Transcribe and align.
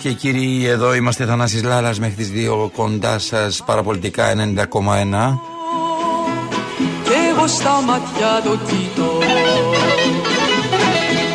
Και 0.00 0.12
κύριοι, 0.12 0.66
εδώ 0.66 0.94
είμαστε 0.94 1.24
Θανάσης 1.24 1.62
Λάλας 1.62 1.98
μέχρι 1.98 2.14
τις 2.14 2.30
2 2.30 2.70
κοντά 2.76 3.18
σας 3.18 3.62
παραπολιτικά 3.66 4.34
90,1. 4.34 5.40
Και 7.04 7.14
εγώ 7.30 7.46
στα 7.46 7.80
ματιά 7.86 8.42
το 8.44 8.58
κοιτώ 8.66 9.18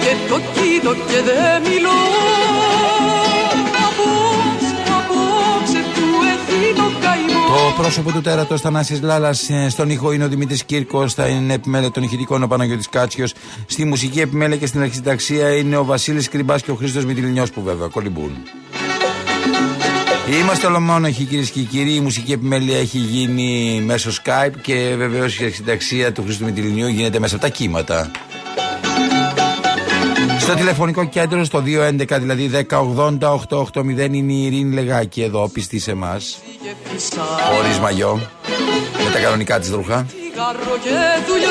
Και 0.02 0.16
το 0.30 0.40
κοιτώ 0.54 0.94
και 0.94 1.22
δεν 1.26 1.62
μιλώ 1.62 2.33
πρόσωπο 7.78 8.12
του 8.12 8.22
τέρατος 8.22 8.62
Θανάσης 8.62 9.02
Λάλας 9.02 9.50
ε, 9.50 9.70
στον 9.70 9.90
ήχο 9.90 10.12
είναι 10.12 10.24
ο 10.24 10.28
Δημήτρης 10.28 10.64
Κύρκος, 10.64 11.12
στα 11.12 11.28
είναι 11.28 11.54
επιμέλεια 11.54 11.92
των 11.92 12.04
ηχητικών 12.04 12.44
ο 12.44 12.48
Παναγιώτης 12.48 12.90
Κάτσιος. 12.90 13.34
Στη 13.66 13.86
μουσική 13.86 14.20
επιμέλεια 14.20 14.58
και 14.58 14.66
στην 14.66 14.82
αρχιταξία 14.82 15.56
είναι 15.56 15.78
ο 15.78 15.84
Βασίλης 15.84 16.30
Κρυμπά 16.30 16.60
και 16.60 16.72
ο 16.72 16.76
Χρήστος 16.76 17.06
Μητυλινιό 17.06 17.46
που 17.54 17.62
βέβαια 17.62 17.88
κολυμπούν. 17.88 18.32
Είμαστε 20.42 20.68
ολομόνοχοι 20.68 21.24
κυρίες 21.24 21.50
και 21.50 21.62
κύριοι. 21.62 21.94
Η 21.94 22.00
μουσική 22.00 22.32
επιμέλεια 22.32 22.78
έχει 22.78 22.98
γίνει 22.98 23.82
μέσω 23.86 24.12
Skype 24.12 24.54
και 24.62 24.94
βεβαίως 24.98 25.40
η 25.40 25.46
αρχιταξία 25.46 26.12
του 26.12 26.24
Χρήστο 26.24 26.46
Μητυλινιού 26.46 26.88
γίνεται 26.88 27.20
μέσα 27.20 27.36
από 27.36 27.44
τα 27.44 27.50
κύματα. 27.50 28.12
Στο 30.40 30.54
τηλεφωνικό 30.54 31.06
κέντρο, 31.06 31.44
στο 31.44 31.64
211 32.00 32.18
δηλαδή 32.20 32.52
1080-880 32.70 34.10
είναι 34.12 34.34
η 34.34 34.46
Ειρήνη 34.46 34.74
Λεγάκη 34.74 35.22
εδώ, 35.22 35.50
πιστή 35.50 35.80
σε 35.80 35.92
εμάς. 35.92 36.42
Και 36.64 36.74
φυσά 36.84 37.22
Χωρίς 37.22 37.80
μαγιό. 37.80 38.20
Με 39.04 39.10
τα 39.14 39.20
κανονικά 39.20 39.60
της 39.60 39.70
ρούχα. 39.70 40.06
Τσιγάρο 40.08 40.78
και 40.84 40.90
δουλειά 41.28 41.50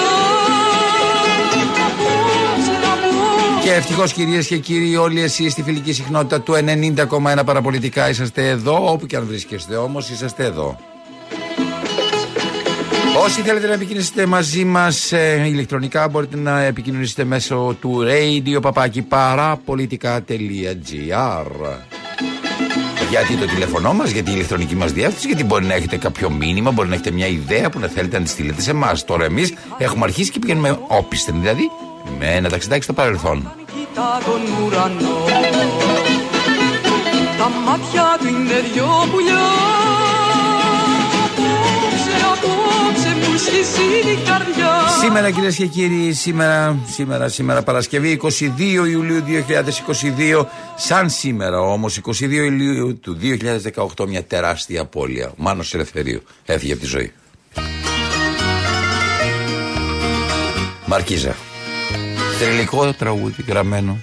Απόψε, 1.86 2.72
απόψε 2.92 3.60
Και 3.62 3.72
ευτυχώς 3.72 4.12
κυρίες 4.12 4.46
και 4.46 4.56
κύριοι, 4.56 4.96
όλοι 4.96 5.22
εσείς 5.22 5.52
στη 5.52 5.62
φιλική 5.62 5.92
συχνότητα 5.92 6.41
του 6.41 6.52
90,1 6.52 7.44
παραπολιτικά 7.44 8.08
είσαστε 8.08 8.48
εδώ. 8.48 8.92
Όπου 8.92 9.06
και 9.06 9.16
αν 9.16 9.27
βρίσκεστε 9.27 9.77
όμως, 9.77 10.10
είσαστε 10.10 10.44
εδώ. 10.44 10.78
Όσοι 13.24 13.41
θέλετε 13.41 13.66
να 13.66 13.72
επικοινωνήσετε 13.72 14.26
μαζί 14.26 14.64
μας 14.64 15.12
ηλεκτρονικά, 15.47 16.08
μπορείτε 16.08 16.36
να 16.36 16.62
επικοινωνήσετε 16.62 17.24
μέσω 17.24 17.76
του 17.80 18.04
radio 18.06 18.62
παπάκι 18.62 19.02
παραπολιτικά.gr. 19.02 21.47
Γιατί 23.12 23.36
το 23.36 23.46
τηλέφωνό 23.46 23.92
μας, 23.92 24.10
γιατί 24.10 24.30
η 24.30 24.32
ηλεκτρονική 24.36 24.74
μας 24.74 24.92
διεύθυνση, 24.92 25.27
γιατί 25.27 25.44
μπορεί 25.44 25.64
να 25.64 25.74
έχετε 25.74 25.96
κάποιο 25.96 26.30
μήνυμα, 26.30 26.70
μπορεί 26.70 26.88
να 26.88 26.94
έχετε 26.94 27.10
μια 27.10 27.27
ιδέα 27.27 27.70
που 27.70 27.78
να 27.78 27.86
θέλετε 27.86 28.19
να 28.19 28.24
τη 28.24 28.30
στείλετε 28.30 28.60
σε 28.60 28.70
εμάς. 28.70 29.04
Τώρα 29.04 29.24
εμείς 29.24 29.54
έχουμε 29.78 30.04
αρχίσει 30.04 30.30
και 30.30 30.38
πηγαίνουμε 30.38 30.78
όπισθεν, 30.88 31.34
δηλαδή 31.41 31.70
με 32.19 32.27
ένα 32.27 32.48
ταξιδάκι 32.48 32.82
στο 32.82 32.92
παρελθόν. 32.92 33.52
Κοιτά 33.66 34.20
τον 34.24 34.64
ουρανό 34.64 35.25
Τα 37.38 37.50
μάτια 37.64 38.16
του 38.19 38.26
είναι 38.26 38.60
δυο 38.72 39.09
πουλιά 39.10 40.12
Σήμερα 45.00 45.30
κυρίες 45.30 45.56
και 45.56 45.66
κύριοι, 45.66 46.12
σήμερα, 46.12 46.78
σήμερα, 46.86 47.28
σήμερα 47.28 47.62
Παρασκευή 47.62 48.20
22 48.22 48.41
Ιουλίου 48.91 49.22
2022, 50.38 50.44
σαν 50.76 51.10
σήμερα 51.10 51.60
όμως 51.60 52.00
22 52.04 52.31
Ιουλίου 52.31 52.98
του 52.98 53.19
2018 53.97 54.06
μια 54.06 54.25
τεράστια 54.25 54.81
απώλεια. 54.81 55.28
Ο 55.28 55.34
Μάνος 55.36 55.75
Ελευθερίου 55.75 56.22
έφυγε 56.44 56.72
από 56.72 56.82
τη 56.82 56.86
ζωή. 56.86 57.12
Μαρκίζα. 60.86 61.36
Θρηλυκό 62.38 62.92
τραγούδι 62.92 63.44
γραμμένο 63.48 63.98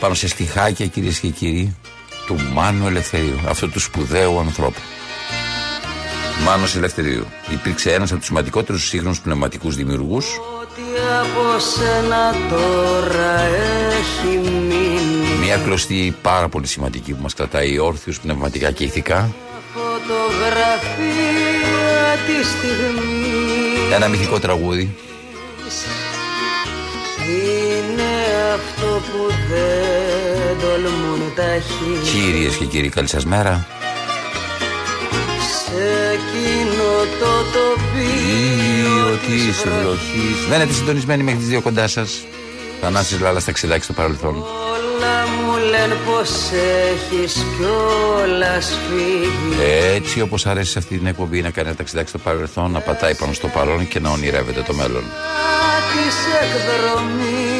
πάνω 0.00 0.14
σε 0.14 0.28
στιχάκια 0.28 0.86
κυρίες 0.86 1.18
και 1.18 1.28
κύριοι 1.28 1.76
του 2.26 2.36
Μάνου 2.52 2.86
Ελευθερίου, 2.86 3.40
αυτού 3.48 3.70
του 3.70 3.80
σπουδαίου 3.80 4.38
ανθρώπου. 4.38 4.80
Μάνος 6.44 6.76
Ελευθερίου. 6.76 7.26
Υπήρξε 7.52 7.92
ένας 7.92 8.10
από 8.10 8.18
τους 8.18 8.26
σημαντικότερους 8.26 8.88
σύγχρονους 8.88 9.20
πνευματικούς 9.20 9.76
δημιουργούς 9.76 10.26
Ό,τι 10.60 10.82
από 11.20 11.58
σένα 11.58 12.34
τώρα 12.50 13.40
έχει 13.90 14.48
μείνει 14.48 15.38
Μια 15.44 15.56
κλωστή 15.56 16.16
πάρα 16.22 16.48
πολύ 16.48 16.66
σημαντική 16.66 17.12
που 17.12 17.22
μας 17.22 17.34
κρατάει 17.34 17.78
όρθιους 17.78 18.20
πνευματικά 18.20 18.70
και 18.70 18.84
ηθικά. 18.84 19.34
Φωτογραφία 19.74 21.12
της 22.26 22.46
στιγμής 22.48 23.94
Ένα 23.94 24.08
μυθικό 24.08 24.38
τραγούδι. 24.38 24.96
Είναι 27.28 28.12
αυτό 28.54 28.86
που 28.86 29.34
δεν 29.48 30.60
τολμούν 30.60 31.34
τα 31.34 31.58
χείλη 31.58 32.30
Κυρίες 32.30 32.56
και 32.56 32.64
κύριοι, 32.64 32.88
καλή 32.88 33.08
σας 33.08 33.24
μέρα. 33.24 33.66
Σε 35.74 36.10
εκείνο 36.12 36.88
το 37.20 37.32
τοπίο 37.52 39.16
της 39.26 39.62
βροχής 39.62 40.46
Μένετε 40.48 40.72
συντονισμένοι 40.72 41.22
μέχρι 41.22 41.38
τις 41.38 41.48
δύο 41.48 41.60
κοντά 41.60 41.88
σας. 41.88 42.24
Θανάσης 42.80 43.20
Λάλας 43.20 43.44
ταξιδάκι 43.44 43.82
στο 43.82 43.92
παρελθόν. 43.92 44.34
Όλα 44.36 45.26
μου 45.26 45.56
λένε 45.70 45.94
πως 46.06 46.30
έχεις 46.92 47.44
κιόλας 47.56 48.78
φύγει 48.88 49.62
Έτσι 49.94 50.20
όπως 50.20 50.46
αρέσει 50.46 50.70
σε 50.70 50.78
αυτή 50.78 50.98
την 50.98 51.06
εκπομπή 51.06 51.42
να 51.42 51.50
κάνει 51.50 51.68
ένα 51.68 51.76
ταξιδάκι 51.76 52.08
στο 52.08 52.18
παρελθόν, 52.18 52.70
να 52.70 52.80
πατάει 52.80 53.14
πάνω 53.14 53.32
στο 53.32 53.48
παρόν 53.48 53.88
και 53.88 54.00
να 54.00 54.10
ονειρεύεται 54.10 54.62
το 54.62 54.74
μέλλον. 54.74 55.02
της 55.92 56.16
εκδρομής 56.42 57.51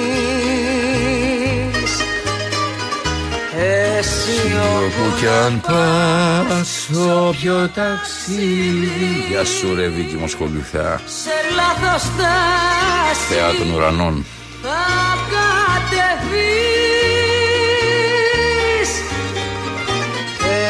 Εσύ 3.63 4.53
Όπου 4.77 5.17
κι 5.19 5.27
αν 5.27 5.61
πας, 5.61 6.89
όποιο 7.27 7.69
ταξίδι. 7.75 9.27
Γεια 9.29 9.45
σου 9.45 9.75
ρε 9.75 9.89
Βίκη 9.89 10.17
Μοσχολιουθά 10.17 11.01
σε 11.05 11.31
λάθος 11.57 12.03
στάση. 12.03 13.27
Θεά 13.29 13.55
των 13.59 13.75
ουρανών. 13.75 14.25
Θα 14.63 14.85
κατεβείς. 15.33 16.41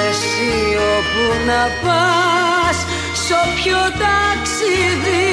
Εσύ 0.09 0.53
όπου 0.97 1.24
να 1.47 1.62
πας 1.82 2.76
σ' 3.24 3.32
όποιο 3.44 3.80
ταξίδι. 4.03 5.30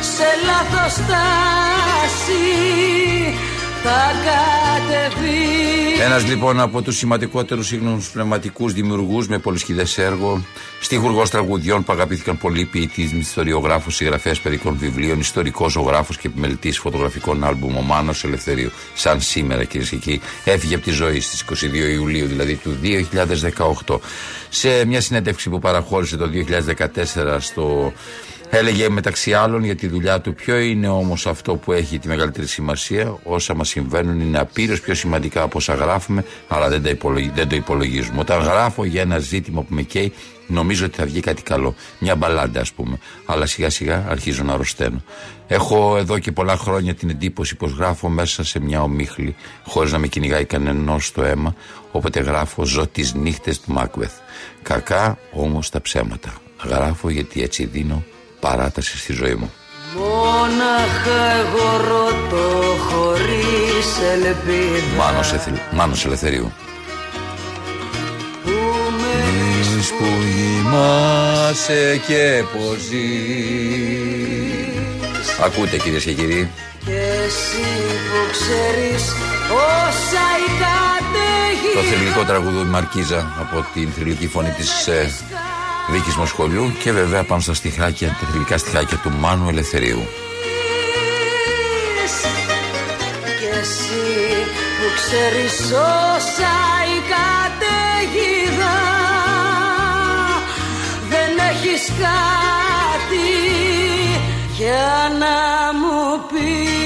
Σε 0.00 0.28
λάθος 0.46 0.92
στάση 0.92 1.40
θα 3.82 4.12
κατεβείς 4.24 5.60
Ένας 6.04 6.26
λοιπόν 6.26 6.60
από 6.60 6.82
τους 6.82 6.96
σημαντικότερους 6.96 7.66
σύγχρονους 7.66 8.10
πνευματικούς 8.10 8.72
δημιουργούς 8.72 9.28
με 9.28 9.38
πολυσχηδές 9.38 9.98
έργο, 9.98 10.42
στίχουργος 10.80 11.30
τραγουδιών 11.30 11.84
που 11.84 11.92
αγαπήθηκαν 11.92 12.38
πολλοί 12.38 12.64
ποιητής, 12.64 13.12
ιστοριογράφος, 13.12 13.94
συγγραφέας 13.94 14.40
περικών 14.40 14.76
βιβλίων, 14.78 15.20
ιστορικός 15.20 15.72
ζωγράφος 15.72 16.16
και 16.16 16.26
επιμελητής 16.26 16.78
φωτογραφικών 16.78 17.44
άλμπουμ 17.44 17.76
ο 17.76 17.80
Μάνος 17.80 18.24
Ελευθερίου. 18.24 18.70
Σαν 18.94 19.20
σήμερα 19.20 19.64
κυρίες 19.64 19.88
και 19.88 19.96
κύριοι, 19.96 20.20
έφυγε 20.44 20.74
από 20.74 20.84
τη 20.84 20.90
ζωή 20.90 21.20
στις 21.20 21.42
22 21.42 21.88
Ιουλίου 21.92 22.26
δηλαδή 22.26 22.54
του 22.54 22.76
2018. 23.86 24.00
Σε 24.48 24.84
μια 24.86 25.00
συνέντευξη 25.00 25.50
που 25.50 25.58
παραχώρησε 25.58 26.16
το 26.16 26.30
2014 27.26 27.36
στο 27.40 27.92
Έλεγε 28.52 28.88
μεταξύ 28.88 29.32
άλλων 29.34 29.64
για 29.64 29.74
τη 29.74 29.86
δουλειά 29.86 30.20
του 30.20 30.34
ποιο 30.34 30.58
είναι 30.58 30.88
όμως 30.88 31.26
αυτό 31.26 31.56
που 31.56 31.72
έχει 31.72 31.98
τη 31.98 32.08
μεγαλύτερη 32.08 32.46
σημασία; 32.46 33.18
Όσα 33.22 33.54
μας 33.54 33.68
συμβαίνουν 33.68 34.20
είναι 34.20 34.38
απείρως 34.38 34.80
πιο 34.80 34.94
σημαντικά 34.94 35.42
από 35.42 35.58
όσα 35.58 35.74
γράφουμε, 35.74 36.24
αλλά 36.48 36.68
δεν, 36.68 36.82
τα 36.82 36.88
υπολογι- 36.88 37.34
δεν 37.34 37.48
το 37.48 37.56
υπολογίζουμε. 37.56 38.20
Όταν 38.20 38.42
γράφω 38.42 38.84
για 38.84 39.00
ένα 39.00 39.18
ζήτημα 39.18 39.62
που 39.62 39.74
με 39.74 39.82
καίει, 39.82 40.12
νομίζω 40.46 40.84
ότι 40.84 40.96
θα 40.96 41.04
βγει 41.04 41.20
κάτι 41.20 41.42
καλό. 41.42 41.74
Μια 41.98 42.16
μπαλάντα, 42.16 42.60
ας 42.60 42.72
πούμε. 42.72 42.98
Αλλά 43.26 43.46
σιγά 43.46 43.70
σιγά 43.70 44.06
αρχίζω 44.08 44.42
να 44.42 44.52
αρρωσταίνω. 44.52 45.02
Έχω 45.46 45.96
εδώ 45.96 46.18
και 46.18 46.32
πολλά 46.32 46.56
χρόνια 46.56 46.94
την 46.94 47.10
εντύπωση 47.10 47.56
πως 47.56 47.72
γράφω 47.72 48.08
μέσα 48.08 48.44
σε 48.44 48.60
μια 48.60 48.82
ομίχλη, 48.82 49.34
χωρίς 49.66 49.92
να 49.92 49.98
με 49.98 50.06
κυνηγάει 50.06 50.44
κανένα 50.44 50.98
στο 50.98 51.22
αίμα. 51.22 51.54
Όποτε 51.92 52.20
γράφω, 52.20 52.64
ζω 52.64 52.86
τις 52.86 53.14
νύχτες 53.14 53.60
του 53.60 53.72
Μάκβεθ. 53.72 54.12
Κακά 54.62 55.18
όμως 55.32 55.70
τα 55.70 55.80
ψέματα. 55.80 56.32
Γράφω 56.64 57.10
γιατί 57.10 57.42
έτσι 57.42 57.64
δίνω 57.64 58.04
παράταση 58.40 58.98
στη 58.98 59.12
ζωή 59.12 59.34
μου. 59.34 59.52
Μόναχα 59.96 61.30
εγώ 61.40 61.76
ρωτώ 61.88 62.76
χωρίς 62.88 63.86
ελπίδα 64.12 64.96
Μάνος, 64.96 65.32
Εθ- 65.32 65.72
Μάνος 65.72 66.04
Ελευθερίου. 66.04 66.52
Που 69.98 70.06
κοιμάσαι 70.36 72.00
και 72.06 72.42
πως 72.52 72.88
Ακούτε 75.44 75.76
κυρίες 75.76 76.04
και 76.04 76.12
κύριοι 76.12 76.50
Και 76.84 76.92
εσύ 77.26 77.62
που 78.10 78.30
ξέρεις 78.32 79.02
όσα 79.52 80.24
η 80.46 80.50
καταιγίδα 80.62 81.74
Το 81.74 81.80
θρηλυκό 81.96 82.24
τραγούδι 82.24 82.64
Μαρκίζα 82.68 83.32
από 83.40 83.66
την 83.74 83.92
θρηλυκή 83.96 84.26
φωνή 84.26 84.50
της 84.50 84.86
ε, 84.86 85.10
Βίκης 85.90 86.16
Μοσχολιού 86.16 86.72
και 86.82 86.92
βέβαια 86.92 87.24
πάνω 87.24 87.40
στα 87.40 87.54
στιχάκια, 87.54 88.16
τα 88.20 88.26
θρηλυκά 88.26 88.58
στιχάκια 88.58 88.96
του 88.96 89.10
Μάνου 89.10 89.48
Ελευθερίου. 89.48 90.08
Και 93.40 93.58
εσύ 93.60 94.30
που 94.78 94.86
ξέρεις 94.96 95.60
όσα 95.60 96.56
η 96.96 97.00
καταιγίδα 97.12 98.78
Δεν 101.08 101.38
έχεις 101.50 101.86
κάτι 101.86 103.30
για 104.56 105.12
να 105.18 105.78
μου 105.78 106.20
πεις 106.28 106.79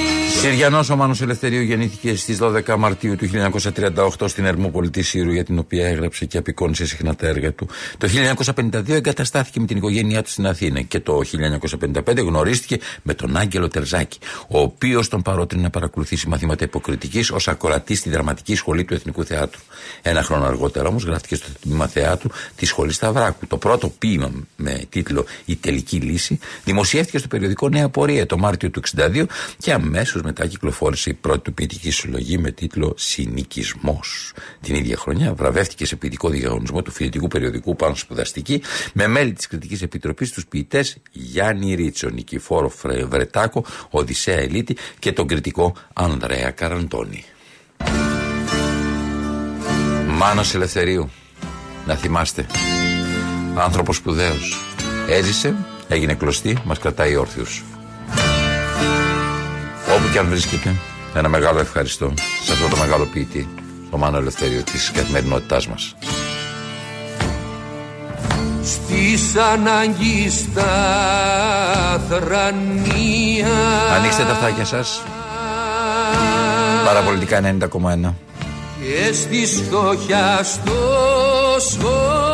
Συριανός 0.45 0.91
ο 0.91 0.97
Μάνος 0.97 1.21
Ελευθερίου 1.21 1.63
γεννήθηκε 1.63 2.17
στις 2.17 2.39
12 2.41 2.77
Μαρτίου 2.79 3.17
του 3.17 3.31
1938 3.75 4.09
στην 4.27 4.45
Ερμόπολη 4.45 4.91
τη 4.91 5.03
Σύρου, 5.03 5.33
για 5.33 5.45
την 5.45 5.59
οποία 5.59 5.87
έγραψε 5.87 6.25
και 6.25 6.39
απεικόνισε 6.39 6.87
συχνά 6.87 7.15
τα 7.15 7.27
έργα 7.27 7.53
του. 7.53 7.69
Το 7.99 8.09
1952 8.55 8.89
εγκαταστάθηκε 8.89 9.61
με 9.61 9.67
την 9.67 9.77
οικογένειά 9.77 10.23
του 10.23 10.31
στην 10.31 10.47
Αθήνα 10.47 10.81
και 10.81 11.01
το 11.01 11.21
1955 12.05 12.17
γνωρίστηκε 12.17 12.79
με 13.03 13.15
τον 13.15 13.37
Άγγελο 13.37 13.69
Τερζάκη, 13.69 14.19
ο 14.49 14.61
οποίος 14.61 15.09
τον 15.09 15.23
παρότρινε 15.23 15.63
να 15.63 15.71
παρακολουθήσει 15.71 16.29
μαθήματα 16.29 16.65
υποκριτικής 16.65 17.31
ως 17.31 17.49
ακροατής 17.49 17.99
στη 17.99 18.11
Δραματική 18.11 18.55
Σχολή 18.55 18.85
του 18.85 18.95
Εθνικού 18.95 19.25
Θεάτρου. 19.25 19.61
Ένα 20.03 20.23
χρόνο 20.23 20.45
αργότερα 20.45 20.89
όμως 20.89 21.05
γράφτηκε 21.05 21.35
στο 21.35 21.49
τμήμα 21.61 21.87
θεάτρου 21.87 22.29
της 22.57 22.69
Σχολής 22.69 22.95
Σταυράκου. 22.95 23.47
Το 23.47 23.57
πρώτο 23.57 23.89
ποίημα 23.99 24.31
με 24.57 24.81
τίτλο 24.89 25.25
Η 25.45 25.57
Τελική 25.57 25.97
Λύση 25.97 26.39
δημοσιεύτηκε 26.65 27.19
στο 27.19 27.29
περιοδικό 27.29 27.69
Νέα 27.69 27.89
Πορεία 27.89 28.27
το 28.27 28.39
Μάρτιο 28.39 28.71
του 28.71 28.81
1962 28.97 29.25
και 29.59 29.73
αμέσως 29.73 30.23
μετά 30.37 30.49
κυκλοφόρησε 30.49 31.11
η 31.11 31.15
πρώτη 31.15 31.39
του 31.41 31.55
ποιητική 31.55 31.91
συλλογή 31.91 32.39
με 32.39 32.51
τίτλο 32.51 32.95
Συνοικισμός. 32.97 34.33
Την 34.61 34.75
ίδια 34.75 34.97
χρονιά 34.97 35.35
βραβεύτηκε 35.35 35.87
σε 35.87 35.97
ποιητικό 35.97 36.29
διαγωνισμό 36.29 36.83
του 36.83 36.91
φοιτητικού 36.91 37.29
περιοδικού 37.29 37.77
Πάνω 37.77 37.95
Σπουδαστική 37.95 38.63
με 38.93 39.07
μέλη 39.07 39.33
της 39.33 39.47
Κριτικής 39.47 39.83
Επιτροπής 39.83 40.31
τους 40.33 40.47
ποιητές 40.47 40.97
Γιάννη 41.11 41.75
Ρίτσο, 41.75 42.09
Νικηφόρο 42.09 42.69
Φρε- 42.69 43.05
Βρετάκο, 43.05 43.65
Οδυσσέα 43.91 44.39
Ελίτη 44.39 44.77
και 44.99 45.13
τον 45.13 45.27
κριτικό 45.27 45.75
Ανδρέα 45.93 46.51
Καραντώνη. 46.51 47.25
Μάνος 50.09 50.55
Ελευθερίου. 50.55 51.11
Να 51.87 51.95
θυμάστε. 51.95 52.47
Άνθρωπος 53.55 53.97
σπουδαίος. 53.97 54.61
Έζησε, 55.09 55.55
έγινε 55.89 56.15
κλωστή, 56.15 56.59
μας 56.65 56.79
κρατάει 56.79 57.17
όρθιους. 57.17 57.63
Όπου 59.95 60.13
και 60.13 60.19
αν 60.19 60.29
βρίσκεται, 60.29 60.75
ένα 61.15 61.29
μεγάλο 61.29 61.61
ευχαριστώ 61.61 62.13
σε 62.45 62.53
αυτό 62.53 62.69
το 62.69 62.77
μεγάλο 62.77 63.05
ποιητή, 63.05 63.49
το 63.91 63.97
Μάνο 63.97 64.17
Ελευθερίου 64.17 64.63
της 64.63 64.91
καθημερινότητάς 64.91 65.69
μας. 65.69 65.97
Στις 68.63 69.37
ανάγκης 69.37 70.35
στα 70.35 70.71
θρανία 72.09 73.49
Ανοίξτε 73.97 74.23
τα 74.23 74.31
αυτάκια 74.31 74.65
σας. 74.65 75.03
Παραπολιτικά 76.85 77.41
90,1. 77.41 78.15
και 78.81 79.13
στη 79.13 79.47
φτώχεια 79.47 80.41
στο 80.43 80.73
σχόλιο 81.59 82.34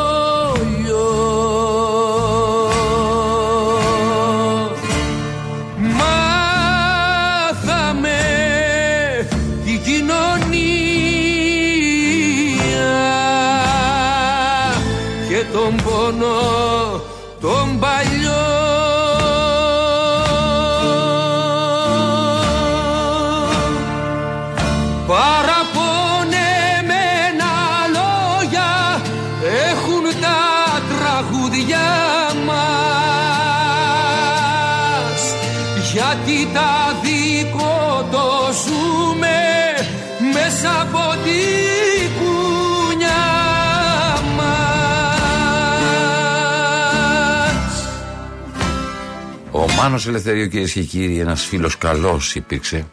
Μάνος 49.83 50.07
Ελευθερίου 50.07 50.49
κυρίες 50.49 50.73
και 50.73 50.83
κύριοι, 50.83 51.19
ένας 51.19 51.45
φίλος 51.45 51.79
καλός 51.79 52.35
υπήρξε. 52.35 52.87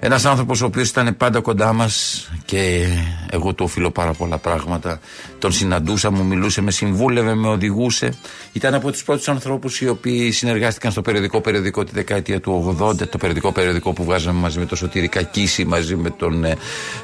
Ένας 0.00 0.24
άνθρωπος 0.24 0.60
ο 0.62 0.66
οποίος 0.66 0.88
ήταν 0.88 1.16
πάντα 1.16 1.40
κοντά 1.40 1.72
μας 1.72 2.28
και 2.46 2.86
εγώ 3.30 3.54
του 3.54 3.64
οφείλω 3.64 3.90
πάρα 3.90 4.12
πολλά 4.12 4.38
πράγματα. 4.38 5.00
Τον 5.38 5.52
συναντούσα, 5.52 6.10
μου 6.10 6.24
μιλούσε, 6.24 6.60
με 6.60 6.70
συμβούλευε, 6.70 7.34
με 7.34 7.48
οδηγούσε. 7.48 8.14
Ήταν 8.52 8.74
από 8.74 8.90
τους 8.90 9.04
πρώτους 9.04 9.28
ανθρώπους 9.28 9.80
οι 9.80 9.88
οποίοι 9.88 10.30
συνεργάστηκαν 10.32 10.90
στο 10.90 11.02
περιοδικό 11.02 11.40
περιοδικό 11.40 11.84
τη 11.84 11.90
δεκαετία 11.94 12.40
του 12.40 12.76
80, 12.80 13.08
το 13.08 13.18
περιοδικό 13.18 13.52
περιοδικό 13.52 13.92
που 13.92 14.04
βγάζαμε 14.04 14.40
μαζί 14.40 14.58
με 14.58 14.66
τον 14.66 14.76
Σωτήρη 14.76 15.08
Κακίση, 15.08 15.64
μαζί 15.64 15.96
με 15.96 16.10
τον 16.10 16.44
ε, 16.44 16.56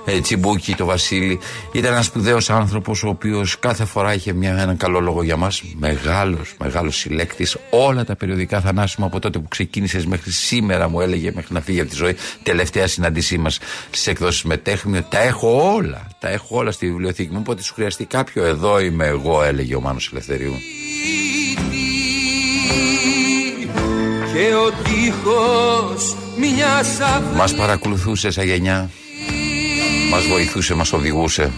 ε, 0.04 0.20
Τσιμπούκι, 0.20 0.74
τον 0.74 0.86
Βασίλη. 0.86 1.38
Ήταν 1.72 1.92
ένας 1.92 2.06
σπουδαίος 2.06 2.50
άνθρωπος 2.50 3.02
ο 3.02 3.08
οποίος 3.08 3.58
κάθε 3.58 3.84
φορά 3.84 4.14
είχε 4.14 4.32
μια, 4.32 4.50
έναν 4.50 4.76
καλό 4.76 5.00
λόγο 5.00 5.22
για 5.22 5.36
μας. 5.36 5.62
Μεγάλος, 5.78 6.54
μεγάλος 6.58 6.96
συλλέκτης. 6.96 7.56
Όλα 7.70 8.04
τα 8.04 8.16
περιοδικά 8.16 8.60
θανάσιμα 8.60 9.06
από 9.06 9.18
τότε 9.18 9.38
που 9.38 9.48
ξεκίνησες 9.48 10.06
μέχρι 10.06 10.30
σήμερα 10.30 10.88
μου 10.88 11.00
έλεγε 11.00 11.32
μέχρι 11.34 11.54
να 11.54 11.60
φύγει 11.60 11.80
από 11.80 11.90
τη 11.90 11.96
ζωή. 11.96 12.16
Τελευταία 12.42 12.86
συνάντησή 12.86 13.38
μας 13.38 13.58
στις 13.86 14.06
εκδόσεις 14.06 14.42
Μετέχμιο. 14.42 15.02
Τα 15.02 15.18
έχω 15.32 15.72
όλα. 15.74 16.06
Τα 16.18 16.28
έχω 16.28 16.56
όλα 16.56 16.72
στη 16.72 16.86
βιβλιοθήκη 16.86 17.32
μου. 17.32 17.38
Όποτε 17.40 17.62
σου 17.62 17.74
χρειαστεί 17.74 18.04
κάποιο, 18.04 18.44
εδώ 18.44 18.80
είμαι 18.80 19.06
εγώ, 19.06 19.42
έλεγε 19.42 19.74
ο 19.74 19.80
Μάνος 19.80 20.08
Ελευθερίου. 20.12 20.54
και 24.34 24.54
ο 24.54 24.70
τείχος 24.84 26.16
μια 26.38 26.76
αυγής 26.76 26.98
Μας 27.36 27.54
παρακολουθούσε 27.54 28.30
σαν 28.30 28.44
γενιά. 28.44 28.90
Μας 30.10 30.26
βοηθούσε, 30.26 30.74
μας 30.74 30.92
οδηγούσε. 30.92 31.50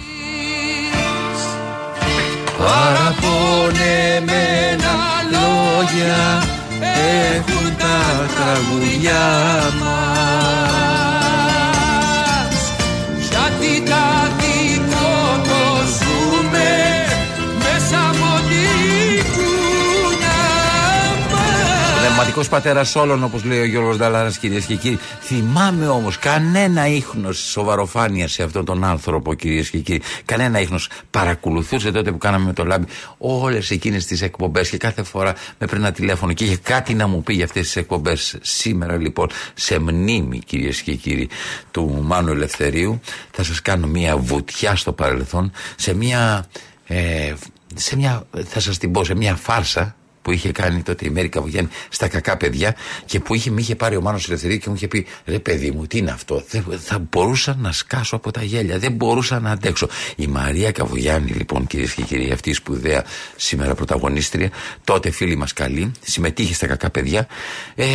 Παραπονεμένα 2.58 4.94
λόγια 5.30 6.42
έχουν 7.36 7.76
τα 7.76 8.28
τραγουδιά 8.34 9.24
μας 9.80 10.83
Πνευματικό 22.24 22.56
πατέρας 22.56 22.96
όλων, 22.96 23.24
όπως 23.24 23.44
λέει 23.44 23.60
ο 23.60 23.64
Γιώργος 23.64 23.96
Νταλάρας, 23.96 24.38
κυρίες 24.38 24.64
και 24.64 24.74
κύριοι. 24.74 24.98
Θυμάμαι 25.20 25.88
όμως 25.88 26.18
κανένα 26.18 26.86
ίχνος 26.86 27.38
σοβαροφάνεια 27.38 28.28
σε 28.28 28.42
αυτόν 28.42 28.64
τον 28.64 28.84
άνθρωπο, 28.84 29.34
κυρίες 29.34 29.70
και 29.70 29.78
κύριοι. 29.78 30.02
Κανένα 30.24 30.60
ίχνος. 30.60 30.88
Παρακολουθούσε 31.10 31.90
τότε 31.90 32.12
που 32.12 32.18
κάναμε 32.18 32.44
με 32.44 32.52
το 32.52 32.64
λάμπι 32.64 32.86
όλες 33.18 33.70
εκείνες 33.70 34.06
τις 34.06 34.22
εκπομπές 34.22 34.70
και 34.70 34.76
κάθε 34.76 35.02
φορά 35.02 35.34
με 35.58 35.66
παίρνει 35.66 35.84
ένα 35.84 35.92
τηλέφωνο 35.92 36.32
και 36.32 36.44
είχε 36.44 36.56
κάτι 36.56 36.94
να 36.94 37.06
μου 37.06 37.22
πει 37.22 37.34
για 37.34 37.44
αυτές 37.44 37.62
τις 37.62 37.76
εκπομπές. 37.76 38.36
Σήμερα 38.40 38.96
λοιπόν, 38.96 39.28
σε 39.54 39.78
μνήμη, 39.78 40.38
κυρίες 40.38 40.80
και 40.80 40.94
κύριοι, 40.94 41.28
του 41.70 41.98
Μάνου 42.02 42.30
Ελευθερίου, 42.30 43.00
θα 43.30 43.42
σας 43.42 43.62
κάνω 43.62 43.86
μια 43.86 44.16
βουτιά 44.16 44.76
στο 44.76 44.92
παρελθόν 44.92 45.52
σε 45.76 45.94
μια. 45.94 46.46
Ε, 46.86 47.32
σε 47.74 47.96
μια, 47.96 48.26
θα 48.44 48.60
σας 48.60 48.78
την 48.78 48.92
πω, 48.92 49.04
σε 49.04 49.14
μια 49.14 49.34
φάρσα 49.34 49.96
που 50.24 50.32
είχε 50.32 50.52
κάνει 50.52 50.82
τότε 50.82 51.06
η 51.06 51.10
Μέρη 51.10 51.28
Καβογιάννη 51.28 51.70
στα 51.88 52.08
κακά 52.08 52.36
παιδιά 52.36 52.76
και 53.04 53.20
που 53.20 53.34
είχε, 53.34 53.50
με 53.50 53.60
είχε 53.60 53.76
πάρει 53.76 53.96
ο 53.96 54.00
Μάνος 54.00 54.28
Ελευθερίου 54.28 54.58
και 54.58 54.68
μου 54.68 54.74
είχε 54.74 54.88
πει 54.88 55.06
ρε 55.26 55.38
παιδί 55.38 55.70
μου 55.70 55.86
τι 55.86 55.98
είναι 55.98 56.10
αυτό; 56.10 56.44
Δεν, 56.50 56.64
θα 56.78 56.98
μπορούσα 57.10 57.56
να 57.58 57.72
σκάσω 57.72 58.16
από 58.16 58.30
τα 58.30 58.42
γέλια 58.42 58.78
δεν 58.78 58.92
μπορούσα 58.92 59.40
να 59.40 59.50
αντέξω 59.50 59.88
η 60.16 60.26
Μαρία 60.26 60.72
Καβογιάννη 60.72 61.30
λοιπόν 61.30 61.66
κυρίες 61.66 61.94
και 61.94 62.02
κύριοι 62.02 62.30
αυτή 62.32 62.50
η 62.50 62.52
σπουδαία 62.52 63.04
σήμερα 63.36 63.74
πρωταγωνίστρια 63.74 64.50
τότε 64.84 65.10
φίλη 65.10 65.36
μας 65.36 65.52
καλή 65.52 65.92
συμμετείχε 66.00 66.54
στα 66.54 66.66
κακά 66.66 66.90
παιδιά. 66.90 67.26
Ε, 67.74 67.86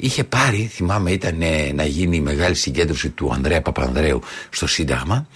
είχε 0.00 0.24
πάρει 0.24 0.70
θυμάμαι 0.72 1.10
ήταν 1.10 1.42
ε, 1.42 1.72
να 1.74 1.84
γίνει 1.84 2.16
η 2.16 2.20
μεγάλη 2.20 2.54
συγκέντρωση 2.54 3.08
του 3.08 3.32
Ανδρέα 3.32 3.62
Παπανδρέου 3.62 4.20
στο 4.50 4.66
Σύνταγμα 4.66 5.26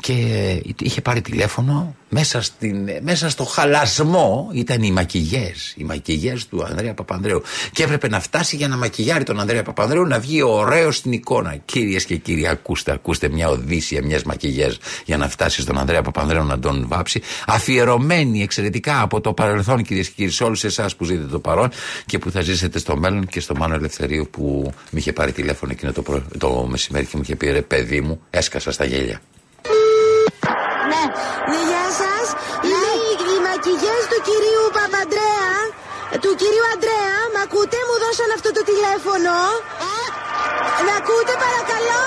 και 0.00 0.12
ε, 0.12 0.60
είχε 0.82 1.00
πάρει 1.00 1.20
τηλέφωνο 1.20 1.94
μέσα, 2.10 2.42
στην, 2.42 2.88
μέσα 3.02 3.30
στο 3.30 3.44
χαλασμό 3.44 4.50
ήταν 4.52 4.82
οι 4.82 4.90
μακηγέ. 4.90 5.52
Οι 5.74 5.84
μακηγέ 5.84 6.34
του 6.50 6.64
Ανδρέα 6.64 6.94
Παπανδρέου. 6.94 7.42
Και 7.72 7.82
έπρεπε 7.82 8.08
να 8.08 8.20
φτάσει 8.20 8.56
για 8.56 8.68
να 8.68 8.76
μακιγιάρει 8.76 9.24
τον 9.24 9.40
Ανδρέα 9.40 9.62
Παπανδρέου 9.62 10.06
να 10.06 10.18
βγει 10.18 10.42
ωραίος 10.42 10.96
στην 10.96 11.12
εικόνα. 11.12 11.56
Κυρίες 11.64 12.04
και 12.04 12.16
κύριοι, 12.16 12.46
ακούστε, 12.46 12.92
ακούστε 12.92 13.28
μια 13.28 13.48
οδύσσια 13.48 14.04
μιας 14.04 14.22
μακηγέ 14.22 14.68
για 15.04 15.16
να 15.16 15.28
φτάσει 15.28 15.60
στον 15.60 15.78
Ανδρέα 15.78 16.02
Παπανδρέου 16.02 16.44
να 16.44 16.58
τον 16.58 16.84
βάψει. 16.88 17.22
Αφιερωμένη 17.46 18.42
εξαιρετικά 18.42 19.00
από 19.00 19.20
το 19.20 19.32
παρελθόν, 19.32 19.82
κυρίες 19.82 20.06
και 20.06 20.14
κύριοι, 20.16 20.30
σε 20.30 20.44
όλους 20.44 20.64
εσάς 20.64 20.96
που 20.96 21.04
ζείτε 21.04 21.24
το 21.24 21.38
παρόν 21.40 21.68
και 22.06 22.18
που 22.18 22.30
θα 22.30 22.40
ζήσετε 22.40 22.78
στο 22.78 22.96
μέλλον 22.96 23.26
και 23.26 23.40
στο 23.40 23.54
Μάνο 23.56 23.74
Ελευθερίου 23.74 24.28
που 24.30 24.72
με 24.90 24.98
είχε 24.98 25.12
πάρει 25.12 25.32
τηλέφωνο 25.32 25.72
εκείνο 25.72 25.92
το, 25.92 26.02
προ... 26.02 26.22
το 26.38 26.66
μεσημέρι 26.70 27.04
και 27.04 27.12
μου 27.14 27.22
είχε 27.22 27.36
πει 27.36 27.50
ρε 27.50 27.62
παιδί 27.62 28.00
μου, 28.00 28.20
έσκασα 28.30 28.72
στα 28.72 28.84
γέλια. 28.84 29.20
Του 36.18 36.32
κυρίου 36.40 36.66
Αντρέα. 36.74 37.18
Μ' 37.34 37.40
ακούτε, 37.44 37.78
μου 37.88 37.96
δώσαν 38.02 38.30
αυτό 38.36 38.48
το 38.56 38.62
τηλέφωνο. 38.70 39.34
Να 40.86 40.94
ακούτε, 41.00 41.34
παρακαλώ; 41.44 42.06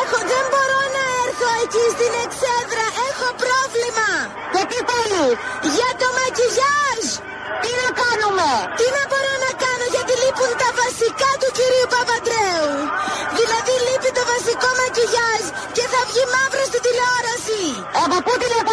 Έχω, 0.00 0.18
δεν 0.32 0.44
μπορώ 0.52 0.80
να 0.96 1.04
έρθω 1.24 1.48
εκεί 1.64 1.84
στην 1.96 2.12
εξέδρα. 2.24 2.84
Έχω 3.08 3.28
πρόβλημα. 3.42 4.08
Και 4.54 4.62
τι 4.70 4.78
θέλει; 4.88 5.26
Για 5.74 5.90
το 6.00 6.06
μακιγιάζ. 6.18 7.02
Τι 7.62 7.70
να 7.80 7.88
κάνουμε; 8.02 8.50
Τι 8.78 8.86
να 8.96 9.02
μπορώ 9.10 9.34
να 9.46 9.52
κάνω 9.64 9.86
γιατί 9.94 10.12
λείπουν 10.22 10.52
τα 10.62 10.70
βασικά 10.82 11.30
του 11.40 11.48
κυρίου 11.58 11.86
Παπαντρέου. 11.94 12.72
Δηλαδή 13.38 13.74
λείπει 13.86 14.10
το 14.18 14.22
βασικό 14.32 14.68
μακιγιάζ 14.80 15.42
και 15.76 15.84
θα 15.92 16.00
βγει 16.08 16.24
μαύρος 16.34 16.68
στην 16.70 16.82
τηλεόραση. 16.86 17.62
Από 18.04 18.16
πού 18.24 18.32
τηλεφωνείτε. 18.42 18.63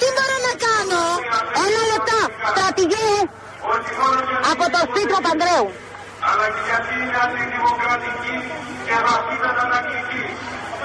Τι 0.00 0.06
μπορώ 0.14 0.36
να 0.48 0.52
κάνω; 0.66 1.00
Ένα 1.64 1.82
λεπτό. 1.92 2.20
Στρατηγέ. 2.52 3.10
Από 4.52 4.64
το 4.74 4.78
σπίτι 4.88 5.06
του 5.10 5.14
Παπαντρέου. 5.16 5.66
αλλά 6.28 6.46
και 6.54 6.60
γιατί 6.68 6.92
είναι 7.02 7.16
αντιδημοκρατική 7.24 8.34
και 8.86 8.96
βαθύτατα 9.06 9.64
τακτική. 9.72 10.22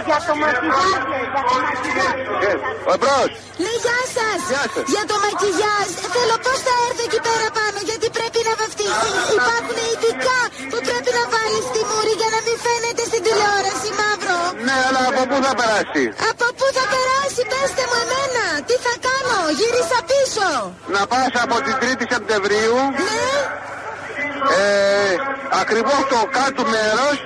Για 0.08 0.20
το 0.28 0.34
μακιγιάζ, 0.42 1.02
για 1.34 1.42
το 1.48 1.54
μακιγιάζ. 1.66 2.18
Εμπρός. 2.94 3.30
Ναι, 3.64 3.74
γεια 3.84 4.00
σας! 4.16 4.40
Γεια 4.54 4.64
σας. 4.74 4.86
Για 4.94 5.04
το 5.10 5.16
μακιγιάζ, 5.26 5.88
θέλω 6.16 6.36
πώς 6.46 6.60
θα 6.66 6.74
έρθω 6.86 7.04
εκεί 7.10 7.20
πέρα 7.28 7.48
πάνω, 7.58 7.80
γιατί 7.90 8.08
πρέπει 8.18 8.40
να 8.48 8.54
βαφτεί. 8.62 8.88
Υπάρχουν 9.38 9.78
ειδικά 9.92 10.40
που 10.72 10.78
πρέπει 10.88 11.12
να 11.20 11.24
βάλεις 11.34 11.64
στη 11.70 11.82
μούρη 11.90 12.14
για 12.22 12.30
να 12.36 12.40
μην 12.46 12.58
φαίνεται 12.66 13.04
στην 13.10 13.22
τηλεόραση 13.26 13.90
μαύρο. 14.00 14.13
Ναι, 14.66 14.76
αλλά 14.88 15.02
από 15.12 15.22
πού 15.30 15.38
θα 15.46 15.54
περάσει; 15.60 16.04
Από 16.32 16.48
πού 16.58 16.66
θα 16.78 16.86
περάσει, 16.94 17.42
πέστε 17.52 17.84
μου 17.90 17.98
εμένα. 18.06 18.46
Τι 18.68 18.76
θα 18.86 18.94
κάνω, 19.08 19.38
γύρισα 19.60 20.00
πίσω. 20.12 20.48
Να 20.96 21.02
πας 21.12 21.32
από 21.46 21.56
την 21.66 21.76
3η 21.82 22.06
Σεπτεμβρίου, 22.14 22.78
Ναι, 23.08 23.24
ε, 24.62 25.14
ακριβώς 25.62 26.02
το 26.14 26.20
κάτω 26.38 26.62
μέρος 26.76 27.18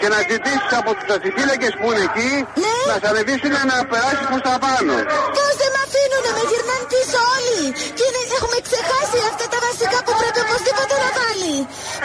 και 0.00 0.06
να 0.12 0.18
ζητήσεις 0.30 0.72
από 0.80 0.90
τους 0.96 1.08
ασυφύλακες 1.16 1.72
που 1.78 1.86
είναι 1.90 2.02
εκεί 2.08 2.30
Ναι. 2.64 2.74
να 2.90 2.94
σε 3.00 3.06
ανεβήσουν 3.12 3.52
να 3.70 3.76
περάσεις 3.90 4.26
προς 4.30 4.42
τα 4.46 4.54
πάνω. 4.64 4.94
πώς 5.36 5.52
δεν 5.60 5.70
με 5.74 5.80
αφήνουνε, 5.86 6.30
με 6.36 6.42
γυρνάνε 6.50 6.86
πίσω 6.92 7.18
όλοι. 7.36 7.62
Και 7.96 8.04
είναι, 8.08 8.20
έχουμε 8.36 8.56
ξεχάσει 8.68 9.18
αυτά 9.30 9.44
τα 9.52 9.58
βασικά 9.66 9.98
που 10.06 10.12
πρέπει 10.20 10.40
οπωσδήποτε 10.46 10.94
να 11.04 11.08
βάλει. 11.18 11.54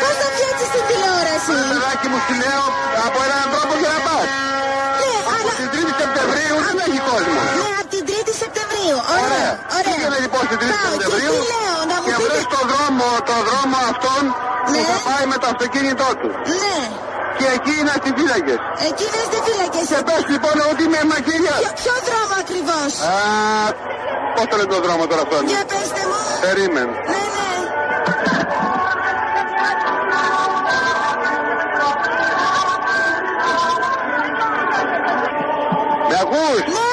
Πώς 0.01 0.13
θα 0.19 0.27
βγει 0.33 0.45
έτσι 0.51 0.65
στην 0.71 0.83
τηλεόραση. 0.89 1.55
Παιδάκι 1.73 2.07
μου 2.11 2.19
σου 2.25 2.33
λέω 2.43 2.63
από 3.05 3.17
έναν 3.27 3.45
τρόπο 3.53 3.73
για 3.81 3.89
να 3.95 3.99
πας. 4.07 4.25
Ναι, 5.01 5.11
Από 5.19 5.31
αλλά... 5.35 5.53
την 5.59 5.67
3η 5.73 5.93
Σεπτεμβρίου 6.01 6.57
δεν 6.67 6.75
έχει 6.85 6.99
κόσμο. 7.09 7.33
Ναι, 7.37 7.43
από 7.43 7.55
την 7.57 7.67
3η 7.69 7.78
Σεπτεμβρίου. 8.97 9.25
Ωραία, 9.25 9.51
ωραία. 9.77 9.87
Πήγαινε 9.87 10.17
λοιπόν 10.25 10.41
στην 10.47 10.57
3η 10.61 10.71
Πάω, 10.83 10.91
Σεπτεμβρίου 10.93 11.33
Και 11.33 11.41
τι 11.43 11.49
λέω, 11.53 11.77
να 11.91 11.95
μου 12.01 12.05
και 12.09 12.15
πείτε. 12.17 12.27
βρες 12.27 12.45
το 12.55 12.61
δρόμο, 12.71 13.07
το 13.29 13.35
δρόμο 13.47 13.77
αυτόν 13.91 14.23
που 14.65 14.71
Ναι. 14.73 14.81
θα 14.91 14.97
πάει 15.07 15.25
με 15.31 15.37
το 15.41 15.47
αυτοκίνητό 15.53 16.07
του. 16.19 16.29
Ναι, 16.63 16.77
Και 17.39 17.47
εκεί 17.57 17.73
είναι 17.79 17.91
ασυφύλακες. 17.97 18.59
εκεί 18.89 19.05
δεν 19.13 19.19
είστε 19.23 19.37
φύλακες. 19.47 19.85
Και 19.91 19.99
πες 20.07 20.23
λοιπόν 20.33 20.55
ότι 20.71 20.81
είμαι 20.87 21.01
μακίγιας. 21.13 21.59
Ποιο, 21.63 21.71
ποιο 21.81 21.95
δρόμο 22.07 22.33
ακριβώς; 22.43 22.91
Α, 23.11 23.15
πώς 24.35 24.45
το 24.49 24.55
λένε 24.59 24.71
το 24.75 24.79
δρόμο 24.85 25.03
τώρα 25.11 25.21
αυτόν. 25.27 25.41
Για 25.51 25.63
πέστε 25.71 26.01
μου. 26.09 26.19
Περίμενε. 26.45 26.93
Ναι, 27.11 27.21
ναι. 27.35 27.47
Με 36.09 36.15
ακούς; 36.23 36.59
Ναι, 36.65 36.79
ακούω. 36.79 36.88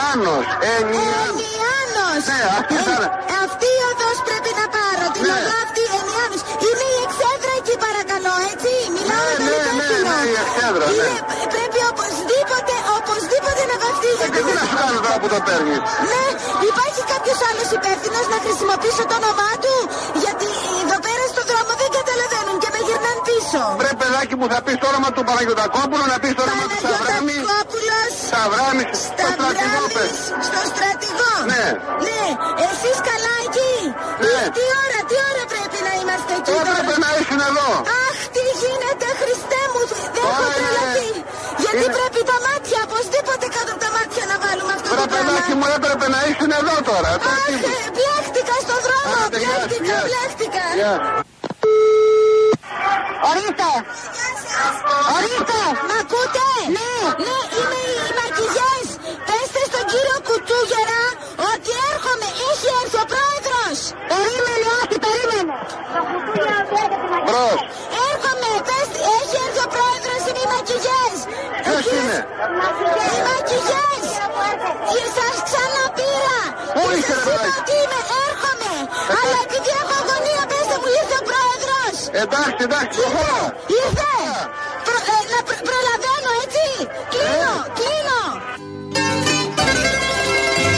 Ενιάνος, 0.00 0.46
ενιάνος. 0.74 1.36
Ενιάνος. 1.40 2.22
Ναι, 2.30 2.40
αυτή 2.58 2.74
ήταν. 2.82 3.02
Ε, 3.32 3.34
αυτή 3.46 3.66
η 3.78 3.80
οδός 3.90 4.18
πρέπει 4.28 4.50
να 4.60 4.66
πάρω. 4.76 5.04
Την 5.14 5.22
Ναι. 5.26 5.32
οδό 5.38 5.54
αυτή, 5.66 5.82
Ενιάνος. 6.00 6.40
Είναι 6.66 6.84
η 6.94 6.96
εξέδρα 7.06 7.52
εκεί 7.60 7.74
παρακαλώ, 7.86 8.32
έτσι. 8.52 8.72
Μιλάω 8.96 9.24
Ναι, 9.26 9.46
με 9.46 9.56
τον 9.66 9.74
ναι, 9.78 9.80
ναι, 9.80 9.86
υπεύθυνο. 9.86 10.10
ναι, 10.10 10.30
η 10.32 10.34
εξέδρα, 10.44 10.84
ναι. 10.86 10.94
Είναι, 10.96 11.16
πρέπει 11.54 11.80
οπωσδήποτε, 11.92 12.74
οπωσδήποτε 12.98 13.62
να 13.70 13.76
βαφτεί. 13.82 14.10
Ε, 14.14 14.18
γιατί 14.20 14.36
Και 14.36 14.42
τι 14.46 14.48
δεν- 14.48 14.58
να 14.60 14.64
σου 14.70 14.76
κάνω 14.82 14.98
τώρα 15.04 15.16
που 15.22 15.28
το 15.34 15.38
παίρνεις. 15.46 15.78
Ναι, 16.12 16.24
υπάρχει 16.70 17.02
κάποιος 17.12 17.38
άλλος 17.48 17.68
υπεύθυνος 17.78 18.24
να 18.32 18.38
χρησιμοποιήσω 18.44 19.02
το 19.10 19.14
όνομά 19.20 19.50
του; 19.64 19.74
Γιατί 20.24 20.48
εδώ 20.84 20.98
πέρα 21.06 21.24
στον 21.32 21.44
δρόμο 21.50 21.72
δεν 21.80 21.90
καταλαβαίνουν 21.98 22.56
και 22.62 22.68
με 22.69 22.69
γυρνάνε 22.69 22.69
πίσω. 23.50 23.62
Πρέπει 23.82 23.98
παιδάκι 24.02 24.34
μου 24.40 24.46
θα 24.52 24.58
πεις 24.64 24.76
το 24.82 24.86
όνομα 24.92 25.08
του 25.14 25.22
Παναγιωτακόπουλου, 25.28 26.04
να 26.12 26.16
πεις 26.22 26.32
το 26.38 26.42
όνομα 26.46 26.64
του 26.70 26.76
Σαβράμι. 26.84 27.36
Παναγιώτακόπουλος. 27.36 28.10
Σαβράμι, 28.32 28.84
στο 29.02 29.26
στρατηγό 29.36 29.82
πες. 29.96 30.10
Σταυράμις, 30.18 30.46
στο 30.48 30.60
στρατηγό. 30.72 31.32
Ναι. 31.52 31.64
Ναι, 32.06 32.22
εσείς 32.68 32.98
καλά 33.10 33.34
εκεί. 33.46 33.74
Ναι. 34.24 34.42
Τι, 34.44 34.50
τι 34.56 34.64
ώρα, 34.84 34.98
τι 35.08 35.16
ώρα 35.30 35.44
πρέπει 35.54 35.78
να 35.86 35.92
είμαστε 36.00 36.30
εκεί 36.38 36.48
Έπρεπε 36.60 36.92
τώρα; 36.94 37.04
να 37.04 37.10
ήσουν 37.20 37.40
εδώ. 37.50 37.68
Αχ, 38.06 38.16
τι 38.34 38.42
γίνεται, 38.62 39.06
Χριστέ 39.20 39.62
μου, 39.72 39.80
δεν 39.92 40.02
έχω 40.20 40.42
Ωραία. 40.44 40.56
τρελαθεί. 40.58 41.10
Γιατί 41.64 41.84
Είναι- 41.86 41.96
πρέπει 41.98 42.20
τα 42.30 42.36
μάτια, 42.46 42.78
οπωσδήποτε 42.88 43.44
κάτω 43.56 43.70
από 43.74 43.82
τα 43.86 43.90
μάτια 43.96 44.22
να 44.30 44.36
βάλουμε 44.44 44.72
αυτό 44.76 44.88
Ρε 44.90 44.96
το 45.00 45.06
πράγμα. 45.10 45.26
παιδάκι 45.28 45.54
μου 45.60 45.66
έπρεπε 45.76 46.06
να 46.14 46.20
ήσουν 46.30 46.50
εδώ 46.60 46.74
τώρα. 46.90 47.10
Τώρα 47.24 47.36
Αχ, 47.36 47.46
τι 47.48 47.54
μου. 47.62 47.68
ε, 47.78 47.84
μπλέχτηκα 47.96 48.54
στο 48.64 48.76
δρόμο, 48.86 49.12
Άντε, 49.24 49.38
γεια 49.42 49.54
σου, 49.60 49.68
μπλέχτηκα, 49.68 49.96
γεια 50.10 50.22
σου. 50.30 50.36
μπλέχτηκα. 50.38 50.64
Γεια. 53.20 53.28
Ορίστε! 53.30 53.70
Ορίστε! 55.14 55.60
Μ' 55.88 55.94
ακούτε; 56.00 56.48
Ναι! 56.76 56.92
Ναι, 57.24 57.36
είμαι 57.58 57.80
οι 58.06 58.12
μακηγιές! 58.18 58.86
Πέστε 59.26 59.60
στον 59.70 59.84
κύριο 59.92 60.18
Κουτσούγερα 60.26 61.02
ότι 61.52 61.70
έρχομαι! 61.90 62.28
Έχει 62.50 62.68
έρθει 62.80 62.98
ο 63.04 63.06
πρόεδρος! 63.12 63.78
Περίμενε, 64.12 64.66
όχι, 64.80 64.96
περίμενε! 65.04 65.52
Το 65.94 66.00
Κουτσούγερα 66.08 66.58
που 66.68 66.74
έρχεται 66.82 67.06
τη 67.12 67.18
Μπρος. 67.26 67.58
Έρχομαι, 68.10 68.50
πέστε, 68.68 68.98
έχει 69.18 69.36
έρθει 69.46 69.60
ο 69.66 69.68
πρόεδρος, 69.74 70.20
είναι 70.28 70.40
οι 70.44 70.48
μακηγιές! 70.54 71.16
Ποιος 71.64 71.82
Εκεί- 71.84 71.94
είναι; 71.98 72.18
Οι 73.14 73.18
μακηγιές! 73.28 74.04
Και 74.90 75.02
σας 75.16 75.36
ξαναπήρα! 75.48 76.38
Πού 76.74 76.82
Και 76.88 76.96
είσαι, 76.98 77.14
σας 77.16 77.24
ρε 77.26 77.32
είπα 77.34 77.44
παιδάκι; 77.44 77.60
ότι 77.60 77.74
είμαι, 77.82 78.00
έρχομαι! 78.28 78.74
Αλλά 79.20 79.40
Εντάξει, 82.24 82.60
εντάξει, 82.68 82.98
Ήρθε! 83.04 83.10
προχώρα. 83.10 83.42
Ήρθε! 83.80 84.12
Προ- 84.86 85.06
ε, 85.14 85.18
να 85.32 85.38
προ- 85.46 85.62
προλαβαίνω, 85.70 86.30
έτσι! 86.44 86.64
Κλείνω! 87.12 87.54
Ε. 87.66 87.70
Κλείνω! 87.78 88.20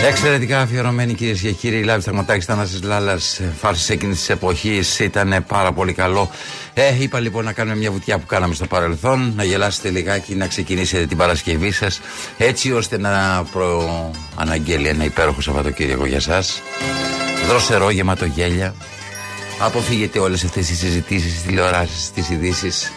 Εξαιρετικά 0.09 0.61
αφιερωμένη 0.61 1.15
κυρίες 1.15 1.41
και 1.41 1.51
κύριοι. 1.53 1.79
Η 1.79 1.83
Λάβη 1.83 2.01
Σταγματάκη 2.03 2.45
Θανάσης 2.45 2.83
Λάλλα, 2.83 3.19
φάρσης 3.61 3.89
εκείνης 3.91 4.19
της 4.19 4.29
εποχής 4.31 4.99
ήταν 4.99 5.45
πάρα 5.49 5.73
πολύ 5.73 5.93
καλό. 5.93 6.31
Ε, 6.75 7.03
είπα 7.03 7.21
λοιπόν 7.21 7.45
να 7.45 7.53
κάνουμε 7.53 7.77
μια 7.77 7.91
βουτιά 7.91 8.19
που 8.19 8.27
κάναμε 8.27 8.55
στο 8.55 8.67
παρελθόν, 8.67 9.33
να 9.37 9.45
γελάσετε 9.45 9.91
λιγάκι, 9.91 10.35
να 10.35 10.47
ξεκινήσετε 10.47 11.07
την 11.07 11.17
Παρασκευή 11.17 11.71
σας, 11.71 12.01
έτσι 12.39 12.73
ώστε 12.73 12.99
να 12.99 13.45
προαναγγέλει 13.53 14.89
ένα 14.89 15.05
υπέροχο 15.05 15.41
Σαββατοκύριακο 15.41 16.07
για 16.07 16.17
εσά. 16.17 16.43
Δροσερό, 17.49 17.91
γεμάτο 17.91 18.25
γέλια. 18.25 18.75
Αποφύγετε 19.65 20.19
όλες 20.19 20.45
αυτές 20.45 20.67
τις 20.67 20.79
συζητήσεις, 20.79 21.33
τις 21.33 21.43
τηλεοράσεις, 21.43 22.11
τις 22.11 22.31
ειδήσεις. 22.31 22.93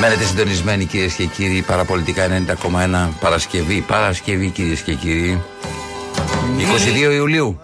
Μένετε 0.00 0.24
συντονισμένοι 0.24 0.84
κυρίες 0.84 1.12
και 1.12 1.24
κύριοι. 1.24 1.62
Παραπολιτικά 1.62 2.24
90,1 2.24 3.08
Παρασκευή. 3.20 3.80
Παρασκευή 3.80 4.50
κυρίες 4.50 4.80
και 4.80 4.94
κύριοι. 4.94 5.42
22 6.58 7.12
Ιουλίου. 7.12 7.60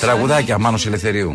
Τραγουδάκια 0.00 0.58
Μάνος 0.58 0.86
Ελευθερίου. 0.86 1.34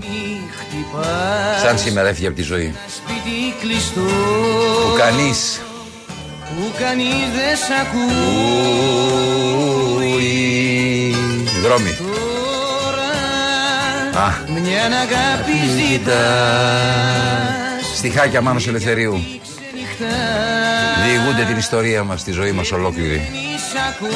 Σαν 1.64 1.78
σήμερα 1.78 2.08
έφυγε 2.08 2.28
από 2.28 2.36
τη 2.36 2.42
ζωή. 2.42 2.76
Σπίτι 2.88 3.54
κλειστό 3.62 4.02
Που 4.02 4.98
κανείς 4.98 5.62
που 6.56 6.72
κανείς 6.80 7.28
δεν 7.36 7.58
σ' 7.58 7.72
ακούει 7.82 8.14
Ουι. 9.96 11.16
Δρόμοι. 11.64 12.13
Τώρα 14.14 14.44
Μια 14.48 14.84
αγάπη 14.84 15.52
ζητάς. 15.78 16.14
Στιχάκια 17.98 18.42
Μάνος 18.42 18.68
Ελευθερίου. 18.68 19.12
Ξενυχτάς 19.12 21.06
Διηγούνται 21.06 21.44
την 21.44 21.58
ιστορία 21.58 22.04
μας, 22.04 22.24
τη 22.24 22.32
ζωή 22.32 22.52
μας 22.52 22.72
ολόκληρη. 22.72 23.30
Μη 23.32 23.58
σ' 23.58 23.76
ακόμη 23.90 24.14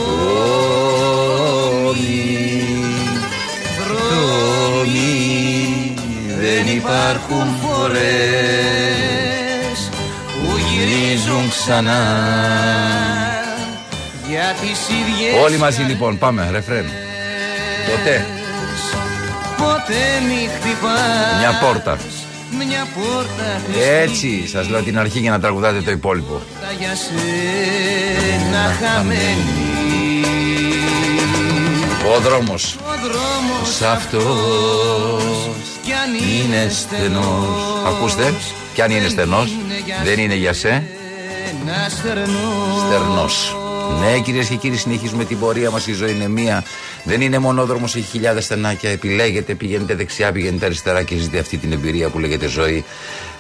Δρόμοι. 3.80 5.16
Δεν 6.40 6.68
υπάρχουν 6.76 7.48
φορές 7.62 8.00
που 10.34 10.58
γυρίζουν 10.70 11.50
ξανά. 11.50 12.04
Για 14.30 14.56
τις 14.62 14.80
ίδιες 14.90 15.44
Όλοι 15.44 15.58
μαζί 15.58 15.82
λοιπόν, 15.82 16.18
πάμε, 16.18 16.50
ρεφρέν. 16.52 16.86
Τότε 17.90 18.26
Ποτέ 19.58 20.04
μη 20.28 20.50
χτυπάς. 20.56 21.38
Μια 21.40 21.60
πόρτα. 21.62 21.98
Μια 22.68 22.88
πόρτα 22.96 23.62
Έτσι, 24.02 24.48
σας 24.48 24.70
λέω 24.70 24.82
την 24.82 25.00
αρχή 25.00 25.20
για 25.20 25.32
να 25.32 25.40
τραγουδάτε 25.40 25.82
το 25.82 25.92
υπόλοιπο. 25.92 26.42
Κλειστά 26.60 26.76
για 26.80 26.96
σένα 26.96 28.76
χαμένη. 28.80 29.66
Ο 32.16 32.20
δρόμος. 32.20 32.76
Ο 32.80 32.92
δρόμος 33.02 33.76
Σ' 33.78 33.82
αυτός 33.82 35.50
κι 35.84 35.92
αν 35.94 36.14
είναι 36.14 36.70
στενός. 36.70 37.84
Ακούστε, 37.88 38.34
κι 38.74 38.82
αν 38.82 38.92
είναι 38.92 39.08
στενός 39.08 39.58
Δεν 40.04 40.20
είναι 40.20 40.36
για 40.36 40.54
σε. 40.54 40.70
ένα 40.70 41.90
στερνός 41.90 42.80
Στερνός 42.88 43.56
ναι, 44.00 44.20
κυρίες 44.20 44.48
και 44.48 44.56
κύριοι, 44.56 44.78
συνεχίζουμε 44.78 45.26
την 45.26 45.40
πορεία 45.40 45.72
μας. 45.72 45.88
Η 45.88 45.94
ζωή 45.94 46.12
είναι 46.12 46.28
μία. 46.28 46.64
Δεν 47.04 47.22
είναι 47.22 47.40
μονόδρομος, 47.40 47.96
έχει 47.96 48.06
χιλιάδες 48.06 48.44
στενάκια. 48.44 48.90
Επιλέγετε, 48.90 49.54
πηγαίνετε 49.54 49.96
δεξιά, 49.96 50.32
πηγαίνετε 50.32 50.66
αριστερά 50.66 51.04
και 51.04 51.16
ζείτε 51.16 51.40
αυτή 51.40 51.58
την 51.58 51.72
εμπειρία 51.72 52.10
που 52.10 52.20
λέγεται 52.20 52.48
ζωή, 52.48 52.86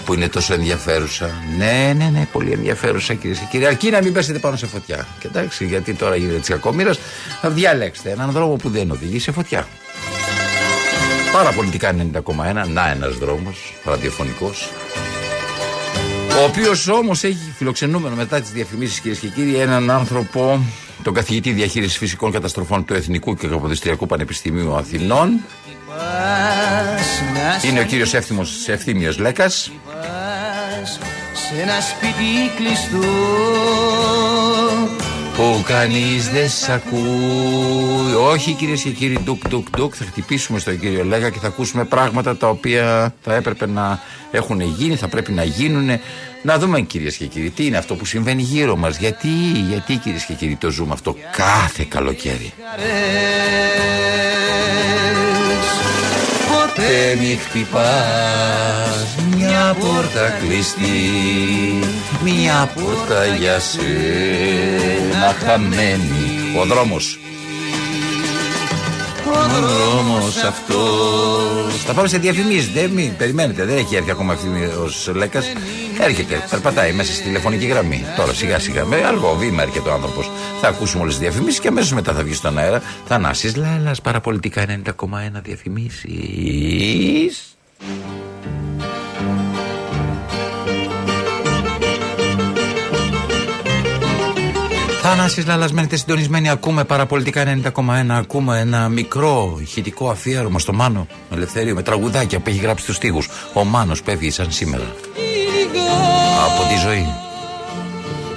που 0.05 0.13
είναι 0.13 0.27
τόσο 0.27 0.53
ενδιαφέρουσα. 0.53 1.29
Ναι, 1.57 1.93
ναι, 1.97 2.09
ναι, 2.09 2.27
πολύ 2.31 2.51
ενδιαφέρουσα, 2.51 3.13
κυρίες 3.13 3.39
και 3.39 3.45
κύριοι. 3.49 3.65
Αρκεί 3.65 3.89
να 3.89 4.01
μην 4.01 4.13
πέσετε 4.13 4.39
πάνω 4.39 4.55
σε 4.55 4.67
φωτιά. 4.67 5.07
Και 5.19 5.27
εντάξει, 5.27 5.65
γιατί 5.65 5.93
τώρα 5.93 6.15
γίνεται 6.15 6.39
της 6.39 6.49
κακομοίρας, 6.49 6.99
θα 7.41 7.49
διαλέξετε 7.49 8.11
έναν 8.11 8.31
δρόμο 8.31 8.55
που 8.55 8.69
δεν 8.69 8.91
οδηγεί 8.91 9.19
σε 9.19 9.31
φωτιά. 9.31 9.67
Παραπολιτικά 11.31 11.93
90,1. 11.93 12.67
Να 12.67 12.89
ένας 12.89 13.15
δρόμος, 13.17 13.73
ραδιοφωνικός. 13.83 14.69
Ο 16.39 16.43
οποίος 16.43 16.87
όμως 16.87 17.23
έχει 17.23 17.53
φιλοξενούμενο 17.57 18.15
μετά 18.15 18.41
τις 18.41 18.51
διαφημίσεις, 18.51 18.99
κυρίες 18.99 19.19
και 19.19 19.27
κύριοι, 19.27 19.55
έναν 19.55 19.91
άνθρωπο, 19.91 20.59
τον 21.03 21.13
καθηγητή 21.13 21.51
διαχείρισης 21.51 21.97
φυσικών 21.97 22.31
καταστροφών 22.31 22.85
του 22.85 22.93
Εθνικού 22.93 23.35
και 23.35 23.47
Καποδιστριακού 23.47 24.05
Πανεπιστημίου 24.05 24.75
Αθηνών. 24.75 25.29
Πας 25.87 27.21
να 27.33 27.69
Είναι 27.69 27.79
ο 27.79 27.83
κύριος 27.83 28.13
Ευθύμιος 28.67 29.17
Λέκας. 29.17 29.71
πας 29.85 30.99
σε 31.33 31.61
ένα 31.61 31.79
σπίτι 31.81 32.51
κλειστό 32.57 33.07
Που 35.35 35.63
κανείς 35.67 36.29
δεν 36.29 36.49
σ' 36.49 36.69
ακούει. 36.69 38.13
Όχι, 38.31 38.51
κυρίες 38.51 38.81
και 38.81 38.89
κύριοι, 38.89 39.19
ντουκ, 39.23 39.47
ντουκ, 39.47 39.67
ντουκ. 39.77 39.93
Θα 39.97 40.05
χτυπήσουμε 40.05 40.59
στον 40.59 40.79
κύριο 40.79 41.03
Λέκα 41.03 41.29
και 41.29 41.39
θα 41.39 41.47
ακούσουμε 41.47 41.85
πράγματα 41.85 42.37
τα 42.37 42.49
οποία 42.49 43.13
θα 43.21 43.33
έπρεπε 43.33 43.67
να 43.67 43.99
έχουν 44.31 44.61
γίνει, 44.61 44.95
θα 44.95 45.07
πρέπει 45.07 45.31
να 45.31 45.43
γίνουν. 45.43 45.89
Να 46.43 46.57
δούμε, 46.57 46.81
κυρίες 46.81 47.17
και 47.17 47.25
κύριοι, 47.25 47.49
τι 47.49 47.65
είναι 47.65 47.77
αυτό 47.77 47.95
που 47.95 48.05
συμβαίνει 48.05 48.41
γύρω 48.41 48.75
μας. 48.75 48.97
Γιατί, 48.97 49.27
γιατί, 49.69 49.95
κυρίες 49.95 50.25
και 50.25 50.33
κύριοι, 50.33 50.55
το 50.55 50.69
ζούμε 50.69 50.93
αυτό 50.93 51.15
κάθε 51.31 51.85
καλοκαίρι. 51.89 52.53
Ποτέ 56.47 57.15
μη 57.19 57.39
χτυπάς 57.47 59.15
μια 59.35 59.75
πόρτα 59.79 60.29
κλειστή 60.41 60.89
Μια 62.23 62.71
πόρτα 62.73 63.25
για 63.25 63.59
σένα 63.59 65.35
χαμένη 65.45 66.55
Ο 66.59 66.65
δρόμος 66.65 67.19
Ο 69.27 69.47
δρόμος 69.47 70.43
αυτός. 70.43 71.83
Θα 71.85 71.93
πάμε 71.93 72.07
σε 72.07 72.17
διαφημίσεις 72.17 72.71
δεν 72.71 72.89
μην 72.89 73.17
περιμένετε 73.17 73.65
δεν 73.65 73.77
έχει 73.77 73.95
έρθει 73.95 74.11
ακόμα 74.11 74.33
ευθύμιος 74.33 75.11
Λέκας. 75.15 75.51
Έρχεται, 75.99 76.43
περπατάει 76.49 76.93
μέσα 76.93 77.13
στη 77.13 77.23
τηλεφωνική 77.23 77.65
γραμμή. 77.65 78.05
Τώρα 78.15 78.33
σιγά 78.33 78.59
σιγά 78.59 78.85
με 78.85 78.95
αργό 78.95 79.35
βήμα 79.35 79.61
έρχεται 79.61 79.89
ο 79.89 79.93
άνθρωπος. 79.93 80.31
Θα 80.61 80.67
ακούσουμε 80.67 81.01
όλες 81.01 81.13
τις 81.13 81.23
διαφημίσεις 81.23 81.59
και 81.59 81.67
αμέσως 81.67 81.93
μετά 81.93 82.13
θα 82.13 82.23
βγει 82.23 82.33
στον 82.33 82.57
αέρα. 82.57 82.81
Θανάσης 83.05 83.55
Λάλας 83.55 84.01
παραπολιτικά 84.01 84.65
90,1 84.65 85.41
διαφημίσεις 85.43 87.57
Θανάσης 95.09 95.45
Λάλας 95.45 95.71
μένετε 95.71 95.95
συντονισμένοι. 95.95 96.49
Ακούμε 96.49 96.83
παραπολιτικά 96.83 97.43
90,1 97.43 98.09
Ακούμε 98.09 98.59
ένα 98.59 98.89
μικρό 98.89 99.57
ηχητικό 99.61 100.09
αφιέρωμα 100.09 100.59
στο 100.59 100.73
Μάνο 100.73 101.07
Ελευθερίου 101.31 101.75
με 101.75 101.83
τραγουδάκια 101.83 102.39
που 102.39 102.49
έχει 102.49 102.59
γράψει 102.59 102.85
τους 102.85 102.95
στίχους. 102.95 103.29
Ο 103.53 103.63
Μάνος 103.63 104.01
πέφτει 104.03 104.31
σαν 104.31 104.51
σήμερα. 104.51 104.83
Από 106.45 106.67
τη 106.67 106.79
ζωή 106.79 107.26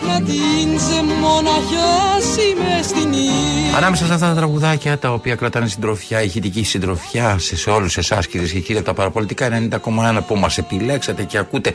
Να 0.07 0.23
την 0.23 0.81
σε 0.81 1.03
μοναχιάσει 1.21 2.55
μες 2.59 2.87
στην 2.87 3.13
ύλη 3.13 3.75
Ανάμεσα 3.77 4.07
σε 4.07 4.13
αυτά 4.13 4.29
τα 4.29 4.35
τραγουδάκια 4.35 4.99
τα 4.99 5.13
οποία 5.13 5.35
κρατάνε 5.35 5.69
συντροφιά, 5.69 6.23
ηχητική 6.23 6.63
συντροφιά 6.63 7.39
σε, 7.39 7.57
σε 7.57 7.71
όλους 7.71 7.97
εσάς 7.97 8.27
κυρίες 8.27 8.53
και 8.53 8.61
κύριοι 8.61 8.79
από 8.79 8.87
τα 8.87 8.95
παραπολιτικά 8.95 9.49
90,1 9.71 10.21
που 10.27 10.37
μας 10.37 10.59
επιλέξατε 10.59 11.23
και 11.23 11.39
ακούτε 11.39 11.73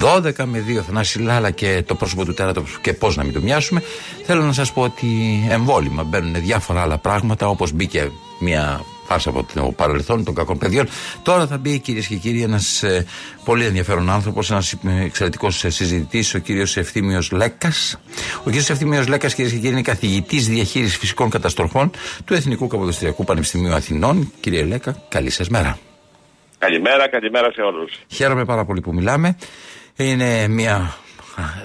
12 0.00 0.32
με 0.44 0.64
2 0.78 0.82
Θανάση 0.86 1.18
Λάλα 1.18 1.50
και 1.50 1.82
το 1.86 1.94
πρόσωπο 1.94 2.24
του 2.24 2.34
τέρατο 2.34 2.64
και 2.80 2.92
πώς 2.92 3.16
να 3.16 3.24
μην 3.24 3.32
το 3.32 3.40
μοιάσουμε. 3.40 3.82
Θέλω 4.24 4.42
να 4.42 4.52
σας 4.52 4.72
πω 4.72 4.82
ότι 4.82 5.06
εμβόλυμα 5.50 6.02
μπαίνουν 6.02 6.34
διάφορα 6.34 6.82
άλλα 6.82 6.98
πράγματα 6.98 7.48
όπως 7.48 7.72
μπήκε 7.72 8.10
μια 8.40 8.84
φάσα 9.08 9.30
από 9.30 9.46
το 9.54 9.72
παρελθόν 9.76 10.24
των 10.24 10.34
κακών 10.34 10.58
παιδιών. 10.58 10.88
Τώρα 11.22 11.46
θα 11.46 11.58
μπει 11.58 11.78
κυρίες 11.78 12.06
και 12.06 12.16
κύριοι 12.16 12.42
ένας 12.42 12.84
πολύ 13.44 13.64
ενδιαφέρον 13.64 14.10
άνθρωπος, 14.10 14.50
ένας 14.50 14.74
εξαιρετικός 15.04 15.58
συζητητής, 15.58 16.34
ο 16.34 16.38
κύριος 16.38 16.76
Ευθύμιος 16.76 17.30
Λέκας. 17.30 17.98
Ο 18.38 18.44
κύριος 18.44 18.70
Ευθύμιος 18.70 19.06
Λέκας, 19.06 19.34
κυρίες 19.34 19.52
και 19.52 19.58
κύριοι, 19.58 19.72
είναι 19.72 19.82
καθηγητής 19.82 20.48
διαχείρισης 20.48 20.96
φυσικών 20.96 21.30
καταστροφών 21.30 21.90
του 22.24 22.34
Εθνικού 22.34 22.66
Καποδιστριακού 22.66 23.24
Πανεπιστημίου 23.24 23.72
Αθηνών. 23.74 24.32
Κύριε 24.40 24.64
Λέκα, 24.64 25.02
καλή 25.08 25.30
σας 25.30 25.48
μέρα. 25.48 25.78
Καλημέρα, 26.58 27.08
καλημέρα 27.08 27.52
σε 27.52 27.60
όλους. 27.60 27.92
Χαίρομαι 28.08 28.44
πάρα 28.44 28.64
πολύ 28.64 28.80
που 28.80 28.94
μιλάμε. 28.94 29.36
Είναι 29.96 30.48
μια. 30.48 30.96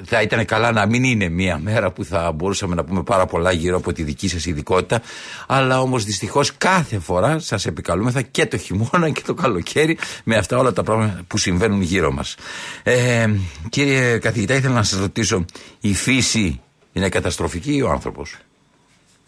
Θα 0.04 0.22
ήταν 0.22 0.46
καλά 0.46 0.72
να 0.72 0.86
μην 0.86 1.04
είναι 1.04 1.30
μια 1.30 1.58
μέρα 1.58 1.92
που 1.92 2.04
θα 2.04 2.32
μπορούσαμε 2.32 2.76
να 2.76 2.84
πούμε 2.84 3.04
πάρα 3.04 3.26
πολλά 3.26 3.52
γύρω 3.52 3.78
από 3.78 3.94
τη 3.94 4.04
δική 4.04 4.28
σας 4.28 4.46
ειδικότητα 4.46 5.02
αλλά 5.48 5.82
όμως 5.82 6.04
δυστυχώς 6.04 6.58
κάθε 6.58 7.00
φορά 7.00 7.40
σας 7.40 7.66
επικαλούμεθα 7.66 8.22
και 8.22 8.46
το 8.46 8.58
χειμώνα 8.58 9.10
και 9.10 9.22
το 9.26 9.34
καλοκαίρι 9.34 9.98
με 10.24 10.36
αυτά 10.36 10.58
όλα 10.58 10.74
τα 10.74 10.84
πράγματα 10.84 11.24
που 11.28 11.38
συμβαίνουν 11.38 11.82
γύρω 11.82 12.12
μας. 12.12 12.36
Ε, 12.84 13.28
κύριε 13.70 14.18
καθηγητά 14.18 14.54
ήθελα 14.54 14.74
να 14.74 14.84
σας 14.84 15.00
ρωτήσω 15.00 15.46
η 15.80 15.94
φύση 15.94 16.62
είναι 16.94 17.10
καταστροφική 17.10 17.76
ή 17.76 17.82
ο 17.82 17.90
άνθρωπος; 17.90 18.38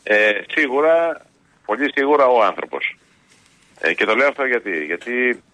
Ε, 0.04 0.32
σίγουρα, 0.52 1.22
πολύ 1.66 1.92
σίγουρα 1.96 2.26
ο 2.26 2.44
άνθρωπος. 2.44 2.98
Ε, 3.80 3.94
και 3.94 4.06
το 4.06 4.16
λέω 4.16 4.28
αυτό 4.28 4.44
γιατί, 4.44 4.86
γιατί 4.86 5.12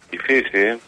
η 0.10 0.18
φύση 0.18 0.80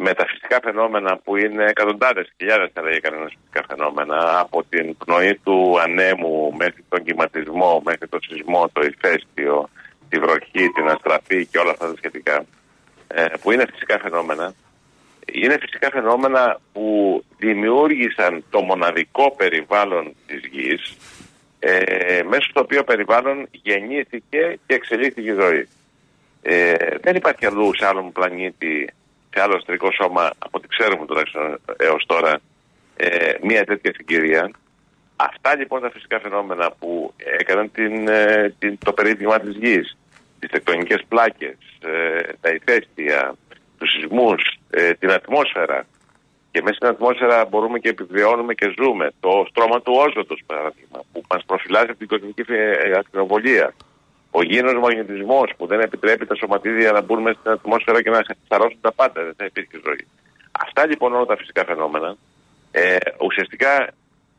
με 0.00 0.14
τα 0.14 0.26
φυσικά 0.26 0.60
φαινόμενα 0.62 1.18
που 1.24 1.36
είναι 1.36 1.64
εκατοντάδες 1.64 2.32
χιλιάδες 2.36 2.70
θα 2.74 2.82
λέγει 2.82 3.00
κανένας 3.00 3.32
φυσικά 3.38 3.64
φαινόμενα 3.68 4.40
από 4.40 4.64
την 4.68 4.96
πνοή 4.96 5.40
του 5.44 5.80
ανέμου 5.80 6.52
μέχρι 6.56 6.84
τον 6.88 7.04
κυματισμό, 7.04 7.82
μέχρι 7.84 8.08
τον 8.08 8.20
σεισμό, 8.22 8.70
το 8.72 8.80
ηφαίστειο, 8.82 9.68
τη 10.08 10.18
βροχή, 10.18 10.68
την 10.74 10.88
αστραπή 10.88 11.46
και 11.46 11.58
όλα 11.58 11.70
αυτά 11.70 11.86
τα 11.86 11.94
σχετικά 11.96 12.44
ε, 13.06 13.24
που 13.40 13.50
είναι 13.52 13.66
φυσικά 13.72 13.98
φαινόμενα 13.98 14.54
είναι 15.32 15.56
φυσικά 15.60 15.90
φαινόμενα 15.90 16.60
που 16.72 17.24
δημιούργησαν 17.38 18.44
το 18.50 18.60
μοναδικό 18.60 19.34
περιβάλλον 19.36 20.14
της 20.26 20.40
γης 20.50 20.96
ε, 21.58 22.22
μέσα 22.28 22.46
στο 22.50 22.60
οποίο 22.60 22.84
περιβάλλον 22.84 23.48
γεννήθηκε 23.50 24.58
και 24.66 24.74
εξελίχθηκε 24.74 25.30
η 25.30 25.36
ζωή. 25.40 25.68
Ε, 26.42 26.74
δεν 27.00 27.16
υπάρχει 27.16 27.46
αλλού 27.46 27.74
σε 27.74 27.86
άλλον 27.86 28.12
πλανήτη, 28.12 28.90
σε 29.34 29.42
άλλο 29.42 29.56
αστρικό 29.56 29.92
σώμα, 29.92 30.30
από 30.38 30.58
ό,τι 30.58 30.68
ξέρουμε 30.68 31.06
τουλάχιστον 31.06 31.60
έως 31.76 32.04
τώρα, 32.06 32.40
ε, 32.96 33.32
μια 33.42 33.64
τέτοια 33.64 33.92
συγκυρία. 33.96 34.50
Αυτά 35.16 35.56
λοιπόν 35.56 35.80
τα 35.80 35.90
φυσικά 35.90 36.20
φαινόμενα 36.20 36.70
που 36.78 37.12
έκαναν 37.38 37.70
την, 37.72 38.08
ε, 38.08 38.54
την, 38.58 38.78
το 38.84 38.92
περίπτωμα 38.92 39.40
της 39.40 39.56
γης, 39.56 39.96
τις 40.38 40.50
τεκτονικές 40.50 41.04
πλάκες, 41.08 41.56
ε, 41.80 42.20
τα 42.40 42.50
ηφαίστεια, 42.50 43.34
τους 43.78 43.90
σεισμούς, 43.90 44.58
ε, 44.70 44.92
την 44.92 45.10
ατμόσφαιρα 45.10 45.86
και 46.50 46.62
μέσα 46.62 46.74
στην 46.74 46.88
ατμόσφαιρα 46.88 47.44
μπορούμε 47.44 47.78
και 47.78 47.88
επιβιώνουμε 47.88 48.54
και 48.54 48.74
ζούμε. 48.78 49.10
Το 49.20 49.46
στρώμα 49.48 49.82
του 49.82 49.92
όζοντος 50.06 50.42
παράδειγμα 50.46 51.00
που 51.12 51.22
μας 51.30 51.44
προφυλάζει 51.44 51.90
από 51.90 51.98
την 51.98 52.08
κοσμική 52.08 52.44
ε, 52.48 52.98
ακτινοβολία. 52.98 53.74
Ο 54.30 54.42
γίνος 54.42 54.74
μαγνητισμός 54.74 55.52
που 55.56 55.66
δεν 55.66 55.80
επιτρέπει 55.80 56.26
τα 56.26 56.34
σωματίδια 56.34 56.92
να 56.92 57.00
μπουν 57.00 57.22
μέσα 57.22 57.38
στην 57.40 57.50
ατμόσφαιρα 57.50 58.02
και 58.02 58.10
να 58.10 58.20
σαρώσουν 58.48 58.80
τα 58.80 58.92
πάντα, 58.92 59.24
δεν 59.24 59.34
θα 59.36 59.44
υπήρχε 59.44 59.80
ζωή. 59.84 60.06
Αυτά 60.66 60.86
λοιπόν 60.86 61.14
όλα 61.14 61.24
τα 61.24 61.36
φυσικά 61.36 61.64
φαινόμενα 61.64 62.16
ε, 62.70 62.96
ουσιαστικά 63.20 63.88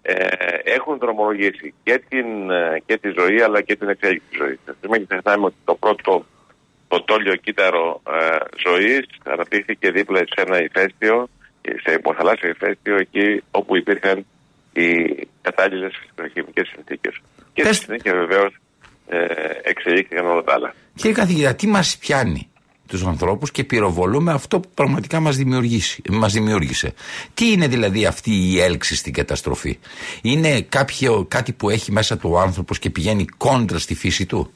ε, 0.01 0.15
έχουν 0.63 0.97
δρομολογήσει 0.97 1.73
και, 1.83 2.01
την, 2.09 2.51
ε, 2.51 2.81
και 2.85 2.97
τη 2.97 3.09
ζωή 3.19 3.41
αλλά 3.41 3.61
και 3.61 3.75
την 3.75 3.89
εξέλιξη 3.89 4.27
της 4.29 4.37
ζωής. 4.37 4.59
Θα 4.65 4.87
μην 4.89 5.07
ξεχνάμε 5.07 5.45
ότι 5.45 5.55
το 5.65 5.75
πρώτο 5.75 6.25
το 6.87 7.01
τόλιο 7.03 7.35
κύτταρο 7.35 8.01
ε, 8.07 8.37
ζωής 8.65 9.05
αναπτύχθηκε 9.23 9.91
δίπλα 9.91 10.17
σε 10.17 10.41
ένα 10.45 10.63
ηφαίστειο, 10.63 11.29
σε 11.83 11.93
υποθαλάσσιο 11.93 12.49
ηφαίστειο 12.49 12.95
εκεί 12.95 13.43
όπου 13.51 13.77
υπήρχαν 13.77 14.25
οι 14.73 14.87
κατάλληλες 15.41 15.97
φυσικοχημικές 15.99 16.67
συνθήκες. 16.67 17.21
Και 17.53 17.63
στη 17.63 17.73
συνέχεια 17.73 18.13
βεβαίως 18.13 18.53
ε, 19.11 19.25
εξελίχθηκαν 19.63 20.25
όλα 20.25 20.43
τα 20.43 20.53
άλλα. 20.53 20.73
Κύριε 20.95 21.13
καθηγητά, 21.13 21.55
τι 21.55 21.67
μας 21.67 21.97
πιάνει 21.97 22.49
τους 22.87 23.05
ανθρώπους 23.05 23.51
και 23.51 23.63
πυροβολούμε 23.63 24.31
αυτό 24.31 24.59
που 24.59 24.69
πραγματικά 24.73 25.19
μας, 25.19 25.35
δημιουργήσει, 25.37 26.01
μας 26.09 26.33
δημιούργησε. 26.33 26.93
Τι 27.33 27.51
είναι 27.51 27.67
δηλαδή 27.67 28.05
αυτή 28.05 28.31
η 28.31 28.61
έλξη 28.61 28.95
στην 28.95 29.13
καταστροφή; 29.13 29.79
Είναι 30.21 30.61
κάποιο, 30.61 31.25
κάτι 31.29 31.51
που 31.53 31.69
έχει 31.69 31.91
μέσα 31.91 32.17
του 32.17 32.29
ο 32.33 32.39
άνθρωπος 32.39 32.79
και 32.79 32.89
πηγαίνει 32.89 33.25
κόντρα 33.25 33.79
στη 33.79 33.95
φύση 33.95 34.25
του; 34.25 34.53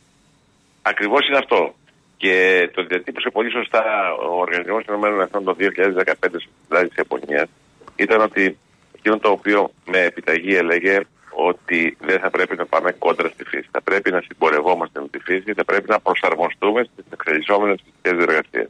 Ακριβώς 0.82 1.28
είναι 1.28 1.38
αυτό. 1.38 1.76
Και 2.18 2.70
το 2.74 2.86
διατύπωσε 2.86 3.30
πολύ 3.30 3.52
σωστά 3.52 3.84
ο 4.30 4.40
Οργανισμός 4.40 4.84
Ηνωμένων 4.88 5.22
Εθνών 5.22 5.44
το 5.44 5.56
2015 5.60 6.14
στην 6.22 6.50
πλάτη 6.68 6.88
της 6.88 6.98
Ιαπωνίας 6.98 7.48
ήταν 7.96 8.22
ότι 8.22 8.58
εκείνο 8.98 9.18
το 9.18 9.30
οποίο 9.30 9.72
με 9.86 10.00
επιταγή 10.00 10.56
έλεγε 10.56 11.00
ότι 11.36 11.98
δεν 12.00 12.20
θα 12.20 12.30
πρέπει 12.30 12.56
να 12.56 12.66
πάμε 12.66 12.92
κόντρα 12.92 13.28
στη 13.28 13.44
φύση. 13.44 13.68
Θα 13.72 13.82
πρέπει 13.82 14.12
να 14.12 14.22
συμπορευόμαστε 14.28 15.00
με 15.00 15.08
τη 15.08 15.20
φύση, 15.20 15.54
θα 15.54 15.66
πρέπει 15.66 15.90
να 15.90 16.00
προσαρμοστούμε 16.00 16.84
στις 16.94 17.06
εξελισσόμενες 17.14 17.80
φυσικές 17.84 18.26
διεργασίες. 18.26 18.68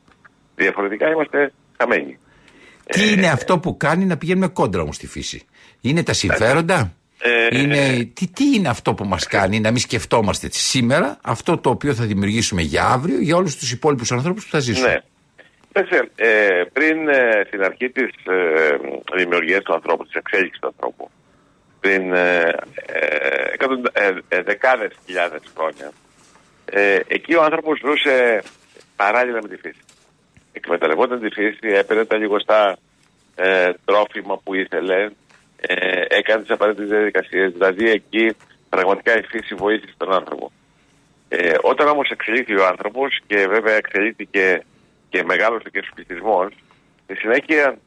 Διαφορετικά 0.55 1.09
είμαστε 1.09 1.53
χαμένοι. 1.77 2.17
Τι 2.85 3.03
Ε, 3.03 3.11
είναι 3.11 3.27
αυτό 3.27 3.59
που 3.59 3.77
κάνει 3.77 4.05
να 4.05 4.17
πηγαίνουμε 4.17 4.47
κόντρα 4.47 4.81
όμως 4.81 4.95
στη 4.95 5.07
φύση; 5.07 5.45
Είναι 5.81 6.03
τα 6.03 6.13
συμφέροντα; 6.13 6.93
Ε, 7.21 7.59
είναι, 7.59 8.11
τι, 8.13 8.27
τι 8.27 8.45
είναι 8.55 8.69
αυτό 8.69 8.93
που 8.93 9.05
μας 9.05 9.27
κάνει 9.27 9.59
να 9.59 9.69
μην 9.71 9.79
σκεφτόμαστε 9.79 10.47
σήμερα 10.51 11.19
αυτό 11.23 11.57
το 11.57 11.69
οποίο 11.69 11.93
θα 11.93 12.05
δημιουργήσουμε 12.05 12.61
για 12.61 12.85
αύριο 12.85 13.19
για 13.19 13.35
όλους 13.35 13.55
τους 13.55 13.71
υπόλοιπους 13.71 14.11
ανθρώπους 14.11 14.43
που 14.43 14.51
θα 14.51 14.59
ζήσουν; 14.59 14.83
Ναι. 14.83 14.97
Κοίταξε, 15.67 16.09
ε, 16.15 16.63
πριν 16.73 17.09
ε, 17.09 17.43
στην 17.47 17.63
αρχή 17.63 17.89
της 17.89 18.09
ε, 18.25 18.77
δημιουργίας 19.15 19.63
του 19.63 19.73
ανθρώπου, 19.73 20.05
της 20.05 20.13
εξέλιξης 20.13 20.59
του 20.59 20.67
ανθρώπου, 20.67 21.09
πριν 21.85 22.13
ε, 22.13 22.53
ε, 22.85 23.53
εκατοντα- 23.53 23.91
ε, 23.93 24.11
ε, 24.27 24.41
δεκάδες 24.41 24.91
χιλιάδες 25.05 25.41
χρόνια, 25.57 25.91
ε, 26.65 26.99
εκεί 27.07 27.35
ο 27.35 27.43
άνθρωπος 27.43 27.79
ζούσε 27.85 28.43
παράλληλα 28.95 29.39
με 29.41 29.47
τη 29.47 29.55
φύση. 29.55 29.83
Εκμεταλλευόταν 30.51 31.19
τη 31.19 31.29
φύση, 31.29 31.67
έπαιρνε 31.67 32.05
τα 32.05 32.17
λιγοστά 32.17 32.77
ε, 33.35 33.71
τρόφιμα 33.85 34.37
που 34.43 34.53
ήθελε, 34.53 35.09
ε, 35.61 36.01
έκανε 36.07 36.41
τις 36.41 36.51
απαραίτητες 36.51 36.89
διαδικασίες, 36.89 37.51
δηλαδή 37.51 37.89
εκεί 37.89 38.35
πραγματικά 38.69 39.17
η 39.17 39.21
φύση 39.21 39.55
βοήθησε 39.55 39.93
τον 39.97 40.13
άνθρωπο. 40.13 40.51
Ε, 41.29 41.53
όταν 41.61 41.87
όμως 41.87 42.09
εξελίχθηκε 42.09 42.55
ο 42.55 42.65
άνθρωπος 42.67 43.19
και 43.27 43.47
βέβαια 43.47 43.75
εξελίχθηκε 43.75 44.63
και 45.09 45.23
μεγάλωσε 45.23 45.69
και 45.71 45.79
ο 45.79 45.93
πληθυσμό, 45.95 46.49
στη 47.03 47.15
συνέχεια 47.15 47.77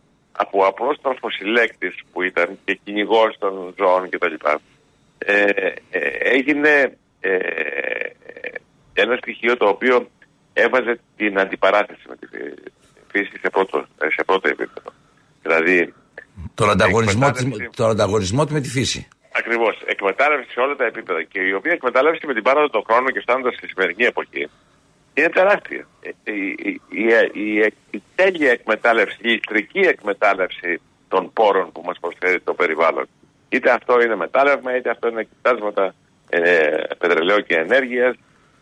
από 0.43 0.67
απλός 0.67 0.97
τροφοσυλλέκτης 1.03 1.95
που 2.13 2.23
ήταν 2.23 2.59
και 2.65 2.81
κυνηγός 2.85 3.37
των 3.39 3.75
ζώων 3.79 4.09
κτλ. 4.11 4.35
Ε, 5.19 5.43
ε, 5.91 5.99
έγινε 6.35 6.97
ε, 7.21 7.37
ένα 8.93 9.17
στοιχείο 9.17 9.57
το 9.57 9.67
οποίο 9.69 10.09
έβαζε 10.53 11.01
την 11.17 11.39
αντιπαράθεση 11.39 12.03
με 12.09 12.17
τη 12.17 12.27
φύ- 12.27 12.59
φύση 13.13 13.39
σε 13.43 13.51
πρώτο, 13.51 13.87
σε 14.17 14.23
πρώτο 14.27 14.49
επίπεδο. 14.49 14.91
Δηλαδή, 15.43 15.95
Τον, 16.55 16.71
ανταγωνισμό 16.71 17.31
της, 17.31 17.41
εκμετάλλευση- 17.41 17.77
τον 17.77 17.91
ανταγωνισμό 17.91 18.47
του 18.47 18.53
με 18.53 18.61
τη 18.61 18.69
φύση. 18.69 19.09
Ακριβώς. 19.33 19.83
Εκμετάλλευση 19.87 20.51
σε 20.51 20.61
όλα 20.61 20.77
τα 20.77 20.85
επίπεδα. 20.85 21.23
Και 21.23 21.41
η 21.41 21.53
οποία 21.53 21.73
εκμετάλλευση 21.73 22.27
με 22.27 22.35
την 22.35 22.43
πάροδο 22.43 22.69
των 22.69 22.83
χρόνων 22.89 23.13
και 23.13 23.21
φτάνοντας 23.21 23.55
στη 23.55 23.67
σημερινή 23.69 24.05
εποχή 24.05 24.49
είναι 25.19 25.29
τεράστια. 25.29 25.87
Ε, 26.01 26.33
Η, 26.33 26.57
η, 26.59 26.81
η, 27.33 27.61
η, 27.61 27.75
η 27.91 28.03
τέλεια 28.15 28.51
εκμετάλλευση, 28.51 29.17
η 29.17 29.21
ηλεκτρική 29.23 29.79
εκμετάλλευση 29.79 30.81
των 31.09 31.33
πόρων 31.33 31.73
που 31.73 31.83
μας 31.85 31.99
προσφέρει 32.01 32.41
το 32.41 32.55
περιβάλλον. 32.55 33.09
Είτε 33.49 33.71
αυτό 33.71 34.01
είναι 34.01 34.17
μετάλλευμα, 34.17 34.77
είτε 34.77 34.91
αυτό 34.91 35.09
είναι 35.09 35.23
κοιτάσματα 35.23 35.95
ε, 36.29 36.77
πετρελαίου 36.99 37.39
και 37.39 37.55
ενέργειας, 37.55 38.17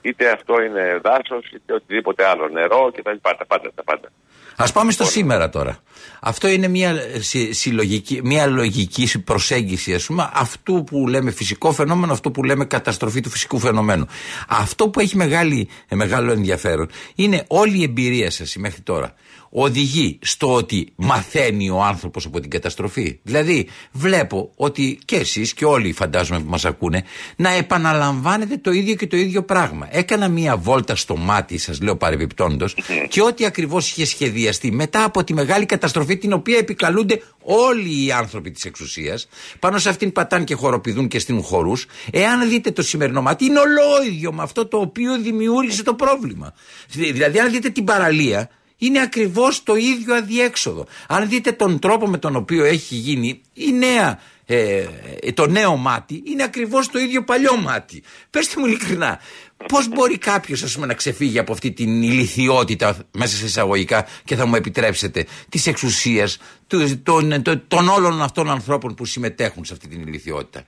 είτε 0.09 0.31
αυτό 0.31 0.63
είναι 0.63 1.01
δάσος, 1.03 1.51
είτε 1.55 1.75
οτιδήποτε 1.75 2.25
άλλο. 2.27 2.49
Νερό 2.49 2.91
κτλ. 2.97 3.11
Τα 3.23 3.47
πάντα, 3.47 3.71
τα 3.75 3.85
πάντα. 3.85 4.09
Α 4.57 4.73
πάμε 4.73 4.93
στο 4.93 5.05
σήμερα 5.05 5.49
τώρα. 5.49 5.79
Αυτό 6.21 6.49
είναι 6.49 6.69
μια, 6.69 6.91
ε, 6.91 7.21
συ- 7.21 7.53
συλλογική, 7.53 8.21
μια 8.25 8.47
λογική 8.47 9.23
προσέγγιση, 9.23 9.95
ας 9.95 10.07
πούμε, 10.07 10.31
αυτού 10.35 10.85
που 10.85 11.09
λέμε 11.09 11.31
φυσικό 11.31 11.73
φαινόμενο, 11.73 12.13
αυτό 12.13 12.31
που 12.31 12.43
λέμε 12.45 12.65
καταστροφή 12.65 13.21
του 13.21 13.31
φυσικού 13.31 13.59
φαινομένου. 13.59 14.07
Αυτό 14.49 14.89
που 14.89 15.01
έχει 15.01 15.17
μεγάλη, 15.17 15.69
ε, 15.89 15.95
μεγάλο 15.95 16.33
ενδιαφέρον 16.33 16.89
είναι 17.15 17.45
όλη 17.47 17.79
η 17.79 17.83
εμπειρία 17.83 18.31
σας 18.31 18.57
μέχρι 18.57 18.81
τώρα. 18.81 19.15
Οδηγεί 19.59 20.19
στο 20.23 20.55
ότι 20.55 20.93
μαθαίνει 20.97 21.71
ο 21.71 21.83
άνθρωπος 21.83 22.27
από 22.27 22.41
την 22.41 22.51
καταστροφή. 22.51 23.19
Δηλαδή, 23.23 23.69
βλέπω 23.93 24.53
ότι 24.57 24.99
και 25.05 25.17
εσείς 25.17 25.55
και 25.55 25.65
όλοι 25.65 25.93
φαντάζομαι 25.93 26.41
που 26.41 26.51
μας 26.51 26.65
ακούνε 26.65 27.05
να 27.37 27.51
επαναλαμβάνετε 27.51 28.57
το 28.57 28.71
ίδιο 28.71 28.95
και 28.95 29.07
το 29.07 29.17
ίδιο 29.17 29.43
πράγμα. 29.43 29.89
Έκανα 29.91 30.29
μία 30.29 30.57
βόλτα 30.57 30.97
στο 30.97 31.17
μάτι, 31.17 31.59
σας 31.59 31.81
λέω 31.81 31.97
παρεμπιπτόντως, 31.97 32.77
και 33.09 33.23
ό,τι 33.23 33.45
ακριβώς 33.45 33.91
είχε 33.91 34.05
σχεδιαστεί 34.05 34.73
μετά 34.73 35.05
από 35.05 35.25
τη 35.25 35.35
μεγάλη 35.35 35.67
καταστροφή 35.67 36.17
την 36.17 36.33
οποία 36.33 36.59
επικαλούνται 36.59 37.23
όλοι 37.43 38.05
οι 38.05 38.13
άνθρωποι 38.13 38.51
της 38.51 38.65
εξουσίας, 38.65 39.29
πάνω 39.59 39.79
σε 39.79 39.89
αυτήν 39.89 40.13
πατάνε 40.13 40.45
και 40.45 40.55
χοροπηδούν 40.55 41.09
και 41.09 41.19
στείλουν 41.19 41.43
χορούς. 41.43 41.87
Εάν 42.11 42.49
δείτε 42.49 42.71
το 42.71 42.83
σημερινό 42.83 43.23
μάτι, 43.23 43.45
είναι 43.45 43.59
ολόιδιο 43.59 44.33
με 44.33 44.43
αυτό 44.43 44.67
το 44.67 44.79
οποίο 44.79 45.19
δημιούργησε 45.19 45.83
το 45.83 45.95
πρόβλημα. 45.95 46.55
Δηλαδή, 46.89 47.39
αν 47.39 47.51
δείτε 47.51 47.69
την 47.69 47.85
παραλία, 47.85 48.51
είναι 48.79 49.01
ακριβώς 49.01 49.63
το 49.63 49.75
ίδιο 49.75 50.15
αδιέξοδο. 50.15 50.87
Αν 51.09 51.29
δείτε 51.29 51.53
τον 51.53 51.79
τρόπο 51.79 52.07
με 52.07 52.19
τον 52.19 52.37
οποίο 52.37 52.65
έχει 52.65 52.95
γίνει 52.95 53.41
η 53.53 53.73
νέα, 53.73 54.21
ε, 54.47 54.87
ε, 55.21 55.33
το 55.33 55.47
νέο 55.47 55.77
μάτι, 55.77 56.23
είναι 56.27 56.43
ακριβώς 56.43 56.89
το 56.89 56.99
ίδιο 56.99 57.25
παλιό 57.25 57.57
μάτι. 57.57 58.03
Πετε 58.31 58.47
μου 58.57 58.67
ειλικρινά, 58.67 59.21
πώς 59.69 59.89
μπορεί 59.89 60.19
κάποιος 60.19 60.77
να 60.77 60.95
ξεφύγει 60.95 61.39
από 61.39 61.53
αυτή 61.53 61.73
την 61.73 62.03
ηλικιότητα 62.03 62.97
μέσα 63.13 63.37
σε 63.37 63.45
εισαγωγικά 63.45 64.07
και 64.25 64.37
θα 64.37 64.47
μου 64.47 64.55
επιτρέψετε 64.55 65.27
της 65.49 65.67
εξουσίας 65.67 66.39
των, 66.67 67.03
των, 67.03 67.43
των, 67.43 67.63
των 67.69 67.89
όλων 67.89 68.23
αυτών 68.23 68.51
ανθρώπων 68.51 68.95
που 68.95 69.05
συμμετέχουν 69.05 69.65
σε 69.65 69.73
αυτή 69.73 69.89
την 69.89 70.01
ηλικιότητα; 70.01 70.63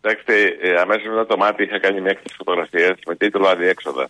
Κοιτάξτε, 0.00 0.56
ε, 0.60 0.80
αμέσως 0.80 1.06
μετά 1.08 1.26
το 1.26 1.36
μάτι 1.36 1.62
είχα 1.62 1.78
κάνει 1.78 2.00
μια 2.00 2.10
έκθεση 2.10 2.34
φωτογραφίας 2.36 2.98
με 3.06 3.16
τίτλο 3.16 3.48
Αδιέξοδα. 3.48 4.08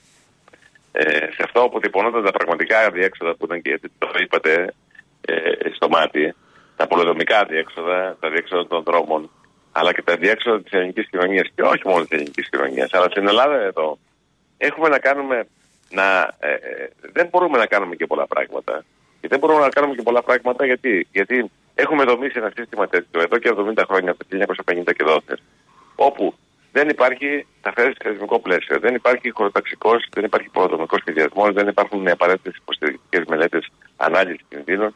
Ε, 1.00 1.30
σε 1.34 1.42
αυτό 1.44 1.61
αποτυπωνόταν 1.61 2.24
τα 2.24 2.30
πραγματικά 2.30 2.78
αδιέξοδα 2.87 3.34
που 3.34 3.44
ήταν 3.44 3.62
και 3.62 3.80
το 3.98 4.11
είπατε 4.22 4.74
ε, 5.20 5.34
στο 5.74 5.88
μάτι, 5.88 6.34
τα 6.76 6.87
πολεοδομικά 6.87 7.38
αδιέξοδα, 7.38 8.16
τα 8.20 8.26
αδιέξοδα 8.26 8.66
των 8.66 8.82
δρόμων, 8.82 9.30
αλλά 9.72 9.92
και 9.92 10.02
τα 10.02 10.12
αδιέξοδα 10.12 10.62
της 10.62 10.72
ελληνικής 10.72 11.08
κοινωνίας 11.11 11.48
και 11.54 11.62
όχι 11.62 11.82
μόνο 11.84 12.00
της 12.00 12.11
ελληνικής 12.11 12.48
κοινωνίας. 12.48 12.92
Αλλά 12.92 13.06
στην 13.11 13.28
Ελλάδα 13.28 13.61
εδώ 13.61 13.98
έχουμε 14.56 14.88
να 14.88 14.98
κάνουμε 14.98 15.46
να. 15.90 16.34
Ε, 16.40 16.52
ε, 16.52 16.90
δεν 17.12 17.28
μπορούμε 17.30 17.58
να 17.58 17.66
κάνουμε 17.66 17.94
και 17.94 18.06
πολλά 18.06 18.26
πράγματα. 18.26 18.84
Και 19.20 19.28
δεν 19.28 19.38
μπορούμε 19.38 19.61
να 19.61 19.68
κάνουμε 19.68 19.94
και 19.94 20.02
πολλά 20.02 20.22
πράγματα 20.22 20.66
γιατί, 20.66 21.06
γιατί 21.12 21.50
έχουμε 21.74 22.04
δομήσει 22.04 22.38
ένα 22.38 22.52
σύστημα 22.56 22.88
τέτοιο 22.88 23.20
εδώ 23.20 23.38
και 23.38 23.52
70 23.56 23.82
χρόνια, 23.88 24.11
από 24.11 24.24
το 24.24 24.37
1950 24.66 24.92
και 24.96 25.04
δόθε, 25.04 25.38
όπου 25.94 26.34
δεν 26.72 26.88
υπάρχει 26.88 27.46
σαφέ 27.62 27.94
θεσμικό 28.02 28.38
πλαίσιο. 28.40 28.78
Δεν 28.78 28.94
υπάρχει 28.94 29.31
χωροταξικός, 29.31 30.09
δεν 30.11 30.24
υπάρχει 30.24 30.48
προδομικό 30.48 30.96
σχεδιασμός, 30.98 31.52
δεν 31.52 31.68
υπάρχουν 31.68 32.09
απαραίτητες 32.09 32.57
υποστηρικτικές 32.57 33.24
μελέτες 33.28 33.70
ανάλυσης 33.96 34.46
κινδύνων. 34.48 34.94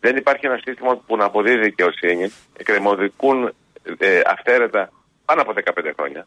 Δεν 0.00 0.16
υπάρχει 0.16 0.46
ένα 0.46 0.60
σύστημα 0.64 0.96
που 1.06 1.16
να 1.16 1.24
αποδίδει 1.24 1.60
δικαιοσύνη. 1.60 2.32
Εκκρεμωδικούν 2.56 3.54
ε, 3.98 4.20
αυθαίρετα 4.26 4.92
πάνω 5.24 5.42
από 5.42 5.52
15 5.64 5.90
χρόνια. 5.96 6.26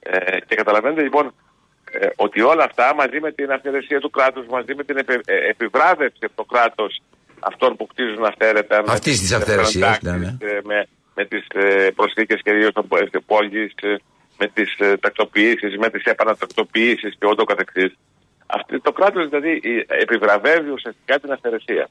Ε, 0.00 0.40
και 0.46 0.54
καταλαβαίνετε 0.54 1.02
λοιπόν 1.02 1.34
ε, 1.90 2.06
ότι 2.16 2.40
όλα 2.40 2.64
αυτά 2.64 2.94
μαζί 2.94 3.20
με 3.20 3.32
την 3.32 3.52
αυθαιρεσία 3.52 4.00
του 4.00 4.10
κράτους, 4.10 4.46
μαζί 4.46 4.74
με 4.74 4.84
την 4.84 4.96
επι, 4.96 5.20
ε, 5.24 5.48
επιβράβευση 5.48 6.24
από 6.24 6.34
το 6.34 6.44
κράτος 6.44 7.02
αυτών 7.40 7.76
που 7.76 7.86
κτίζουν 7.86 8.24
αυθαίρετα. 8.24 8.82
με 8.82 8.92
Αυτής 8.92 9.12
της 9.12 9.20
τις 9.20 9.32
αυθαιρεσίας, 9.32 10.00
ναι, 10.00 10.10
επανατάξεις, 10.10 10.40
ναι. 10.40 10.50
ε, 10.50 10.60
με, 10.64 10.88
με 11.14 11.24
τις 11.24 11.46
ε, 11.54 11.90
προσθήκες 11.90 12.40
κυρίω 12.42 12.72
των 12.72 12.88
πόλη, 13.26 13.74
με 14.38 14.46
τις 14.46 14.74
ε, 14.78 14.96
τακτοποιήσεις, 14.96 15.76
με 15.76 15.90
τις 15.90 16.02
επανατακτοποιήσεις 16.02 17.14
και 17.18 17.26
ούτω 17.26 17.44
καθεξής. 17.44 17.92
Αυτή, 18.46 18.80
το 18.80 18.92
κράτος 18.92 19.28
δηλαδή 19.28 19.60
ε, 19.64 20.02
επιβραβεύει 20.02 20.70
ουσιαστικά 20.70 21.18
την 21.20 21.32
αυθαιρεσία 21.32 21.88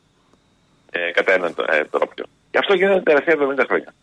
ε, 0.92 1.12
κατά 1.12 1.34
έναν 1.34 1.56
ε, 1.70 1.84
τρόπο. 1.84 2.14
Και 2.52 2.58
αυτό 2.58 2.74
γίνεται 2.74 3.02
τα 3.02 3.04
τελευταία 3.04 3.36
70 3.64 3.66
χρόνια. 3.68 3.94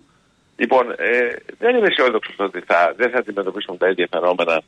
Λοιπόν, 0.56 0.90
ε, 0.90 1.36
δεν 1.58 1.76
είμαι 1.76 1.86
αισιόδοξος 1.86 2.34
ότι 2.38 2.60
θα, 2.60 2.94
δεν 2.96 3.10
θα 3.10 3.18
αντιμετωπίσουμε 3.18 3.76
τα 3.76 3.88
ίδια 3.88 4.08
φαινόμενα 4.10 4.62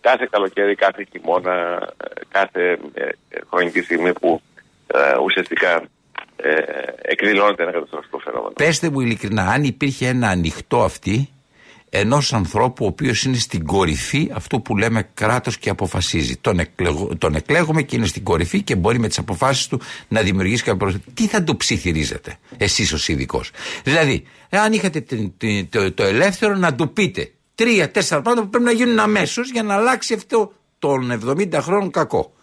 κάθε 0.00 0.28
καλοκαίρι, 0.30 0.74
κάθε 0.74 1.06
χειμώνα, 1.10 1.88
ε, 1.96 2.20
κάθε 2.28 2.78
ε, 2.94 3.02
ε, 3.28 3.38
χρονική 3.50 3.80
στιγμή 3.82 4.12
που 4.12 4.40
ε, 4.86 5.18
ουσιαστικά 5.24 5.82
ε, 6.36 6.52
εκδηλώνεται 7.02 7.62
ένα 7.62 7.72
καταστροφικό 7.72 8.18
φαινόμενο. 8.18 8.52
Πέστε 8.54 8.90
μου 8.90 9.00
ειλικρινά, 9.00 9.42
αν 9.42 9.64
υπήρχε 9.64 10.06
ένα 10.06 10.28
ανοιχτό 10.28 10.82
αυτή 10.82 11.28
ενός 11.90 12.32
ανθρώπου 12.32 12.84
ο 12.84 12.88
οποίος 12.88 13.22
είναι 13.24 13.36
στην 13.36 13.64
κορυφή 13.66 14.30
αυτού 14.34 14.62
που 14.62 14.76
λέμε 14.76 15.08
κράτος 15.14 15.58
και 15.58 15.70
αποφασίζει. 15.70 16.36
Τον, 16.36 16.58
εκλεγω, 16.58 17.16
τον 17.18 17.34
εκλέγουμε 17.34 17.82
και 17.82 17.96
είναι 17.96 18.06
στην 18.06 18.24
κορυφή 18.24 18.62
και 18.62 18.76
μπορεί 18.76 18.98
με 18.98 19.08
τις 19.08 19.18
αποφάσεις 19.18 19.66
του 19.66 19.80
να 20.08 20.20
δημιουργήσει 20.22 20.62
κάποιο 20.62 20.76
πρόβλημα. 20.78 21.04
Τι 21.14 21.26
θα 21.26 21.42
του 21.42 21.56
ψιθυρίζετε, 21.56 22.36
εσείς 22.56 22.92
ως 22.92 23.08
ειδικός; 23.08 23.50
Δηλαδή, 23.84 24.26
αν 24.50 24.72
είχατε 24.72 25.00
την- 25.00 25.32
την- 25.36 25.68
το, 25.68 25.92
το 25.92 26.02
ελεύθερο 26.02 26.54
να 26.56 26.74
του 26.74 26.92
πείτε 26.92 27.30
τρία-τέσσερα 27.54 28.20
πράγματα 28.22 28.46
που 28.46 28.50
πρέπει 28.52 28.64
να 28.76 28.84
γίνουν 28.84 28.98
αμέσως 28.98 29.50
για 29.50 29.62
να 29.62 29.74
αλλάξει 29.74 30.14
αυτό 30.14 30.52
τον 30.78 31.10
70 31.26 31.52
χρόνων 31.60 31.90
κακό. 31.90 32.34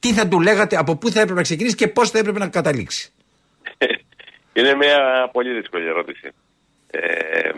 Τι 0.00 0.12
θα 0.12 0.28
του 0.28 0.40
λέγατε, 0.40 0.76
από 0.76 0.96
πού 0.96 1.10
θα 1.10 1.18
έπρεπε 1.20 1.34
να 1.38 1.42
ξεκινήσει 1.42 1.74
και 1.74 1.88
πώς 1.88 2.10
θα 2.10 2.18
έπρεπε 2.18 2.38
να 2.38 2.48
καταλήξει; 2.48 3.12
Είναι 4.52 4.74
μια 4.74 5.28
πολύ 5.32 5.54
δύσκολη 5.60 5.86
ερώτηση. 5.86 6.28
Ε, 6.90 7.50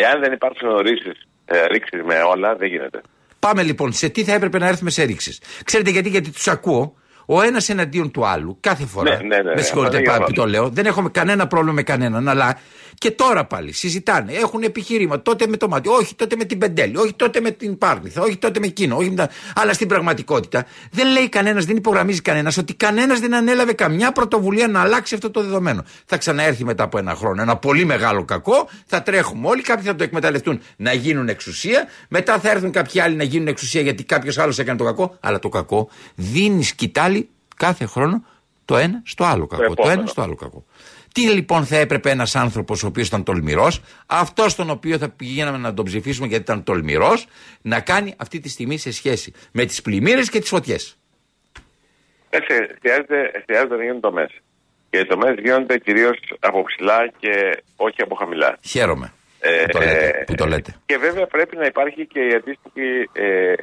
εάν 0.00 0.20
δεν 0.20 0.32
υπάρξουν 0.32 0.68
ορίσει 0.68 1.12
ε, 1.44 1.66
ρήξεις 1.66 2.02
με 2.04 2.14
όλα, 2.22 2.56
δεν 2.56 2.68
γίνεται. 2.68 3.00
Πάμε 3.38 3.62
λοιπόν 3.62 3.92
σε 3.92 4.08
τι 4.08 4.24
θα 4.24 4.32
έπρεπε 4.32 4.58
να 4.58 4.66
έρθουμε 4.66 4.90
σε 4.90 5.02
ρήξεις. 5.02 5.40
Ξέρετε 5.64 5.90
γιατί, 5.90 6.08
γιατί 6.08 6.30
τους 6.30 6.48
ακούω 6.48 6.94
ο 7.26 7.42
ένας 7.42 7.68
εναντίον 7.68 8.10
του 8.10 8.26
άλλου 8.26 8.56
κάθε 8.60 8.86
φορά. 8.86 9.10
Ναι, 9.10 9.16
ναι, 9.16 9.36
ναι, 9.36 9.42
ναι. 9.42 9.54
Με 9.54 9.60
συγχωρείτε 9.60 9.96
Αυτό 9.96 10.10
πάρα 10.10 10.16
είναι 10.16 10.26
που 10.26 10.32
το 10.32 10.46
λέω. 10.46 10.68
Δεν 10.68 10.86
έχουμε 10.86 11.08
κανένα 11.08 11.46
πρόβλημα 11.46 11.74
με 11.74 11.82
κανέναν, 11.82 12.28
αλλά 12.28 12.58
και 12.94 13.10
τώρα 13.10 13.44
πάλι 13.44 13.72
συζητάνε. 13.72 14.32
Έχουν 14.32 14.62
επιχείρημα 14.62 15.22
τότε 15.22 15.46
με 15.46 15.56
το 15.56 15.68
μάτι, 15.68 15.88
όχι 15.88 16.14
τότε 16.14 16.36
με 16.36 16.44
την 16.44 16.58
πεντέλη, 16.58 16.96
όχι 16.96 17.14
τότε 17.14 17.40
με 17.40 17.50
την 17.50 17.78
πάρνηθα, 17.78 18.22
όχι 18.22 18.36
τότε 18.36 18.60
με 18.60 18.66
εκείνο. 18.66 18.96
Όχι 18.96 19.10
με 19.10 19.16
τα... 19.16 19.28
Αλλά 19.54 19.72
στην 19.72 19.88
πραγματικότητα 19.88 20.66
δεν 20.90 21.12
λέει 21.12 21.28
κανένας, 21.28 21.64
δεν 21.64 21.76
υπογραμμίζει 21.76 22.20
κανένας 22.20 22.56
ότι 22.56 22.74
κανένας 22.74 23.20
δεν 23.20 23.34
ανέλαβε 23.34 23.72
καμιά 23.72 24.12
πρωτοβουλία 24.12 24.68
να 24.68 24.80
αλλάξει 24.80 25.14
αυτό 25.14 25.30
το 25.30 25.42
δεδομένο. 25.42 25.84
Θα 26.06 26.16
ξαναέρθει 26.16 26.64
μετά 26.64 26.82
από 26.82 26.98
ένα 26.98 27.14
χρόνο 27.14 27.42
ένα 27.42 27.56
πολύ 27.56 27.84
μεγάλο 27.84 28.24
κακό, 28.24 28.68
θα 28.86 29.02
τρέχουμε 29.02 29.48
όλοι, 29.48 29.62
κάποιοι 29.62 29.84
θα 29.84 29.94
το 29.94 30.04
εκμεταλλευτούν 30.04 30.60
να 30.76 30.92
γίνουν 30.92 31.28
εξουσία, 31.28 31.86
μετά 32.08 32.38
θα 32.38 32.50
έρθουν 32.50 32.70
κάποιοι 32.70 33.00
άλλοι 33.00 33.16
να 33.16 33.24
γίνουν 33.24 33.46
εξουσία 33.46 33.80
γιατί 33.80 34.04
κάποιος 34.04 34.38
άλλος 34.38 34.58
έκανε 34.58 34.78
το 34.78 34.84
κακό, 34.84 35.16
αλλά 35.20 35.38
το 35.38 35.48
κακό 35.48 35.88
δίνει 36.14 36.62
σκητάλη 36.62 37.28
κάθε 37.56 37.86
χρόνο 37.86 38.22
το 38.64 38.76
ένα 38.76 39.02
στο 39.04 39.24
άλλο 39.24 39.46
κακό. 39.46 39.64
Το 39.64 39.72
επόμενο. 39.72 40.00
ένα 40.00 40.08
στο 40.08 40.22
άλλο 40.22 40.34
κακό. 40.34 40.64
Τι 41.14 41.20
λοιπόν 41.20 41.64
θα 41.64 41.76
έπρεπε 41.76 42.10
ένας 42.10 42.36
άνθρωπος 42.36 42.82
ο 42.82 42.86
οποίος 42.86 43.06
ήταν 43.06 43.24
τολμηρός, 43.24 43.80
αυτός 44.06 44.54
τον 44.54 44.70
οποίο 44.70 44.98
θα 44.98 45.08
πηγαίναμε 45.08 45.58
να 45.58 45.74
τον 45.74 45.84
ψηφίσουμε 45.84 46.26
γιατί 46.26 46.42
ήταν 46.42 46.62
τολμηρός, 46.64 47.26
να 47.62 47.80
κάνει 47.80 48.14
αυτή 48.16 48.40
τη 48.40 48.48
στιγμή 48.48 48.78
σε 48.78 48.92
σχέση 48.92 49.32
με 49.52 49.64
τις 49.64 49.82
πλημμύρες 49.82 50.30
και 50.30 50.38
τις 50.38 50.48
φωτιές. 50.48 50.98
Έτσι, 52.30 52.54
χρειάζεται, 52.80 53.42
χρειάζεται 53.44 53.76
να 53.76 53.82
γίνουν 53.82 54.00
τομές. 54.00 54.30
Και 54.90 54.98
οι 54.98 55.06
τομές 55.06 55.34
γίνονται 55.38 55.78
κυρίως 55.78 56.18
από 56.40 56.62
ψηλά 56.62 57.10
και 57.18 57.62
όχι 57.76 58.02
από 58.02 58.14
χαμηλά. 58.14 58.58
Χαίρομαι 58.64 59.12
Ε, 59.40 59.64
που, 59.64 59.70
το 59.70 59.78
λέτε, 59.78 60.18
ε, 60.18 60.24
που 60.24 60.34
το 60.34 60.46
λέτε. 60.46 60.74
Και 60.86 60.96
βέβαια 60.96 61.26
πρέπει 61.26 61.56
να 61.56 61.64
υπάρχει 61.66 62.06
και 62.06 62.20
η 62.20 62.34
αντίστοιχη, 62.34 63.08
ε, 63.12 63.54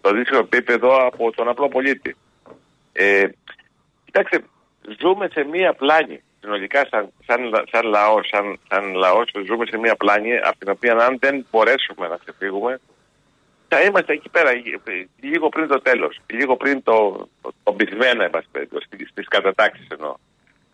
το 0.00 0.08
αντίστοιχο 0.08 0.38
επίπεδο 0.38 1.06
από 1.06 1.30
τον 1.32 1.48
απλό 1.48 1.68
πολίτη. 1.68 2.16
Ε, 2.92 3.24
κοιτάξτε, 4.04 4.44
ζούμε 5.00 5.28
σε 5.32 5.44
μία 5.44 5.74
πλάνη. 5.74 6.22
Συνολικά, 6.40 6.86
σαν, 6.90 7.12
σαν, 7.26 7.40
σαν 7.70 7.84
λαός, 7.86 8.28
σαν, 8.32 8.58
σαν 8.68 8.94
λαός, 8.94 9.30
ζούμε 9.46 9.64
σε 9.66 9.78
μία 9.78 9.96
πλάνη 9.96 10.36
από 10.36 10.58
την 10.58 10.70
οποία 10.70 10.92
αν 10.96 11.16
δεν 11.20 11.46
μπορέσουμε 11.50 12.08
να 12.08 12.16
ξεφύγουμε, 12.16 12.80
θα 13.68 13.82
είμαστε 13.82 14.12
εκεί 14.12 14.28
πέρα 14.28 14.50
ε, 14.50 14.60
λίγο 15.20 15.48
πριν 15.48 15.68
το 15.68 15.80
τέλος. 15.80 16.20
Λίγο 16.26 16.56
πριν 16.56 16.82
το, 16.82 17.28
το, 17.42 17.52
το 17.62 17.72
μπηθμένα, 17.72 18.24
εν 18.24 18.30
πάση 18.30 18.46
περιπτώσει, 18.52 18.86
στις 19.10 19.28
κατατάξεις 19.28 19.86
εννοώ. 19.88 20.14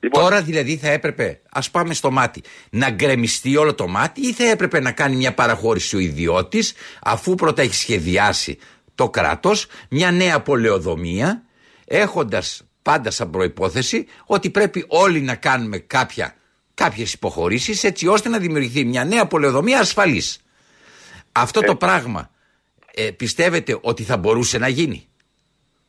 Λοιπόν, 0.00 0.22
Τώρα 0.22 0.42
δηλαδή 0.42 0.76
θα 0.76 0.90
έπρεπε, 0.90 1.40
ας 1.50 1.70
πάμε 1.70 1.94
στο 1.94 2.10
μάτι, 2.10 2.42
να 2.70 2.90
γκρεμιστεί 2.90 3.56
όλο 3.56 3.74
το 3.74 3.88
μάτι 3.88 4.20
ή 4.20 4.32
θα 4.32 4.50
έπρεπε 4.50 4.80
να 4.80 4.92
κάνει 4.92 5.16
μια 5.16 5.34
παραχώρηση 5.34 5.96
ο 5.96 5.98
ιδιώτης, 5.98 6.74
αφού 7.02 7.34
πρώτα 7.34 7.62
έχει 7.62 7.74
σχεδιάσει 7.74 8.58
το 8.94 9.10
κράτος, 9.10 9.66
μια 9.90 10.10
νέα 10.10 10.40
πολεοδομία, 10.42 11.42
έχοντας 11.84 12.66
πάντα 12.90 13.10
σαν 13.10 13.30
προπόθεση 13.30 14.06
ότι 14.26 14.50
πρέπει 14.50 14.84
όλοι 14.88 15.20
να 15.20 15.34
κάνουμε 15.34 15.78
κάποια, 15.78 16.34
κάποιες 16.74 17.12
υποχωρήσεις 17.12 17.84
έτσι 17.84 18.06
ώστε 18.08 18.28
να 18.28 18.38
δημιουργηθεί 18.38 18.84
μια 18.84 19.04
νέα 19.04 19.26
πολεοδομία 19.26 19.78
ασφαλής. 19.80 20.40
Αυτό 21.32 21.60
το 21.60 21.76
πράγμα 21.76 22.30
ε, 22.94 23.10
πιστεύετε 23.10 23.78
ότι 23.80 24.02
θα 24.02 24.16
μπορούσε 24.16 24.58
να 24.58 24.68
γίνει; 24.68 25.08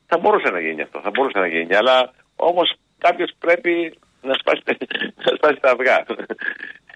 Θα 0.06 0.18
μπορούσε 0.18 0.50
να 0.50 0.60
γίνει 0.60 0.82
αυτό, 0.82 1.00
θα 1.04 1.10
μπορούσε 1.14 1.40
να 1.40 1.48
γίνει. 1.48 1.76
Αλλά 1.76 2.14
όμως 2.36 2.74
κάποιος 2.98 3.32
πρέπει 3.40 3.98
να 4.22 4.34
σπάσει, 4.34 4.62
να 5.26 5.36
σπάσει 5.38 5.60
τα 5.62 5.70
αυγά. 5.72 6.06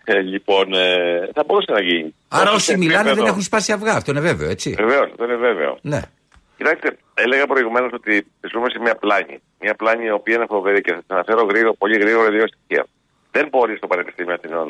Ε, 0.04 0.20
λοιπόν, 0.20 0.74
ε, 0.74 1.30
θα 1.34 1.44
μπορούσε 1.46 1.72
να 1.72 1.82
γίνει. 1.82 2.16
Άρα 2.28 2.48
Όχι 2.48 2.56
όσοι 2.56 2.66
σε 2.72 2.78
μιλάνε 2.78 2.98
δεν 2.98 3.06
επίπεδο- 3.08 3.28
έχουν 3.28 3.42
σπάσει 3.42 3.72
αυγά, 3.72 3.94
αυτό 3.94 4.12
είναι 4.12 4.20
βέβαιο, 4.20 4.50
έτσι; 4.50 4.74
Βεβαίως, 4.78 5.10
αυτό 5.12 5.24
είναι 5.24 5.36
βέβαιο. 5.36 5.78
Ναι. 5.82 6.02
Κοιτάξτε, 6.62 6.90
έλεγα 7.14 7.46
προηγουμένως 7.54 7.92
ότι 8.00 8.14
ζούμε 8.52 8.68
σε 8.74 8.80
μια 8.86 8.96
πλάνη. 9.04 9.36
Μια 9.64 9.74
πλάνη 9.82 10.04
η 10.06 10.12
οποία 10.20 10.36
είναι 10.36 10.46
φοβερή 10.56 10.82
και 10.82 10.94
θα 10.96 11.02
σα 11.08 11.14
αναφέρω 11.16 11.42
γρήγορα, 11.52 11.74
πολύ 11.84 11.98
γρήγορα 12.04 12.30
δύο 12.30 12.48
στοιχεία. 12.52 12.84
Δεν 13.32 13.46
μπορεί 13.52 13.74
στο 13.78 13.88
Πανεπιστήμιο 13.88 14.34
Αθηνών 14.34 14.68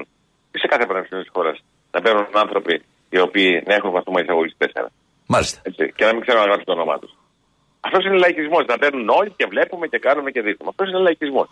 ή 0.56 0.58
σε 0.62 0.68
κάθε 0.68 0.86
πανεπιστήμιο 0.86 1.24
της 1.24 1.34
χώρας 1.36 1.56
να 1.92 2.02
μπαίνουν 2.02 2.26
άνθρωποι 2.46 2.76
οι 3.10 3.20
οποίοι 3.20 3.64
να 3.68 3.74
έχουν 3.78 3.92
βαθμό 3.92 4.16
εισαγωγής 4.24 4.56
4. 4.58 4.86
Μάλιστα. 5.34 5.58
Έτσι, 5.64 5.84
και 5.96 6.06
να 6.06 6.12
μην 6.14 6.22
ξέρουν 6.22 6.42
να 6.42 6.48
γράψουν 6.48 6.68
το 6.70 6.76
όνομά 6.80 7.00
τους. 7.00 7.12
Αυτός 7.86 8.06
είναι 8.06 8.18
λαϊκισμός. 8.26 8.64
Να 8.72 8.78
μπαίνουν 8.78 9.10
όλοι 9.10 9.32
και 9.38 9.46
βλέπουμε 9.54 9.86
και 9.88 10.00
κάνουμε 10.08 10.30
και 10.32 10.42
δείχνουμε. 10.42 10.70
Αυτός 10.74 10.88
είναι 10.90 11.02
λαϊκισμός. 11.08 11.48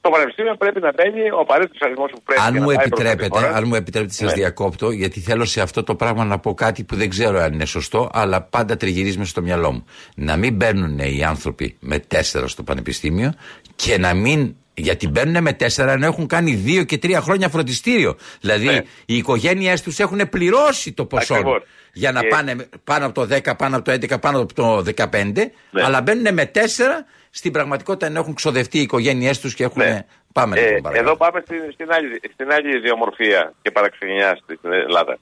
Το 0.00 0.10
πανεπιστήμιο 0.10 0.54
πρέπει 0.56 0.80
να 0.80 0.92
μπαίνει 0.92 1.30
ο 1.30 1.38
απαραίτητος 1.40 1.80
αριθμός 1.80 2.10
που 2.10 2.22
πρέπει. 2.22 2.40
Αν 2.40 2.52
για 2.52 2.60
μου 2.62 2.68
να 2.70 2.76
πάει 2.76 2.88
προς 2.88 2.98
επιτρέπετε, 3.00 3.24
αυτή 3.26 3.38
τη 3.38 3.44
χώρα. 3.44 3.56
αν 3.58 3.64
μου 3.66 3.74
επιτρέπετε, 3.74 4.12
σας 4.12 4.26
Ναι. 4.28 4.32
διακόπτω, 4.32 4.90
γιατί 4.90 5.20
θέλω 5.20 5.44
σε 5.44 5.60
αυτό 5.60 5.82
το 5.82 5.94
πράγμα 5.94 6.24
να 6.24 6.38
πω 6.38 6.54
κάτι 6.54 6.84
που 6.84 6.96
δεν 6.96 7.08
ξέρω 7.08 7.38
αν 7.38 7.52
είναι 7.52 7.64
σωστό, 7.64 8.10
αλλά 8.12 8.42
πάντα 8.42 8.76
τριγυρίζει 8.76 9.18
μέσα 9.18 9.30
στο 9.30 9.42
μυαλό 9.42 9.72
μου. 9.72 9.84
Να 10.14 10.36
μην 10.36 10.54
μπαίνουν 10.54 10.98
οι 10.98 11.24
άνθρωποι 11.24 11.76
με 11.80 11.98
τέσσερα 11.98 12.48
στο 12.48 12.62
πανεπιστήμιο 12.62 13.32
και 13.76 13.98
να 13.98 14.14
μην. 14.14 14.54
Γιατί 14.74 15.08
μπαίνουν 15.08 15.42
με 15.42 15.52
τέσσερα 15.52 15.92
ενώ 15.92 16.06
έχουν 16.06 16.26
κάνει 16.26 16.54
δύο 16.54 16.84
και 16.84 16.98
τρία 16.98 17.20
χρόνια 17.20 17.48
φροντιστήριο. 17.48 18.16
Δηλαδή 18.40 18.64
Ναι. 18.66 18.80
οι 19.06 19.16
οικογένειές 19.16 19.82
τους 19.82 19.98
έχουν 19.98 20.28
πληρώσει 20.28 20.92
το 20.92 21.04
ποσό 21.04 21.34
Ακριβώς. 21.34 21.62
για 21.92 22.12
να 22.12 22.20
Και- 22.20 22.26
πάνε 22.28 22.56
πάνω 22.84 23.06
από 23.06 23.14
το 23.14 23.26
10, 23.26 23.56
πάνω 23.56 23.76
από 23.76 23.84
το 23.84 23.90
11, 23.90 24.18
πάνω 24.18 24.40
από 24.40 24.54
το 24.54 24.82
15, 24.82 25.52
Ναι. 25.70 25.82
αλλά 25.84 26.00
μπαίνουν 26.02 26.34
με 26.34 26.46
τέσσερα. 26.46 27.04
Στην 27.30 27.52
πραγματικότητα 27.52 28.06
ενώ 28.06 28.18
έχουν 28.20 28.34
ξοδευτεί 28.34 28.78
οι 28.78 28.82
οικογένειές 28.82 29.40
τους 29.40 29.54
και 29.54 29.64
έχουν. 29.64 29.82
Ναι. 29.82 30.06
Πάμε 30.32 30.56
Ε, 30.60 30.64
λοιπόν 30.64 30.82
παρακάτω. 30.82 31.08
εδώ 31.08 31.16
πάμε 31.16 31.42
στην, 31.46 31.72
στην, 31.72 31.92
άλλη, 31.92 32.20
στην 32.32 32.52
άλλη 32.52 32.76
ιδιομορφία 32.76 33.52
και 33.62 33.70
παραξενιά 33.70 34.38
στην 34.42 34.72
Ελλάδα. 34.72 35.18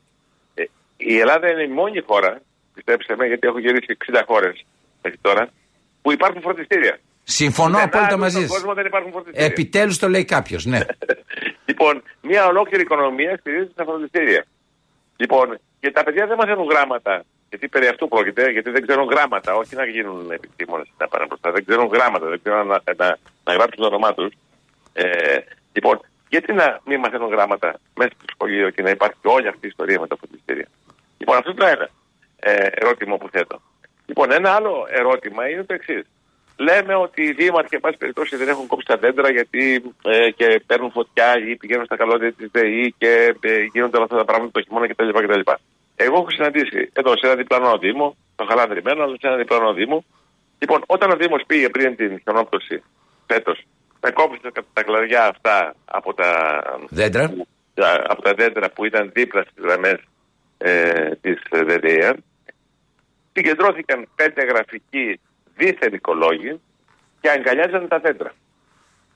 Ε, 0.55 0.62
η 0.97 1.18
Ελλάδα 1.18 1.51
είναι 1.51 1.62
η 1.62 1.68
μόνη 1.68 2.01
χώρα, 2.07 2.40
πιστέψτε 2.75 3.16
με, 3.16 3.27
γιατί 3.27 3.47
έχω 3.47 3.59
γυρίσει 3.59 3.97
60 4.12 4.23
χώρες 4.27 4.64
μέχρι 5.03 5.18
τώρα, 5.21 5.49
που 6.03 6.12
υπάρχουν 6.12 6.40
φροντιστήρια. 6.40 6.99
Συμφωνώ 7.23 7.68
Πουθενά 7.68 7.85
απόλυτα 7.85 8.09
αλλού 8.12 8.18
μαζί 8.21 8.35
στον 8.37 8.49
σας. 8.49 8.57
κόσμο 8.57 8.75
δεν 8.75 8.87
υπάρχουν 8.87 9.11
φροντιστήρια. 9.12 9.47
Επιτέλους 9.47 9.99
το 9.99 10.09
λέει 10.09 10.25
κάποιος, 10.25 10.64
ναι. 10.64 10.81
λοιπόν, 11.68 12.03
μια 12.23 12.47
ολόκληρη 12.47 12.83
οικονομία 12.83 13.37
στηρίζεται 13.40 13.71
στα 13.73 13.85
φροντιστήρια. 13.85 14.44
Λοιπόν, 15.16 15.59
και 15.81 15.90
τα 15.90 16.05
παιδιά 16.05 16.27
δεν 16.27 16.37
μαθαίνουν 16.37 16.66
γράμματα. 16.71 17.25
Γιατί 17.48 17.68
περί 17.68 17.87
αυτού 17.87 18.08
πρόκειται, 18.08 18.50
γιατί 18.50 18.70
δεν 18.70 18.87
ξέρουν 18.87 19.08
γράμματα. 19.08 19.54
Όχι 19.54 19.74
να 19.74 19.84
γίνουν 19.84 20.30
επιστήμονες 20.30 20.87
να 20.98 21.08
πάνε 21.08 21.26
μπροστά. 21.26 21.50
Δεν 21.50 21.64
ξέρουν 21.64 21.87
γράμματα, 21.87 22.26
δεν 22.26 22.40
ξέρουν 22.42 22.66
να, 22.66 22.82
να, 22.96 23.18
να 23.44 23.52
γράψουν 23.52 23.76
το 23.76 23.87
όνομά 23.87 24.14
τους. 24.14 24.34
Ε, 24.92 25.38
λοιπόν, 25.72 26.00
γιατί 26.28 26.52
να 26.52 26.80
μην 26.84 26.98
μαθαίνουν 26.98 27.28
γράμματα 27.28 27.80
μέσα 27.94 28.11
στο 28.11 28.24
σχολείο 28.34 28.70
και 28.70 28.82
να 28.82 28.90
υπάρχει 28.90 29.18
όλη 29.22 29.48
αυτή 29.48 29.66
η 29.66 29.68
ιστορία 29.68 30.00
με 30.00 30.06
τα 30.06 30.16
φροντιστήρια. 30.16 30.68
Λοιπόν, 31.18 31.37
αυτό 31.37 31.50
είναι 31.50 31.61
το 31.61 31.66
ένα 31.66 31.88
ε, 32.38 32.68
ερώτημα 32.70 33.16
που 33.16 33.28
θέτω. 33.28 33.61
Λοιπόν, 34.06 34.32
ένα 34.32 34.50
άλλο 34.50 34.87
ερώτημα 34.90 35.48
είναι 35.48 35.64
το 35.64 35.74
εξής. 35.74 36.04
Λέμε 36.56 36.94
ότι 36.94 37.22
οι 37.22 37.32
δήμαρχοι, 37.32 37.74
εν 37.74 37.80
πάση 37.80 37.96
περιπτώσει, 37.96 38.37
δεν 38.37 38.48
έχουν 38.48 38.66
κόψει 38.66 38.87
τα 38.87 38.96
δέντρα 38.96 39.30
γιατί 39.30 39.82
ε, 40.02 40.30
και 40.30 40.62
παίρνουν 40.66 40.90
φωτιά 40.90 41.38
ή 41.38 41.56
πηγαίνουν 41.56 41.84
στα 41.84 41.96
καλώδια 41.96 42.32
της 42.32 42.48
ΔΕΗ 42.52 42.94
και 42.98 43.34
ε, 43.40 43.62
γίνονται 43.72 43.96
όλα 43.96 44.04
αυτά 44.04 44.16
τα 44.16 44.24
πράγματα 44.24 44.50
το 44.52 44.61
χειμώνα 44.61 44.88
κτλ. 44.88 45.08
κτλ. 45.08 45.40
Εγώ 46.04 46.16
έχω 46.20 46.30
συναντήσει 46.30 46.80
εδώ 47.00 47.11
σε 47.16 47.24
ένα 47.28 47.34
διπλανό 47.34 47.78
Δήμο, 47.78 48.16
το 48.37 48.44
Χαλάνδρυμένο, 48.48 49.02
αλλά 49.02 49.16
σε 49.20 49.26
ένα 49.30 49.37
διπλανό 49.37 49.72
Δήμο. 49.72 50.04
Λοιπόν, 50.58 50.80
όταν 50.87 51.11
ο 51.11 51.16
Δήμος 51.16 51.42
πήγε 51.46 51.68
πριν 51.68 51.96
την 51.96 52.20
χιονόπτωση 52.22 52.76
φέτος 53.26 53.58
να 54.00 54.11
κόψει 54.11 54.40
τα, 54.42 54.50
τα 54.72 54.82
κλαδιά 54.82 55.22
αυτά 55.32 55.74
από 55.84 56.14
τα, 56.14 56.30
Δέντρα. 56.88 57.28
που- 57.28 57.46
τα- 57.74 58.02
από 58.08 58.22
τα 58.22 58.32
δέντρα 58.34 58.70
που 58.70 58.84
ήταν 58.84 59.11
δίπλα 59.14 59.42
στις 59.42 59.64
γραμμές 59.64 59.98
ε, 60.58 61.11
της 61.20 61.37
ΔΔΕ, 61.50 62.14
συγκεντρώθηκαν 63.32 64.08
πέντε 64.14 64.42
γραφικοί 64.50 65.20
δίθεν 65.56 65.92
οικολόγοι 65.94 66.61
και 67.20 67.30
αγκαλιάζανε 67.30 67.87
τα 67.88 67.98
δέντρα. 67.98 68.30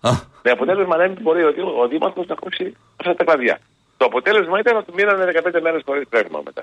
Α, 0.00 0.10
Με 0.42 0.50
αποτέλεσμα 0.50 0.96
να 0.96 1.08
μην 1.08 1.18
μπορεί 1.22 1.44
ο, 1.44 1.52
Δήμο- 1.52 1.78
ο 1.82 1.88
Δήμαρχος 1.88 2.26
να 2.26 2.34
κόψει 2.34 2.76
αυτά 2.96 3.14
τα 3.14 3.24
κλαδιά. 3.24 3.58
Το 4.02 4.08
αποτέλεσμα 4.08 4.58
ήταν 4.58 4.76
ότι 4.76 4.90
μείνανε 4.94 5.24
15 5.44 5.60
μέρες 5.62 5.82
χωρίς 5.84 6.08
τρέγμα 6.08 6.40
μετά. 6.44 6.62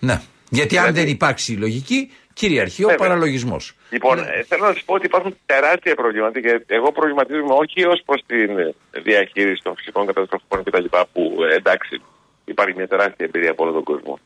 ναι. 0.00 0.20
Γιατί 0.50 0.76
αν 0.78 0.82
Δηλαδή- 0.84 1.00
δεν 1.00 1.08
υπάρξει 1.16 1.52
η 1.52 1.56
λογική, 1.56 2.12
κυριαρχεί 2.32 2.84
ο 2.84 2.88
Βέβαια. 2.88 3.06
παραλογισμός. 3.06 3.74
Λοιπόν, 3.90 4.18
ε, 4.18 4.42
θέλω 4.48 4.64
να 4.66 4.72
σας 4.72 4.82
πω 4.82 4.94
ότι 4.94 5.06
υπάρχουν 5.06 5.36
τεράστια 5.46 5.94
προβλήματα 5.94 6.40
και 6.40 6.62
εγώ 6.66 6.92
προβληματίζομαι 6.92 7.54
όχι 7.54 7.84
ως 7.86 8.02
προς 8.04 8.22
την 8.26 8.58
ε, 8.58 8.74
διαχείριση 9.00 9.62
των 9.62 9.76
φυσικών 9.76 10.06
καταστροφών 10.06 10.64
κτλ. 10.64 10.84
που 11.12 11.36
ε, 11.50 11.54
εντάξει 11.54 12.02
υπάρχει 12.44 12.74
μια 12.76 12.88
τεράστια 12.88 13.24
εμπειρία 13.26 13.50
από 13.50 13.62
όλο 13.64 13.72
τον 13.72 13.82
κόσμο. 13.84 14.18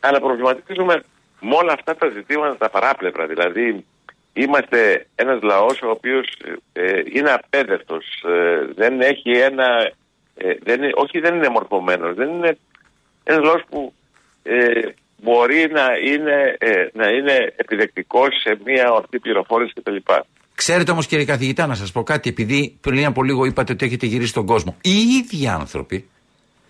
Αλλά 0.00 0.20
προβληματίζομαι 0.20 1.02
με 1.40 1.54
όλα 1.54 1.72
αυτά 1.72 1.96
τα 1.96 2.08
ζητήματα 2.08 2.56
τα 2.56 2.70
παράπλευρα. 2.70 3.26
Δηλαδή, 3.26 3.84
είμαστε 4.32 5.06
ένας 5.14 5.42
λαός 5.42 5.82
ο 5.82 5.90
οποίος 5.90 6.26
είναι 7.12 7.30
απέδευτος. 7.32 8.04
δεν 8.74 9.00
έχει 9.00 9.30
ένα. 9.30 9.90
Ε, 10.36 10.54
δεν 10.62 10.82
είναι, 10.82 10.92
όχι, 10.94 11.18
δεν 11.18 11.34
είναι 11.34 11.48
μορφωμένος. 11.48 12.14
Δεν 12.14 12.28
είναι 12.28 12.58
ένας 13.24 13.44
λαός 13.44 13.62
που 13.70 13.92
ε, 14.42 14.80
μπορεί 15.22 15.70
να 15.72 15.86
είναι, 16.12 16.56
ε, 16.58 16.88
να 16.92 17.08
είναι 17.08 17.52
επιδεκτικός 17.56 18.28
σε 18.40 18.58
μια 18.64 18.92
ορθή 18.92 19.18
πληροφόρηση 19.18 19.72
κτλ. 19.72 19.96
Ξέρετε 20.54 20.90
όμως, 20.90 21.06
κύριε 21.06 21.24
καθηγητά, 21.24 21.66
να 21.66 21.74
σας 21.74 21.92
πω 21.92 22.02
κάτι, 22.02 22.28
επειδή 22.28 22.78
πριν 22.80 23.04
από 23.04 23.22
λίγο 23.22 23.44
είπατε 23.44 23.72
ότι 23.72 23.86
έχετε 23.86 24.06
γυρίσει 24.06 24.32
τον 24.32 24.46
κόσμο. 24.46 24.76
Οι 24.80 24.90
ίδιοι 24.90 25.46
άνθρωποι, 25.48 26.08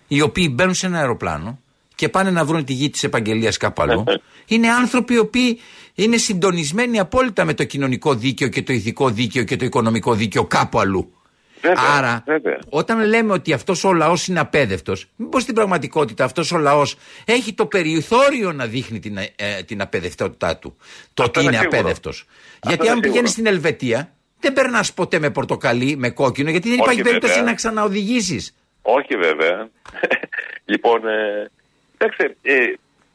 οι 0.07 0.21
οποίοι 0.21 0.51
μπαίνουν 0.53 0.73
σε 0.73 0.85
ένα 0.85 0.97
αεροπλάνο 0.99 1.59
και 1.95 2.09
πάνε 2.09 2.31
να 2.31 2.45
βρουν 2.45 2.65
τη 2.65 2.73
γη 2.73 2.89
της 2.89 3.03
επαγγελίας 3.03 3.57
κάπου 3.57 3.81
αλλού, 3.81 4.03
είναι 4.53 4.69
άνθρωποι 4.69 5.13
οι 5.13 5.17
οποίοι 5.17 5.59
είναι 5.95 6.17
συντονισμένοι 6.17 6.99
απόλυτα 6.99 7.45
με 7.45 7.53
το 7.53 7.63
κοινωνικό 7.63 8.15
δίκαιο 8.15 8.47
και 8.47 8.61
το 8.61 8.73
ηθικό 8.73 9.09
δίκαιο 9.09 9.43
και 9.43 9.55
το 9.55 9.65
οικονομικό 9.65 10.13
δίκαιο 10.13 10.45
κάπου 10.45 10.79
αλλού. 10.79 11.11
Βέβαια, 11.61 11.83
Άρα, 11.97 12.23
βέβαια. 12.25 12.59
όταν 12.69 13.05
λέμε 13.05 13.33
ότι 13.33 13.53
αυτός 13.53 13.83
ο 13.83 13.93
λαός 13.93 14.27
είναι 14.27 14.39
απέδευτος, 14.39 15.05
μήπως 15.15 15.41
στην 15.41 15.55
πραγματικότητα 15.55 16.23
αυτός 16.23 16.51
ο 16.51 16.57
λαός 16.57 16.95
έχει 17.25 17.53
το 17.53 17.65
περιθώριο 17.65 18.51
να 18.51 18.65
δείχνει 18.65 18.99
την, 18.99 19.17
ε, 19.17 19.63
την 19.65 19.81
απεδευτότητά 19.81 20.57
του. 20.57 20.77
Το 21.13 21.23
Αυτό 21.23 21.23
ότι 21.23 21.39
είναι 21.39 21.49
είναι 21.49 21.57
σίγουρο. 21.57 21.79
απέδευτος. 21.79 22.25
Αυτό 22.29 22.67
Γιατί 22.67 22.83
είναι 22.83 22.91
αν 22.91 22.99
πηγαίνεις 22.99 23.31
σίγουρο. 23.31 23.51
στην 23.51 23.65
Ελβετία, 23.69 24.11
δεν 24.39 24.53
περνάς 24.53 24.93
ποτέ 24.93 25.19
με 25.19 25.29
πορτοκαλί, 25.29 25.95
με 25.97 26.09
κόκκινο, 26.09 26.49
γιατί 26.49 26.67
δεν 26.69 26.79
Όχι, 26.79 26.83
υπάρχει 26.83 27.01
περίπτωση 27.03 27.33
βέβαια. 27.33 27.49
να 27.49 27.55
ξαναοδηγήσεις. 27.55 28.55
Όχι 28.81 29.15
βέβαια. 29.15 29.69
λοιπόν, 30.71 31.07
ε, 31.07 31.49
κοιτάξτε, 31.91 32.35
ε, 32.41 32.55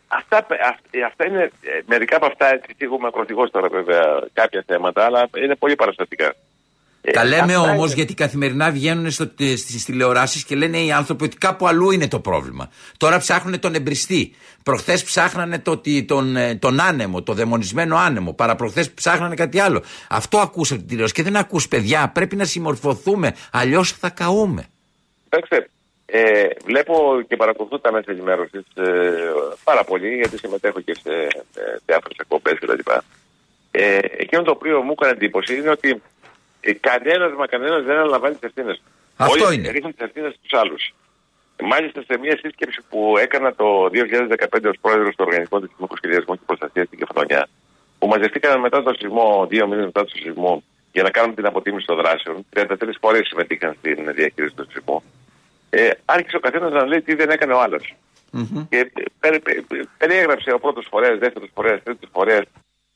αυτά, 0.09 0.37
αυ- 0.69 0.87
ε, 0.91 1.03
αυτά 1.03 1.27
είναι, 1.27 1.43
ε, 1.43 1.81
μερικά 1.87 2.17
από 2.17 2.27
αυτά, 2.27 2.53
έτσι 2.55 2.75
φύγουμε 2.79 3.07
ακροθυγώς 3.07 3.51
τώρα 3.51 3.69
βέβαια 3.69 4.03
κάποια 4.33 4.65
θέματα, 4.67 5.05
αλλά 5.05 5.29
είναι 5.43 5.55
πολύ 5.57 5.75
παραστατικά. 5.77 6.35
Ε, 7.05 7.11
Τα 7.11 7.25
λέμε 7.25 7.55
αυτά 7.55 7.71
όμως 7.71 7.85
είναι- 7.87 7.95
γιατί 7.95 8.15
καθημερινά 8.15 8.71
βγαίνουν 8.71 9.11
στις 9.11 9.85
τηλεοράσεις 9.85 10.45
και 10.45 10.55
λένε 10.55 10.79
οι 10.79 10.93
άνθρωποι 10.93 11.25
ότι 11.25 11.37
κάπου 11.37 11.67
αλλού 11.69 11.91
είναι 11.91 12.09
το 12.09 12.21
πρόβλημα. 12.21 12.71
Τώρα 12.97 13.19
ψάχνουν 13.19 13.59
τον 13.61 13.75
εμπριστή. 13.75 14.35
Προχθές 14.63 15.05
ψάχνανε 15.05 15.59
το, 15.59 15.71
ότι- 15.71 16.05
τον, 16.05 16.37
ε, 16.37 16.55
τον 16.55 16.81
άνεμο, 16.81 17.23
το 17.23 17.33
δαιμονισμένο 17.33 17.97
άνεμο. 17.97 18.33
Παραπροχθές 18.33 18.91
ψάχνανε 18.91 19.35
κάτι 19.35 19.59
άλλο. 19.61 19.83
Αυτό 20.09 20.39
ακούς 20.39 20.71
από 20.71 20.79
την 20.79 20.89
τηλεόραση 20.89 21.15
και 21.15 21.23
δεν 21.23 21.37
ακούς 21.37 21.69
παιδιά. 21.69 22.11
Πρέπει 22.15 22.37
να 22.37 22.45
συμμορφωθούμε. 22.45 23.35
Αλλιώς 23.53 23.93
θα 23.93 24.11
καούμε. 24.11 24.65
Κοιτάξτε, 25.25 25.69
ε, 26.07 26.45
βλέπω 26.65 26.95
και 27.29 27.37
παρακολουθώ 27.37 27.79
τα 27.79 27.93
μέσα 27.93 28.11
ενημέρωσης 28.11 28.65
ε, 28.75 28.83
πάρα 29.65 29.85
πολύ, 29.85 30.15
γιατί 30.15 30.39
συμμετέχω 30.39 30.81
και 30.81 30.95
σε 31.03 31.11
ε, 31.11 31.77
διάφορες 31.87 32.17
εκπομπές 32.21 32.59
κτλ. 32.59 32.91
Ε, 33.71 33.99
εκείνο 34.17 34.43
το 34.43 34.51
οποίο 34.51 34.83
μου 34.83 34.93
έκανε 34.93 35.11
εντύπωση 35.13 35.57
είναι 35.57 35.71
ότι 35.71 36.03
ε, 36.65 36.73
κανένας 36.73 37.33
μα 37.39 37.47
κανένας 37.47 37.83
δεν 37.85 37.97
αναλαμβάνει 37.97 38.35
τις 38.35 38.43
ευθύνες 38.49 38.77
του. 38.77 38.91
Αυτό 39.17 39.45
Όλοι 39.45 39.55
είναι. 39.55 39.71
ρίχνουν 39.71 39.95
τις 39.95 40.05
ευθύνες 40.07 40.33
στους 40.39 40.53
άλλους. 40.61 40.83
Μάλιστα, 41.63 42.03
σε 42.07 42.19
μια 42.19 42.37
σύσκεψη 42.43 42.81
που 42.91 43.15
έκανα 43.19 43.55
το 43.55 43.89
2015 43.93 44.69
ως 44.69 44.77
πρόεδρος 44.81 45.15
του 45.17 45.25
Οργανισμού 45.27 45.57
Αντιστημικού 45.59 45.97
Σχεδιασμού 45.97 46.35
και 46.35 46.41
Προστασίας 46.47 46.87
στην 46.87 46.99
Κεφαλονιά, 46.99 47.49
που 47.99 48.07
μαζευτήκαν 48.07 48.61
μετά 48.61 48.83
το 48.83 48.93
σεισμό, 48.99 49.47
δύο 49.49 49.67
μήνες 49.69 49.85
μετά 49.85 50.05
το 50.05 50.11
σεισμό, 50.17 50.63
για 50.93 51.03
να 51.03 51.11
κάνουμε 51.11 51.35
την 51.35 51.47
αποτίμηση 51.47 51.87
των 51.87 51.97
δράσεων. 51.97 52.47
33 52.55 52.99
φορές 53.01 53.27
συμμετείχαν 53.27 53.77
στην 53.79 53.97
διαχείριση 54.15 54.55
του 54.55 54.67
σεισμού. 54.73 55.03
Ε, 55.71 55.91
άρχισε 56.05 56.37
ο 56.37 56.41
καθένας 56.41 56.73
να 56.73 56.87
λέει 56.87 57.03
τι 57.03 57.15
δεν 57.15 57.31
έκανε 57.31 57.53
ο 57.53 57.61
άλλος. 57.61 57.95
Και 58.69 58.77
ε, 58.77 58.85
περι- 59.21 59.43
περι- 59.43 59.89
περιέγραψε 59.99 60.53
ο 60.53 60.59
πρώτος 60.59 60.87
φορέας, 60.91 61.19
δεύτερος 61.19 61.49
φορέας, 61.55 61.83
τρίτος 61.83 62.09
φορέας 62.13 62.45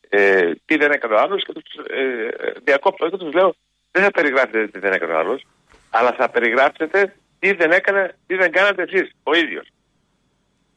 ε, 0.08 0.52
τι 0.64 0.76
δεν 0.76 0.90
έκανε 0.90 1.14
ο 1.14 1.18
άλλος 1.18 1.44
και 1.44 1.52
τους 1.52 1.62
ε, 1.90 2.28
διακόπτω 2.64 3.10
και 3.10 3.16
τους 3.16 3.32
λέω: 3.34 3.54
Δεν 3.90 4.02
θα 4.02 4.10
περιγράψετε 4.10 4.66
τι 4.66 4.78
δεν 4.78 4.92
έκανε 4.92 5.12
ο 5.12 5.18
άλλος, 5.18 5.46
αλλά 5.90 6.12
θα 6.12 6.30
περιγράψετε 6.30 7.14
τι 7.38 7.52
δεν, 7.52 7.70
έκανε, 7.72 8.16
τι 8.26 8.34
δεν 8.34 8.52
κάνατε 8.52 8.82
εσείς 8.82 9.10
ο 9.22 9.34
ίδιος. 9.34 9.66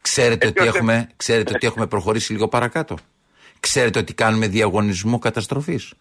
Ξέρετε, 0.02 0.46
Ε, 0.46 0.50
ότι 0.50 0.62
ποιος 0.62 0.76
έχουμε, 0.76 1.10
ξέρετε 1.16 1.54
ότι 1.56 1.68
έχουμε 1.68 1.88
προχωρήσει 1.88 2.32
λίγο 2.32 2.48
παρακάτω; 2.48 2.98
Ξέρετε 3.60 4.00
ότι 4.00 4.14
κάνουμε 4.14 4.48
διαγωνισμό 4.48 5.20
καταστροφής; 5.20 5.94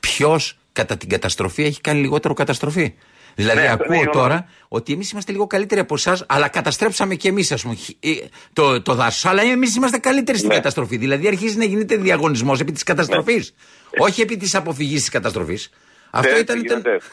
Ποιος 0.00 0.58
κατά 0.72 0.96
την 0.96 1.08
καταστροφή 1.08 1.64
έχει 1.64 1.80
κάνει 1.80 2.00
λιγότερο 2.00 2.34
καταστροφή; 2.34 2.94
Δηλαδή, 3.34 3.60
Ναι, 3.60 3.66
αυτό 3.66 3.84
είναι 3.84 3.94
ακούω 3.96 3.96
γεγονός. 3.96 4.22
τώρα 4.22 4.48
ότι 4.68 4.92
εμείς 4.92 5.10
είμαστε 5.10 5.32
λίγο 5.32 5.46
καλύτεροι 5.46 5.80
από 5.80 5.94
εσάς, 5.94 6.24
αλλά 6.28 6.48
καταστρέψαμε 6.48 7.14
και 7.14 7.28
εμείς, 7.28 7.52
ας 7.52 7.62
πούμε, 7.62 7.74
χ- 7.74 7.88
ε, 8.00 8.10
το, 8.52 8.82
το 8.82 8.94
δάσος. 8.94 9.24
Αλλά 9.24 9.42
εμείς 9.42 9.76
είμαστε 9.76 9.98
καλύτεροι 9.98 10.38
στην 10.38 10.48
Ναι. 10.50 10.54
καταστροφή. 10.54 10.96
Δηλαδή, 10.96 11.26
αρχίζει 11.26 11.56
να 11.56 11.64
γίνεται 11.64 11.96
διαγωνισμός 11.96 12.60
επί 12.60 12.72
της 12.72 12.82
καταστροφής. 12.82 13.54
Ναι. 13.56 14.04
Όχι 14.04 14.20
επί 14.20 14.36
της 14.36 14.54
αποφυγής 14.54 15.00
της 15.00 15.08
καταστροφής. 15.08 15.70
Αυτό 16.10 16.28
Ξέρετε 16.28 16.58
ήταν. 16.58 16.82
τι 16.82 16.88
γίνεται. 16.88 17.04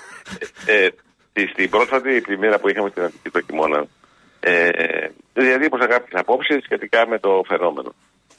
Ε, 0.66 0.84
ε, 0.86 0.90
στη- 1.30 1.48
στην 1.48 1.70
πρόσφατη 1.70 2.22
πλημμύρα 2.22 2.60
που 2.60 2.70
είχαμε 2.70 2.90
στην 2.90 3.04
Αττική 3.04 3.30
το 3.30 3.42
χειμώνα, 3.46 3.86
ε, 4.40 4.70
διατύπωσα 5.34 5.88
κάποιες 5.88 6.22
απόψεις 6.22 6.64
σχετικά 6.64 7.08
με 7.08 7.20
το 7.20 7.44
φαινόμενο. 7.48 7.94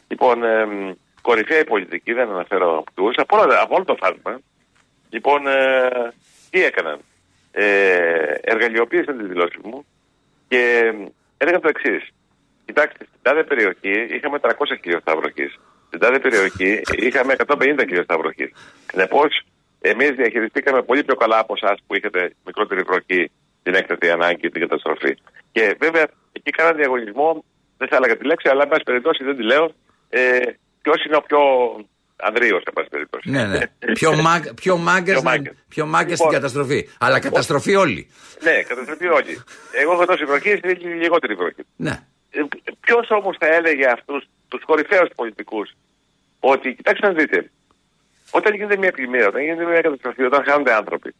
Λοιπόν, 0.09 0.45
ε, 0.45 0.67
κορυφαία 1.23 1.65
πολιτική, 1.65 2.13
δεν 2.13 2.29
αναφέρω 2.31 2.85
αυτού, 2.89 3.11
από, 3.17 3.37
όλα- 3.41 3.61
από 3.63 3.75
όλο 3.75 3.85
το 3.85 3.97
φάσμα. 4.01 4.41
Λοιπόν, 5.11 5.47
ε, 5.47 5.89
τι 6.51 6.65
έκαναν; 6.65 6.99
Ε, 7.53 8.35
εργαλειοποίησαν 8.41 9.19
τη 9.19 9.25
δηλώση 9.25 9.59
μου 9.65 9.87
και 10.49 10.93
έλεγαν 11.37 11.61
το 11.61 11.69
εξής. 11.69 12.09
Κοιτάξτε, 12.65 13.05
στην 13.05 13.19
τάδε 13.23 13.43
περιοχή 13.45 14.15
είχαμε 14.15 14.39
300 14.43 14.51
χιλιοστά 14.83 15.17
βροχή. 15.17 15.47
Στην 15.87 15.99
τάδε 16.01 16.19
περιοχή 16.19 16.81
είχαμε 16.97 17.35
150 17.47 17.85
χιλιοστά 17.89 18.19
βροχή. 18.19 18.53
Συνεπώς, 18.91 19.43
εμείς 19.81 20.11
διαχειριστήκαμε 20.11 20.83
πολύ 20.83 21.05
πιο 21.05 21.15
καλά 21.15 21.39
από 21.39 21.55
εσάς 21.57 21.79
που 21.87 21.95
είχατε 21.95 22.33
μικρότερη 22.45 22.83
βροχή, 22.83 23.31
την 23.63 23.75
έκτατη 23.75 24.11
ανάγκη 24.11 24.41
και 24.41 24.51
την 24.51 24.61
καταστροφή. 24.61 25.17
Και 25.53 25.77
βέβαια, 25.79 26.07
εκεί 26.33 26.51
κάναν 26.51 26.77
διαγωνισμό, 26.77 27.45
δεν 27.79 27.89
θα 27.89 27.97
έλεγα 27.97 28.17
τη 28.17 28.25
λέξη, 28.25 28.49
αλλά 28.49 28.63
εν 28.63 28.69
πάση 28.69 28.83
περιπτώσει 28.83 29.25
δεν 29.25 29.37
τη 29.37 29.43
λέω. 29.43 29.73
Ε, 30.09 30.39
Ποιος 30.83 31.05
είναι 31.05 31.17
ο 31.17 31.23
πιο 31.23 31.41
ανδρείος, 32.23 32.63
εν 32.67 32.73
πάση 32.73 32.89
περιπτώσει. 32.89 33.31
Ναι, 33.31 33.47
ναι. 33.47 33.59
Πιο, 33.93 34.15
μάγ, 34.23 34.43
πιο 34.55 34.77
μάγκας 34.77 35.05
Πιο 35.05 35.23
να- 35.23 35.31
μάγκας. 35.31 35.55
πιο 35.69 35.87
μάγκας 35.87 36.11
Λοιπόν. 36.11 36.27
στην 36.29 36.41
καταστροφή. 36.41 36.89
Αλλά 36.99 37.21
καταστροφή 37.21 37.75
όλοι. 37.75 38.11
Ναι, 38.43 38.63
καταστροφή 38.63 39.07
όλοι. 39.07 39.43
Εγώ 39.73 39.93
έχω 39.93 40.05
τόση 40.05 40.25
βροχή, 40.25 40.49
εσύ 40.49 40.61
έχει 40.65 40.85
λιγότερη 40.87 41.35
βροχή. 41.35 41.63
Ναι. 41.77 41.99
Ποιος 42.81 43.11
όμως 43.11 43.37
θα 43.41 43.47
έλεγε 43.47 43.87
αυτούς 43.87 44.25
τους 44.49 44.65
κορυφαίους 44.65 45.09
πολιτικούς 45.15 45.71
ότι, 46.41 46.75
κοιτάξτε 46.75 47.07
να 47.07 47.13
δείτε, 47.13 47.51
όταν 48.31 48.55
γίνεται 48.55 48.77
μια 48.77 48.93
πλημμύρα, 48.93 49.27
όταν 49.29 49.43
γίνεται 49.43 49.65
μια 49.65 49.81
καταστροφή, 49.81 50.23
όταν 50.23 50.45
χάνονται 50.45 50.73
άνθρωποι, 50.75 51.15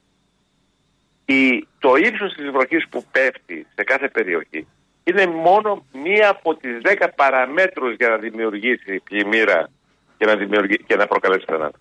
η, 1.25 1.67
το 1.79 1.95
ύψος 1.97 2.35
της 2.35 2.51
βροχής 2.51 2.87
που 2.91 3.05
πέφτει 3.13 3.67
σε 3.75 3.85
κάθε 3.85 4.09
περιοχή 4.09 4.67
είναι 5.05 5.27
μόνο 5.27 5.87
μία 5.93 6.29
από 6.29 6.55
τις 6.57 6.81
10 6.83 7.09
παραμέτρους 7.17 7.95
για 7.95 8.09
να 8.09 8.17
δημιουργήσει 8.17 9.01
πλημμύρα 9.05 9.71
και 10.23 10.29
να, 10.29 10.37
δημιουργεί, 10.37 10.77
και 10.89 10.97
να 10.97 11.07
προκαλέσει 11.07 11.45
θανάτου. 11.49 11.79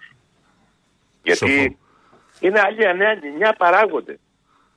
Γιατί 1.24 1.46
Σοφό. 1.46 1.78
είναι 2.40 2.60
άλλοι 2.60 2.78
9 3.40 3.52
παράγοντε. 3.58 4.20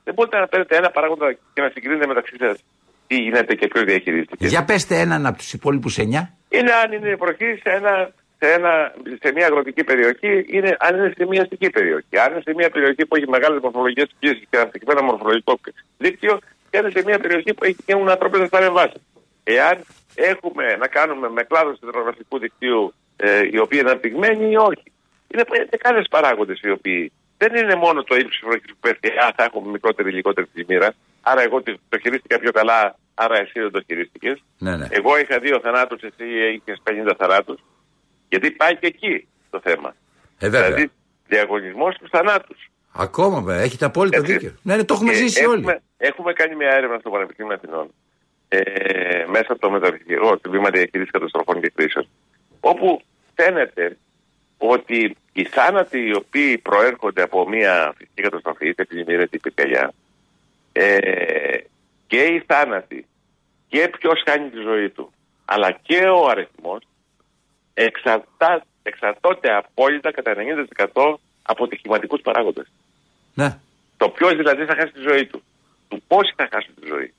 Δεν 0.03 0.13
μπορείτε 0.13 0.37
να 0.39 0.47
παίρνετε 0.47 0.75
ένα 0.75 0.89
παράγοντα 0.91 1.33
και 1.53 1.61
να 1.61 1.69
συγκρίνετε 1.73 2.07
μεταξύ 2.07 2.35
σας 2.39 2.63
τι 3.07 3.15
γίνεται 3.15 3.55
και 3.55 3.67
ποιος 3.67 3.83
διαχειρίζεται. 3.83 4.47
Για 4.47 4.65
πέστε 4.65 4.99
έναν 4.99 5.25
από 5.25 5.37
τους 5.37 5.53
υπόλοιπους 5.53 5.97
εννιά. 5.97 6.33
Είναι 6.49 6.71
αν 6.71 6.91
είναι 6.91 7.15
βροχή 7.15 7.59
σε, 7.63 7.69
ένα, 7.79 8.13
σε, 8.39 8.51
ένα, 8.51 8.93
σε 9.23 9.31
μια 9.31 9.45
αγροτική 9.45 9.83
περιοχή, 9.83 10.45
είναι, 10.49 10.75
αν 10.79 10.95
είναι 10.97 11.13
σε 11.17 11.25
μια 11.25 11.41
αστική 11.41 11.69
περιοχή. 11.69 12.17
Αν 12.23 12.31
είναι 12.31 12.41
σε 12.41 12.53
μια 12.55 12.69
περιοχή 12.69 13.05
που 13.05 13.15
έχει 13.15 13.29
μεγάλες 13.29 13.59
μορφολογικές 13.61 14.09
πίεσει 14.19 14.47
και 14.49 14.57
αναπτυγμένο 14.57 15.01
μορφολογικό 15.01 15.59
δίκτυο, 15.97 16.39
και 16.69 16.77
αν 16.77 16.83
είναι 16.83 16.93
σε 16.99 17.03
μια 17.05 17.19
περιοχή 17.19 17.53
που 17.53 17.63
έχει 17.63 17.77
και 17.85 17.93
έχουν 17.93 18.09
ανθρώπινε 18.09 18.47
παρεμβάσει. 18.47 18.99
Εάν 19.43 19.75
έχουμε 20.15 20.75
να 20.75 20.87
κάνουμε 20.87 21.29
με 21.29 21.43
κλάδο 21.43 21.71
του 21.71 21.87
υδρογραφικού 21.87 22.39
δικτύου 22.39 22.93
ε, 23.17 23.41
οι 23.51 23.57
οποίοι 23.57 23.79
είναι 23.81 23.89
αναπτυγμένοι 23.89 24.51
ή 24.51 24.55
όχι. 24.55 24.83
Είναι 25.27 25.43
δεκάδε 25.69 26.01
παράγοντες 26.09 26.59
οι 26.61 26.69
οποίοι 26.69 27.11
δεν 27.37 27.55
είναι 27.55 27.75
μόνο 27.75 28.03
το 28.03 28.15
ύψος 28.15 28.29
της 28.39 28.41
βροχή 28.43 28.65
που 28.65 28.77
πέφτει, 28.79 29.07
Α, 29.07 29.33
θα 29.35 29.43
έχουμε 29.43 29.71
μικρότερη 29.71 30.09
ή 30.09 30.13
λιγότερη 30.13 30.47
πλημμύρα. 30.47 30.93
Άρα 31.21 31.41
εγώ 31.41 31.61
το 31.63 31.77
το 31.89 31.99
χειρίστηκα 31.99 32.39
πιο 32.39 32.51
καλά, 32.51 32.95
άρα 33.13 33.37
εσύ 33.39 33.59
δεν 33.59 33.71
το 33.71 33.81
χειρίστηκες. 33.87 34.43
Ναι, 34.57 34.75
ναι. 34.77 34.87
Εγώ 34.89 35.19
είχα 35.19 35.39
δύο 35.39 35.59
θανάτους, 35.59 36.01
εσύ 36.01 36.25
είχες 36.53 36.81
50 36.83 37.11
θανάτους. 37.17 37.59
Γιατί 38.29 38.51
πάει 38.51 38.75
και 38.77 38.87
εκεί 38.87 39.27
το 39.49 39.59
θέμα. 39.63 39.95
Ε, 40.39 40.49
βέβαια. 40.49 40.65
Δηλαδή, 40.67 40.91
διαγωνισμός 41.27 41.95
στους 41.95 42.09
θανάτους. 42.09 42.69
Ακόμα 42.97 43.41
βέβαια, 43.41 43.61
έχετε 43.61 43.85
απόλυτο 43.85 44.21
δίκιο. 44.21 44.55
Ναι, 44.61 44.75
ναι, 44.75 44.83
το 44.83 44.93
έχουμε 44.93 45.13
ζήσει 45.13 45.45
όλοι. 45.45 45.59
έχουμε, 45.59 45.81
Έχουμε 45.97 46.33
κάνει 46.33 46.55
μια 46.55 46.69
έρευνα 46.71 46.97
στο 46.99 47.09
Πανεπιστήμιο 47.09 47.53
Αθηνών. 47.53 47.93
ε, 48.47 48.59
μέσα 49.27 49.45
από 49.49 49.59
το 49.59 49.69
μεταπτυχιακό 49.69 50.37
τμήμα 50.37 50.69
διαχείριση 50.69 51.11
καταστροφών 51.11 51.61
και 51.61 51.71
κρίσεων, 51.75 52.07
όπου 52.71 53.01
φαίνεται 53.35 53.97
ότι 54.57 55.17
οι 55.33 55.43
θάνατοι 55.43 55.99
οι 55.99 56.15
οποίοι 56.15 56.57
προέρχονται 56.57 57.21
από 57.21 57.49
μια 57.49 57.93
φυσική 57.97 58.21
καταστροφή, 58.21 58.67
είτε 58.67 58.81
επιδημία 58.81 59.21
είτε 59.21 59.37
πυρκαγιά, 59.37 59.93
ε, 60.71 61.57
και 62.07 62.23
οι 62.23 62.43
θάνατοι 62.47 63.05
και 63.67 63.91
ποιος 63.99 64.23
χάνει 64.25 64.49
τη 64.49 64.59
ζωή 64.59 64.89
του, 64.89 65.11
αλλά 65.45 65.71
και 65.71 65.97
ο 65.97 66.27
αριθμός 66.27 66.81
εξαρτά, 67.73 68.65
εξαρτώνται 68.83 69.55
απόλυτα 69.55 70.11
κατά 70.11 70.33
90% 70.93 71.15
από 71.41 71.67
τυχηματικού 71.67 72.17
παράγοντες. 72.17 72.67
Ναι. 73.33 73.59
Το 73.97 74.09
ποιος 74.09 74.35
δηλαδή 74.35 74.65
θα 74.65 74.75
χάσει 74.75 74.93
τη 74.93 75.01
ζωή 75.09 75.25
του. 75.25 75.43
Του 75.87 76.01
πόσοι 76.07 76.33
θα 76.35 76.47
χάσουν 76.51 76.73
τη 76.81 76.87
ζωή. 76.87 77.13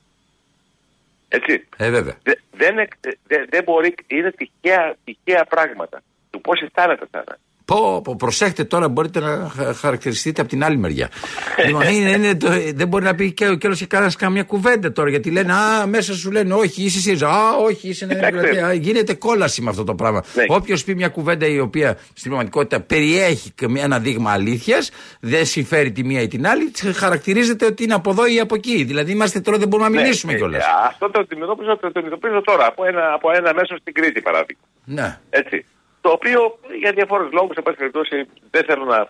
Έτσι. 1.27 1.67
Ε, 1.77 1.89
βέβαια. 1.89 2.15
Δε- 2.23 2.33
δεν, 2.51 2.77
εκ- 2.77 2.93
δε- 3.27 3.45
δεν 3.49 3.63
μπορεί, 3.63 3.95
είναι 4.07 4.31
τυχαία, 4.31 4.95
τυχαία 5.03 5.45
πράγματα. 5.45 6.01
Του 6.29 6.41
πόσοι 6.41 6.69
θάνατοι 6.73 7.05
θα 7.11 7.23
είναι. 7.27 7.37
Πω, 7.67 8.01
πω, 8.03 8.15
προσέχτε 8.15 8.63
τώρα, 8.63 8.89
μπορείτε 8.89 9.19
να 9.19 9.51
χα- 9.55 9.73
χαρακτηριστείτε 9.73 10.41
από 10.41 10.49
την 10.49 10.63
άλλη 10.63 10.77
μεριά. 10.77 11.09
λοιπόν, 11.67 11.81
είναι, 11.87 12.09
είναι, 12.09 12.35
το- 12.35 12.49
δεν 12.73 12.87
μπορεί 12.87 13.03
να 13.03 13.15
πει 13.15 13.31
και 13.31 13.47
ο 13.47 13.55
και 13.55 13.85
κανένας 13.87 14.15
καμία 14.15 14.43
κουβέντα 14.43 14.91
τώρα, 14.91 15.09
γιατί 15.09 15.31
λένε 15.31 15.53
Α, 15.53 15.87
μέσα 15.87 16.13
σου 16.13 16.31
λένε 16.31 16.53
Όχι, 16.53 16.83
είσαι 16.83 16.99
ΣΥΡΙΖΑ. 16.99 17.27
Α, 17.29 17.55
όχι, 17.55 17.87
είσαι 17.89 18.05
Νέα 18.05 18.15
Κοιτάξτε. 18.15 18.39
Δημοκρατία. 18.39 18.67
Α, 18.67 18.73
Γίνεται 18.73 19.13
κόλαση 19.13 19.61
με 19.61 19.69
αυτό 19.69 19.83
το 19.83 19.95
πράγμα. 19.95 20.23
Ναι. 20.33 20.43
Όποιος 20.47 20.83
πει 20.83 20.95
μια 20.95 21.07
κουβέντα 21.07 21.47
η 21.47 21.59
οποία 21.59 21.93
στην 22.13 22.23
πραγματικότητα 22.31 22.79
περιέχει 22.81 23.51
και 23.51 23.67
μια- 23.67 23.83
ένα 23.83 23.99
δείγμα 23.99 24.31
αλήθειας, 24.31 24.89
δεν 25.19 25.45
συμφέρει 25.45 25.91
τη 25.91 26.03
μία 26.03 26.21
ή 26.21 26.27
την 26.27 26.47
άλλη, 26.47 26.71
χαρακτηρίζεται 26.95 27.65
ότι 27.65 27.83
είναι 27.83 27.93
από 27.93 28.09
εδώ 28.09 28.25
ή 28.27 28.39
από 28.39 28.55
εκεί. 28.55 28.83
Δηλαδή, 28.83 29.11
είμαστε 29.11 29.39
τώρα, 29.39 29.57
δεν 29.57 29.67
μπορούμε 29.67 29.89
να 29.89 29.95
μιλήσουμε 30.01 30.31
Ναι, 30.31 30.37
κιόλας. 30.37 30.63
ε, 30.63 30.67
Αυτό 30.87 31.11
το 31.11 31.19
αντιμετωπίζω, 31.19 31.77
το 31.77 31.87
αντιμετωπίζω 31.87 32.41
τώρα 32.41 32.65
από 32.67 32.85
ένα, 32.85 33.13
από 33.13 33.31
ένα 33.31 33.53
μέσο 33.53 33.77
στην 33.77 33.93
Κρήτη 33.93 34.21
παράδειγμα. 34.21 34.61
Ναι. 34.85 35.17
Έτσι. 35.29 35.65
Το 36.07 36.13
οποίο 36.13 36.59
για 36.79 36.91
διάφορου 36.91 37.29
λόγους, 37.31 37.55
σε 37.55 37.61
πάση 37.61 37.77
περιπτώσει, 37.77 38.15
δεν 38.51 38.63
θέλω 38.63 38.85
να 38.85 39.07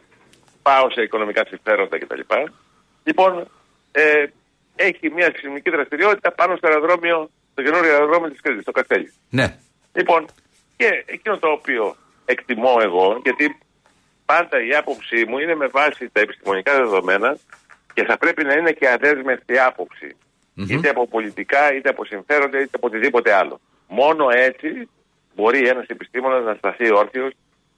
πάω 0.61 0.89
σε 0.89 1.01
οικονομικά 1.01 1.45
συμφέροντα 1.47 1.97
κτλ. 1.99 2.21
Λοιπόν, 3.03 3.47
ε, 3.91 4.25
έχει 4.75 5.11
μια 5.15 5.31
σεισμική 5.35 5.69
δραστηριότητα 5.69 6.31
πάνω 6.31 6.55
στο 6.55 6.67
αεροδρόμιο, 6.67 7.29
στο 7.51 7.63
καινούριο 7.63 7.91
αεροδρόμιο 7.91 8.29
της 8.29 8.41
Κρήτης, 8.41 8.61
στο 8.61 8.71
Καστέλι. 8.71 9.13
Ναι. 9.29 9.57
Λοιπόν, 9.93 10.25
και 10.77 11.03
εκείνο 11.05 11.37
το 11.37 11.47
οποίο 11.47 11.95
εκτιμώ 12.25 12.77
εγώ, 12.81 13.19
γιατί 13.23 13.57
πάντα 14.25 14.65
η 14.65 14.75
άποψή 14.75 15.25
μου 15.27 15.37
είναι 15.37 15.55
με 15.55 15.67
βάση 15.67 16.09
τα 16.11 16.19
επιστημονικά 16.19 16.75
δεδομένα 16.75 17.37
και 17.93 18.03
θα 18.03 18.17
πρέπει 18.17 18.43
να 18.43 18.53
είναι 18.53 18.71
και 18.71 18.89
αδέσμευτη 18.89 19.59
άποψη. 19.59 20.15
Είτε 20.69 20.89
από 20.89 21.07
πολιτικά, 21.07 21.73
είτε 21.73 21.89
από 21.89 22.05
συμφέροντα, 22.05 22.57
είτε 22.59 22.71
από 22.73 22.87
οτιδήποτε 22.87 23.33
άλλο. 23.33 23.59
Μόνο 23.87 24.25
έτσι 24.29 24.89
μπορεί 25.37 25.67
ένας 25.67 25.85
επιστήμονας 25.87 26.43
να 26.43 26.53
σταθεί 26.53 26.91
όρθιος 26.93 27.31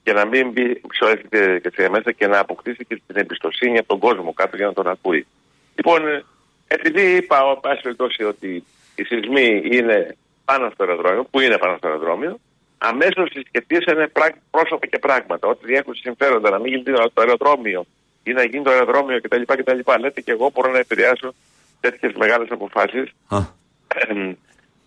και 0.03 0.13
να 0.13 0.25
μην 0.25 0.51
μπει 0.51 0.81
ψωέφυγε 0.87 1.59
και 1.59 1.71
σε 1.75 1.89
μέσα 1.89 2.11
και 2.11 2.27
να 2.27 2.39
αποκτήσει 2.39 2.85
και 2.85 3.01
την 3.07 3.17
εμπιστοσύνη 3.17 3.77
από 3.77 3.87
τον 3.87 3.99
κόσμο 3.99 4.33
κάτω 4.33 4.55
για 4.55 4.65
να 4.65 4.73
τον 4.73 4.87
ακούει. 4.87 5.27
Λοιπόν, 5.75 6.07
ε, 6.07 6.23
επειδή 6.67 7.15
είπα, 7.15 7.37
ο 7.51 7.57
πάση 7.57 7.81
περιπτώσει, 7.81 8.23
ότι 8.23 8.63
οι 8.95 9.03
σεισμοί 9.03 9.61
είναι 9.71 10.15
πάνω 10.45 10.69
στο 10.73 10.83
αεροδρόμιο, 10.83 11.23
που 11.23 11.39
είναι 11.39 11.57
πάνω 11.57 11.77
στο 11.77 11.87
αεροδρόμιο, 11.87 12.39
αμέσως 12.77 13.29
συσκεφτήσανε 13.33 14.07
πρά- 14.07 14.37
πρόσωπα 14.51 14.85
και 14.87 14.99
πράγματα. 14.99 15.47
Ότι 15.47 15.65
διέχουν 15.65 15.93
συμφέροντα 15.95 16.49
να 16.49 16.59
μην 16.59 16.71
γίνει 16.71 16.83
το 16.83 17.21
αεροδρόμιο 17.21 17.85
ή 18.23 18.31
να 18.31 18.43
γίνει 18.43 18.63
το 18.63 18.69
αεροδρόμιο 18.69 19.21
κτλ. 19.21 19.41
κτλ. 19.45 19.79
Λέτε 19.99 20.21
και 20.21 20.31
εγώ 20.31 20.51
μπορώ 20.53 20.71
να 20.71 20.79
επηρεάσω 20.79 21.33
τέτοιες 21.79 22.13
μεγάλες 22.13 22.47
αποφάσεις. 22.51 23.09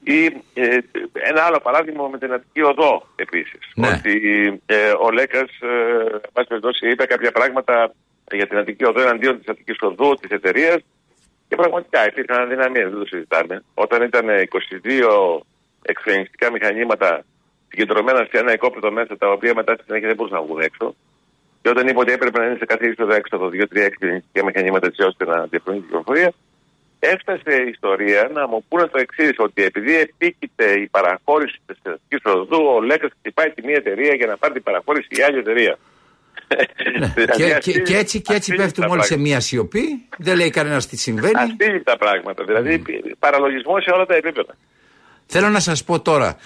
Α, 0.03 0.15
Ή 0.15 0.25
ε, 0.55 0.79
ένα 1.13 1.43
άλλο 1.43 1.61
παράδειγμα 1.63 2.09
με 2.09 2.19
την 2.19 2.33
Αττική 2.33 2.63
Οδό 2.63 3.07
επίσης. 3.17 3.61
Ναι. 3.75 3.89
Ότι 3.89 4.15
ε, 4.67 4.93
ο 5.01 5.11
Λέκας, 5.11 5.51
ε, 5.61 6.11
εν 6.13 6.31
πάση 6.33 6.49
περιπτώσει, 6.49 6.91
είπε 6.91 7.05
κάποια 7.05 7.33
πράγματα 7.33 7.95
για 8.33 8.47
την 8.47 8.59
Αττική 8.59 8.85
Οδό 8.85 9.01
εναντίον 9.01 9.39
της 9.39 9.49
Αττικής 9.49 9.77
Οδού, 9.81 10.15
της 10.15 10.31
εταιρείας. 10.31 10.81
Και 11.49 11.57
πραγματικά 11.57 12.07
υπήρχαν 12.07 12.43
αδυναμίες, 12.43 12.91
δεν 12.91 12.99
το 12.99 13.07
συζητάμε. 13.07 13.65
Όταν 13.75 14.03
ήταν 14.03 14.27
22 14.29 15.41
εξφενιστικά 15.83 16.51
μηχανήματα 16.51 17.25
συγκεντρωμένα 17.69 18.27
σε 18.31 18.39
ένα 18.39 18.53
οικόπεδο 18.53 18.91
μέσα, 18.91 19.17
τα 19.17 19.31
οποία 19.31 19.55
μετά 19.55 19.75
στη 19.75 19.85
συνέχεια 19.85 20.07
δεν 20.07 20.17
μπορούσαν 20.17 20.39
να 20.39 20.45
βγουν 20.45 20.61
έξω. 20.61 20.95
Και 21.63 21.69
όταν 21.69 21.89
είπε 21.89 21.99
ότι 21.99 22.13
έπρεπε 22.13 22.39
να 22.39 22.45
είναι 22.45 22.57
σε 22.57 22.65
κάθε 22.65 22.87
είσοδο 22.89 23.15
έξοδο 23.15 23.47
2-3 23.47 23.67
εξφενιστικά 23.73 24.45
μηχανήματα 24.45 24.87
έτσι 24.87 25.03
ώστε 25.03 25.25
να 25.25 25.47
διαφωνεί 25.47 25.77
την 25.79 25.87
κυκλοφορία, 25.87 26.33
έφτασε 27.11 27.63
η 27.67 27.69
ιστορία 27.69 28.31
να 28.33 28.49
μου 28.49 28.65
πούνε 28.69 28.87
το 28.87 28.99
εξής, 28.99 29.35
ότι 29.37 29.63
επειδή 29.63 29.97
επίκειται 29.97 30.73
η 30.73 30.87
παραχώρηση 30.87 31.59
της 31.67 31.79
Αττική 31.85 32.29
Οδού, 32.29 32.61
ο 32.77 32.81
Λέκας 32.81 33.11
χτυπάει 33.19 33.51
τη 33.51 33.63
μία 33.67 33.75
εταιρεία 33.75 34.15
για 34.15 34.27
να 34.27 34.37
πάρει 34.37 34.53
την 34.53 34.63
παραχώρηση 34.63 35.07
η 35.11 35.23
άλλη 35.23 35.39
εταιρεία. 35.39 35.79
Δηλαδή, 37.15 37.37
και, 37.37 37.45
και, 37.45 37.55
αστείλει- 37.55 37.83
και 37.83 37.97
έτσι, 37.97 38.21
και 38.21 38.33
έτσι 38.33 38.51
αστείλει 38.51 38.57
πέφτουμε 38.57 38.87
τα 38.87 38.93
όλοι 38.93 39.03
σε 39.03 39.09
πράγματα. 39.09 39.31
μία 39.31 39.41
σιωπή. 39.41 39.85
Δεν 40.19 40.37
λέει 40.37 40.51
κανένας 40.51 40.87
τι 40.87 40.97
συμβαίνει. 40.97 41.33
Αστείλει 41.35 41.83
τα 41.83 41.97
πράγματα. 41.97 42.45
Δηλαδή, 42.45 42.83
παραλογισμό 43.19 43.81
σε 43.81 43.91
όλα 43.91 44.07
τα 44.07 44.15
επίπεδα. 44.15 44.57
Θέλω 45.27 45.49
να 45.49 45.61
σας 45.61 45.85
πω 45.85 46.01
τώρα, 46.01 46.37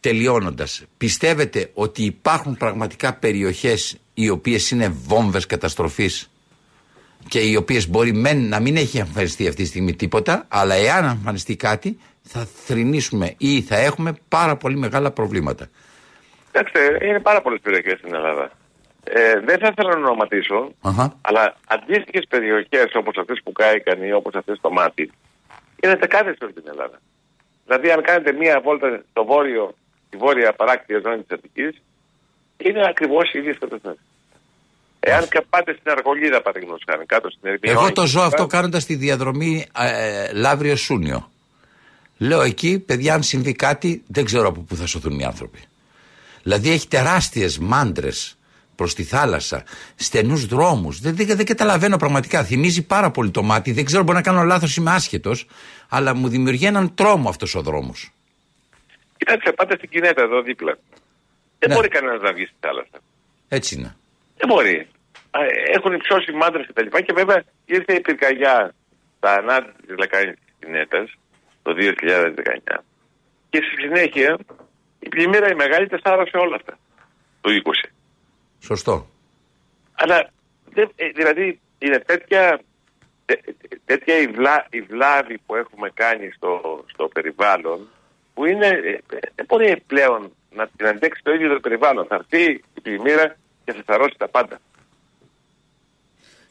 τελειώνοντας, 0.00 0.84
πιστεύετε 0.96 1.70
ότι 1.74 2.02
υπάρχουν 2.04 2.56
πραγματικά 2.56 3.14
περιοχές 3.14 3.96
οι 4.14 4.28
οποίες 4.28 4.70
είναι 4.70 4.88
βόμβες 4.88 5.46
καταστροφής; 5.46 6.30
Και 7.28 7.40
οι 7.40 7.56
οποίες 7.56 7.88
μπορεί 7.88 8.12
μεν 8.12 8.48
να 8.48 8.60
μην 8.60 8.76
έχει 8.76 8.98
εμφανιστεί 8.98 9.48
αυτή 9.48 9.62
τη 9.62 9.68
στιγμή 9.68 9.94
τίποτα, 9.94 10.44
αλλά 10.48 10.74
εάν 10.74 11.04
εμφανιστεί 11.04 11.56
κάτι 11.56 11.98
θα 12.22 12.44
θρυνήσουμε 12.44 13.34
ή 13.38 13.62
θα 13.62 13.76
έχουμε 13.76 14.14
πάρα 14.28 14.56
πολύ 14.56 14.76
μεγάλα 14.76 15.10
προβλήματα. 15.10 15.68
Κοιτάξτε, 16.46 16.98
είναι 17.02 17.20
πάρα 17.20 17.42
πολλές 17.42 17.60
περιοχές 17.60 17.98
στην 17.98 18.14
Ελλάδα. 18.14 18.50
Ε, 19.04 19.40
δεν 19.40 19.58
θα 19.58 19.68
ήθελα 19.72 19.90
να 19.90 20.06
ονοματίσω, 20.06 20.72
Αχα. 20.80 21.18
αλλά 21.20 21.56
αντίστοιχες 21.66 22.24
περιοχές 22.28 22.94
όπως 22.94 23.16
αυτές 23.16 23.40
που 23.44 23.52
κάηκαν 23.52 24.02
ή 24.02 24.12
όπως 24.12 24.34
αυτές 24.34 24.56
στο 24.56 24.70
μάτι, 24.70 25.10
είναι 25.82 25.94
δεκάδες 25.94 26.36
σε 26.36 26.44
όλη 26.44 26.52
την 26.52 26.64
Ελλάδα. 26.66 27.00
Δηλαδή, 27.66 27.90
αν 27.90 28.02
κάνετε 28.02 28.32
μία 28.32 28.60
βόλτα 28.60 29.02
στο 29.10 29.24
βόρειο, 29.24 29.74
στη 30.06 30.16
βόρεια 30.16 30.52
παράκτια 30.52 31.00
ζώνης 31.04 31.26
της 31.26 31.36
Αττικής, 31.36 31.82
είναι 32.56 32.86
ακριβώς 32.88 33.32
οι 33.32 33.38
ίδιε 33.38 33.54
καταστάσει. 33.54 33.98
Εάν 35.04 35.28
και 35.28 35.44
πάτε 35.50 35.72
στην 35.78 35.90
Αργολίδα, 35.90 36.42
παραδείγματος 36.42 36.82
χάρη, 36.90 37.06
κάτω 37.06 37.30
στην 37.30 37.48
Ερυθρινή. 37.48 37.74
Εγώ 37.78 37.92
το 37.92 38.06
ζω 38.06 38.20
αυτό 38.20 38.46
κάνοντας 38.46 38.84
τη 38.86 38.94
διαδρομή 38.94 39.66
ε, 39.78 40.32
Λαύριο 40.32 40.76
Σούνιο. 40.76 41.30
Λέω 42.18 42.40
εκεί, 42.42 42.78
παιδιά, 42.78 43.14
αν 43.14 43.22
συμβεί 43.22 43.52
κάτι, 43.52 44.02
δεν 44.06 44.24
ξέρω 44.24 44.48
από 44.48 44.60
πού 44.60 44.76
θα 44.76 44.86
σωθούν 44.86 45.18
οι 45.18 45.24
άνθρωποι. 45.24 45.58
Δηλαδή 46.42 46.70
έχει 46.70 46.88
τεράστιες 46.88 47.58
μάντρες 47.58 48.36
προς 48.74 48.94
τη 48.94 49.02
θάλασσα, 49.02 49.64
στενούς 49.94 50.46
δρόμους. 50.46 51.00
Δεν, 51.00 51.16
δεν, 51.16 51.26
δεν 51.36 51.46
καταλαβαίνω 51.46 51.96
πραγματικά. 51.96 52.44
Θυμίζει 52.44 52.82
πάρα 52.82 53.10
πολύ 53.10 53.30
το 53.30 53.42
μάτι. 53.42 53.72
Δεν 53.72 53.84
ξέρω, 53.84 54.02
μπορεί 54.02 54.16
να 54.16 54.22
κάνω 54.22 54.42
λάθος, 54.42 54.76
είμαι 54.76 54.90
άσχετος, 54.90 55.46
αλλά 55.88 56.14
μου 56.14 56.28
δημιουργεί 56.28 56.66
έναν 56.66 56.94
τρόμο 56.94 57.28
αυτός 57.28 57.54
ο 57.54 57.62
δρόμος. 57.62 58.10
Κοιτάξτε, 59.16 59.52
πάτε 59.52 59.76
στην 59.76 59.88
Κινέτα 59.88 60.22
εδώ 60.22 60.42
δίπλα. 60.42 60.78
Δεν 61.58 61.68
Ναι. 61.68 61.74
μπορεί 61.74 61.88
κανένας 61.88 62.20
να 62.20 62.32
βγει 62.32 62.44
στη 62.44 62.54
θάλασσα. 62.60 62.98
Έτσι 63.48 63.74
είναι. 63.74 63.96
Δεν 64.36 64.48
μπορεί. 64.48 64.88
Α, 65.36 65.40
Έχουν 65.76 65.92
υψώσει 65.92 66.32
μάντρες 66.32 66.66
και 66.66 66.72
τα 66.72 66.82
λοιπά 66.82 67.00
και 67.00 67.12
βέβαια 67.12 67.42
ήρθε 67.64 67.92
η 67.94 68.00
πυρκαγιά 68.00 68.74
στα 69.16 69.34
ανάτι 69.34 69.72
της 69.86 69.96
λεκάνης 69.98 70.34
τη 70.34 70.52
Κινέτας 70.66 71.10
το 71.62 71.72
2019. 71.76 72.84
Και 73.50 73.58
στη 73.62 73.82
συνέχεια 73.82 74.38
η 74.98 75.08
πλημμύρα 75.08 75.48
η 75.50 75.54
μεγάλη 75.54 75.88
τα 75.88 75.98
σάρωσε 76.04 76.36
όλα 76.36 76.54
αυτά 76.54 76.78
το 77.40 77.50
20. 77.84 77.90
Σωστό. 78.58 79.06
Αλλά 79.92 80.30
δεν, 80.64 80.90
ε, 80.96 81.08
δηλαδή 81.08 81.60
είναι 81.78 81.98
τέτοια, 81.98 82.60
τέ- 83.24 83.54
τέτοια 83.84 84.18
η, 84.18 84.26
βλά, 84.26 84.66
η 84.70 84.80
βλάβη 84.80 85.38
που 85.46 85.54
έχουμε 85.54 85.90
κάνει 85.94 86.30
στο, 86.36 86.84
στο 86.92 87.08
περιβάλλον 87.08 87.88
που 88.34 88.46
είναι, 88.46 88.66
ε, 88.66 88.90
ε, 88.90 89.18
δεν 89.34 89.46
μπορεί 89.48 89.82
πλέον 89.86 90.32
να 90.50 90.68
την 90.76 90.86
αντέξει 90.86 91.22
το 91.22 91.32
ίδιο 91.32 91.48
το 91.54 91.60
περιβάλλον. 91.60 92.06
Θα 92.06 92.14
έρθει 92.14 92.52
η 92.74 92.80
πλημμύρα 92.82 93.36
και 93.64 93.72
θα 93.72 93.82
σαρώσει 93.86 94.14
τα 94.18 94.28
πάντα. 94.28 94.60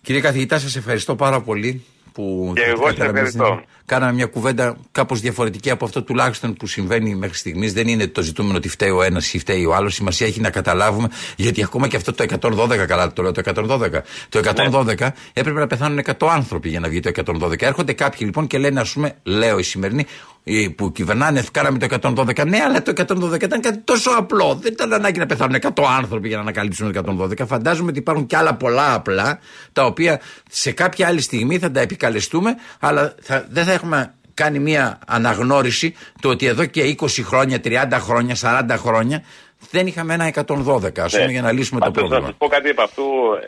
Κύριε 0.02 0.22
καθηγητά, 0.22 0.60
σας 0.60 0.76
ευχαριστώ 0.76 1.16
πάρα 1.16 1.42
πολύ 1.42 1.84
που 2.12 2.52
Και 2.56 2.62
εγώ 2.62 2.84
δεχτήκατε 2.84 3.30
σε 3.30 3.38
να 3.38 3.44
μας 3.44 3.52
ευχαριστώ. 3.54 3.64
Δίνετε. 3.92 4.02
Κάναμε 4.02 4.14
μια 4.14 4.26
κουβέντα 4.26 4.78
κάπως 4.92 5.20
διαφορετική 5.20 5.70
από 5.70 5.86
αυτό 5.86 6.04
τουλάχιστον 6.04 6.54
που 6.54 6.68
συμβαίνει 6.68 7.16
μέχρι 7.16 7.38
στιγμής. 7.38 7.74
Δεν 7.74 7.88
είναι 7.88 8.08
το 8.08 8.22
ζητούμενο 8.22 8.58
ότι 8.58 8.70
φταίει 8.70 8.90
ο 8.90 9.02
ένας 9.02 9.34
ή 9.34 9.40
φταίει 9.40 9.66
ο 9.66 9.76
άλλος. 9.76 9.96
Σημασία 9.96 10.28
έχει 10.28 10.40
να 10.42 10.50
καταλάβουμε, 10.50 11.08
γιατί 11.36 11.64
ακόμα 11.64 11.88
και 11.88 11.96
αυτό 11.96 12.14
το 12.14 12.24
112, 12.24 12.86
καλά 12.88 13.14
το 13.14 13.22
λέω 13.22 13.32
το 13.32 13.42
112. 13.46 14.04
Το 14.30 14.40
112 14.40 15.08
έπρεπε 15.34 15.60
να 15.60 15.68
πεθάνουν 15.68 16.02
100 16.06 16.28
άνθρωποι 16.30 16.70
για 16.70 16.80
να 16.80 16.90
βγει 16.90 17.00
το 17.00 17.12
112. 17.26 17.62
Έρχονται 17.62 17.94
κάποιοι 17.94 18.20
λοιπόν 18.22 18.48
και 18.48 18.58
λένε, 18.58 18.80
ας 18.80 18.94
πούμε, 18.94 19.16
λέω 19.24 19.60
οι 19.60 19.64
σημερινοί 19.64 20.06
οι 20.44 20.70
που 20.70 20.92
κυβερνάνε, 20.92 21.44
κάναμε 21.52 21.78
το 21.78 21.88
112. 22.02 22.48
Ναι, 22.48 22.60
αλλά 22.68 22.82
το 22.82 22.94
112 23.08 23.44
ήταν 23.44 23.62
κάτι 23.62 23.78
τόσο 23.78 24.12
απλό. 24.18 24.60
Δεν 24.62 24.72
ήταν 24.72 24.94
ανάγκη 24.94 25.20
να 25.20 25.26
πεθάνουν 25.26 25.60
100 25.62 25.84
άνθρωποι 25.98 26.28
για 26.28 26.36
να 26.38 26.42
ανακαλύψουν 26.42 26.94
το 26.94 27.28
112. 27.42 27.48
Φαντάζομαι 27.48 27.90
ότι 27.90 28.00
υπάρχουν 28.00 28.26
και 28.26 28.38
άλλα 28.38 28.56
πολλά 28.56 28.94
απλά, 28.94 29.40
τα 29.74 29.86
οποία 29.86 30.22
σε 30.50 30.72
κάποια 30.72 31.08
άλλη 31.08 31.22
στιγμή 31.22 31.60
θα 31.60 31.72
τα 31.72 31.80
επικαλεστούμε, 31.80 32.56
αλλά 32.80 33.16
θα, 33.22 33.46
δεν 33.50 33.66
θα 33.66 33.72
έχουμε 33.82 34.14
κάνει 34.34 34.60
μια 34.60 35.00
αναγνώριση 35.08 35.96
το 36.22 36.30
ότι 36.30 36.46
εδώ 36.46 36.66
και 36.66 36.96
20 37.00 37.08
χρόνια, 37.24 37.60
30 37.64 37.88
χρόνια, 37.92 38.36
40 38.42 38.76
χρόνια 38.78 39.24
δεν 39.72 39.88
είχαμε 39.88 40.14
ένα 40.14 40.28
112 40.28 41.00
ας 41.00 41.12
πούμε, 41.12 41.26
Ναι. 41.26 41.32
για 41.32 41.42
να 41.42 41.52
λύσουμε 41.52 41.80
το 41.80 41.86
Πάντως, 41.86 42.02
Να 42.02 42.08
πρόβλημα. 42.10 42.26
σας 42.28 42.36
πω 42.38 42.48
κάτι 42.48 42.70
από 42.70 42.82
αυτού. 42.82 43.04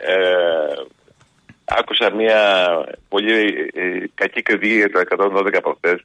Ε, 0.06 0.16
άκουσα 1.64 2.10
μια 2.14 2.40
πολύ 3.08 3.48
ε, 3.74 4.04
κακή 4.14 4.42
κριτική 4.42 4.74
για 4.74 4.90
το 4.90 4.98
112 5.00 5.60
προχθές 5.62 6.04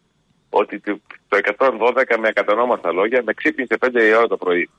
ότι 0.50 0.80
το 0.80 1.00
το 1.28 1.38
112 1.58 2.18
με 2.20 2.28
ακατανόμαστα 2.28 2.92
λόγια 2.92 3.22
με 3.26 3.34
ξύπνησε 3.34 3.78
5 3.80 3.90
η 4.10 4.14
ώρα 4.14 4.28
το 4.28 4.38
πρωί. 4.38 4.70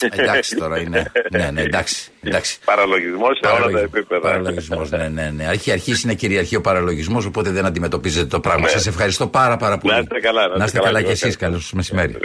Εντάξει 0.00 0.56
τώρα 0.56 0.80
είναι. 0.80 1.12
ναι, 1.30 1.50
ναι, 1.50 1.62
εντάξει. 1.62 2.10
εντάξει. 2.22 2.58
Παραλογισμός 2.64 3.38
σε 3.42 3.52
όλα 3.52 3.70
τα 3.70 3.80
επίπεδα. 3.80 4.20
Παραλογισμός, 4.20 4.90
ναι, 4.90 5.08
ναι, 5.08 5.30
ναι. 5.30 5.44
Έχει 5.44 5.72
αρχίσει 5.72 6.06
να 6.06 6.12
κυριαρχεί 6.12 6.56
ο 6.56 6.60
παραλογισμός, 6.60 7.24
οπότε 7.24 7.50
δεν 7.50 7.64
αντιμετωπίζετε 7.66 8.26
το 8.26 8.40
πράγμα. 8.40 8.62
Ναι. 8.62 8.68
Σας 8.68 8.86
ευχαριστώ 8.86 9.26
πάρα, 9.26 9.56
πάρα 9.56 9.78
πολύ. 9.78 9.94
Να 9.94 10.00
είστε 10.00 10.20
καλά, 10.20 10.48
να 10.56 10.64
είστε 10.64 10.78
καλά, 10.78 10.90
καλά 10.90 11.02
κι 11.02 11.10
εσείς. 11.10 11.22
ευχαριστώ. 11.22 11.44
Καλώς 11.44 11.72
μεσημέρι. 11.72 12.16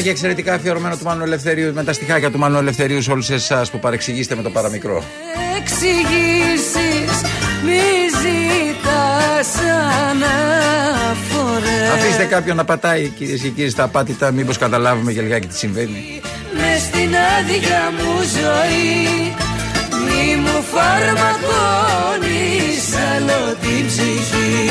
Τραγουδάκι 0.00 0.08
εξαιρετικά 0.08 0.54
αφιερωμένο 0.54 0.96
του 0.96 1.04
Μάνου 1.04 1.22
Ελευθερίου 1.22 1.72
με 1.74 1.84
τα 1.84 1.92
στιχάκια 1.92 2.30
του 2.30 2.38
Μάνου 2.38 2.58
Ελευθερίου 2.58 3.02
σε 3.02 3.10
όλους 3.10 3.30
εσάς 3.30 3.70
που 3.70 3.78
παρεξηγήσετε 3.78 4.34
με 4.34 4.42
το 4.42 4.50
παραμικρό. 4.50 5.04
εξηγήσεις 5.60 7.20
μη 7.64 7.80
ζητάς 8.22 9.54
αναφορές 10.10 11.90
Αφήστε 11.94 12.24
κάποιον 12.24 12.56
να 12.56 12.64
πατάει 12.64 13.08
κυρίες 13.08 13.40
και 13.40 13.48
κύριοι 13.48 13.70
στα 13.70 13.82
απάτητα, 13.82 14.30
μήπως 14.30 14.58
καταλάβουμε 14.58 15.12
για 15.12 15.22
λιγάκι 15.22 15.46
τι 15.46 15.56
συμβαίνει. 15.56 16.20
Μες 16.56 16.80
στην 16.80 17.14
άδεια 17.38 17.92
μου 17.96 18.14
ζωή 18.22 19.34
Μη 20.04 20.36
μου 20.36 20.62
φαρμακώνεις 20.72 22.20
άλλο 23.14 23.56
την 23.60 23.86
ψυχή 23.86 24.70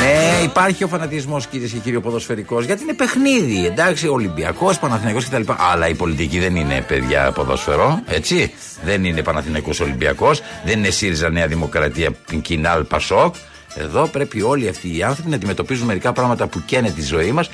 Ναι, 0.00 0.42
υπάρχει 0.44 0.84
ο 0.84 0.88
φανατισμός 0.88 1.46
κυρίες 1.46 1.70
και 1.70 1.78
κύριοι 1.78 1.96
ο 1.96 2.00
ποδοσφαιρικός 2.00 2.64
γιατί 2.64 2.82
είναι 2.82 2.92
παιχνίδι. 2.94 3.66
Εντάξει, 3.66 4.08
Ολυμπιακός, 4.08 4.78
Παναθηναϊκός 4.78 5.28
κτλ. 5.28 5.42
Αλλά 5.72 5.88
η 5.88 5.94
πολιτική 5.94 6.38
δεν 6.38 6.56
είναι 6.56 6.84
παιδιά 6.88 7.32
ποδόσφαιρο, 7.32 8.02
έτσι. 8.06 8.52
Δεν 8.84 9.04
είναι 9.04 9.22
Παναθηναϊκός 9.22 9.80
Ολυμπιακός, 9.80 10.42
δεν 10.64 10.78
είναι 10.78 10.90
ΣΥΡΙΖΑ 10.90 11.30
Νέα 11.30 11.46
Δημοκρατία 11.46 12.10
Κινάλ 12.42 12.84
Πασόκ. 12.84 13.34
Εδώ 13.74 14.06
πρέπει 14.06 14.42
όλοι 14.42 14.68
αυτοί 14.68 14.96
οι 14.96 15.02
άνθρωποι 15.02 15.30
να 15.30 15.36
αντιμετωπίζουν 15.36 15.86
μερικά 15.86 16.12
πράγματα 16.12 16.46
που 16.46 16.62
καίνε 16.66 16.90
τη 16.90 17.02
ζωή 17.02 17.32
μας, 17.32 17.50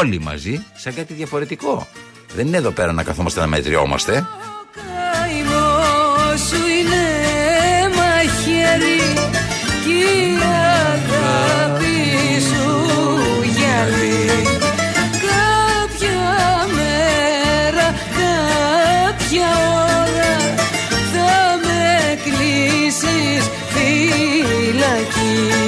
όλοι 0.00 0.20
μαζί, 0.20 0.64
σαν 0.74 0.94
κάτι 0.94 1.12
διαφορετικό. 1.12 1.86
Δεν 2.34 2.46
είναι 2.46 2.56
εδώ 2.56 2.70
πέρα 2.70 2.92
να 2.92 3.02
καθόμαστε 3.02 3.40
να 3.40 3.46
μετριόμαστε. 3.46 4.26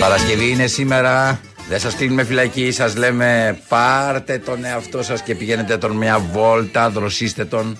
Παρασκευή 0.04 0.50
είναι 0.50 0.66
σήμερα. 0.66 1.40
Δεν 1.68 1.78
σας 1.78 1.94
κλείνουμε 1.94 2.24
φυλακή, 2.24 2.70
σας 2.70 2.96
λέμε 2.96 3.58
πάρτε 3.68 4.38
τον 4.38 4.64
εαυτό 4.64 5.02
σας 5.02 5.22
και 5.22 5.34
πηγαίνετε 5.34 5.76
τον 5.76 5.96
μια 5.96 6.18
βόλτα, 6.18 6.90
δροσίστε 6.90 7.44
τον. 7.44 7.78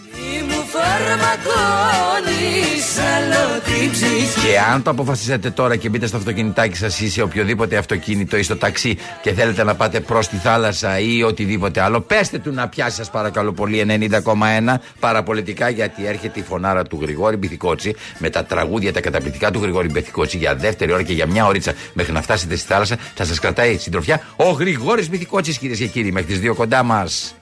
Και 4.47 4.59
αν 4.73 4.83
το 4.83 4.91
αποφασίσετε 4.91 5.51
τώρα 5.51 5.77
και 5.77 5.89
μπείτε 5.89 6.07
στο 6.07 6.17
αυτοκινητάκι 6.17 6.77
σας 6.77 7.01
ή 7.01 7.11
σε 7.11 7.23
οποιοδήποτε 7.23 7.77
αυτοκίνητο 7.77 8.37
ή 8.37 8.43
στο 8.43 8.57
ταξί 8.57 8.99
και 9.23 9.33
θέλετε 9.33 9.65
να 9.65 9.75
πάτε 9.75 10.01
προς 10.01 10.29
τη 10.29 10.37
θάλασσα 10.37 10.99
ή 10.99 11.23
οτιδήποτε 11.23 11.81
άλλο, 11.81 12.01
πέστε 12.01 12.39
του 12.39 12.53
να 12.53 12.69
πιάσει, 12.69 12.97
σας 12.97 13.11
παρακαλώ 13.11 13.53
πολύ, 13.53 13.87
90,1 13.89 14.75
παραπολιτικά 15.01 15.69
γιατί 15.69 16.07
έρχεται 16.07 16.41
η 16.41 16.43
φωνάρα 16.43 16.83
του 16.83 16.99
Γρηγόρη 17.01 17.37
Μπιθικότσι 17.37 17.95
με 18.19 18.31
τα 18.31 18.45
τραγούδια 18.45 18.93
τα 18.93 19.01
καταπληκτικά 19.01 19.51
του 19.51 19.61
Γρηγόρη 19.63 19.91
Μπιθικότσι 19.91 20.37
για 20.37 20.55
δεύτερη 20.55 20.93
ώρα 20.93 21.03
και 21.03 21.13
για 21.13 21.27
μια 21.27 21.47
ωρίτσα 21.47 21.73
μέχρι 21.93 22.13
να 22.13 22.23
φτάσετε 22.23 22.57
στη 22.57 22.67
θάλασσα. 22.67 22.97
Θα 23.15 23.25
σας 23.25 23.39
κρατάει 23.39 23.77
συντροφιά 23.79 24.21
ο 24.37 24.51
Γρηγόρης 24.51 25.11
Μπιθικότσι, 25.11 25.59
κυρίες 25.59 25.79
και 25.79 25.87
κύριοι, 25.87 26.13
μέχρι 26.13 26.29
τις 26.29 26.41
δύο 26.41 26.55
κοντά 26.55 26.83
μας. 26.83 27.35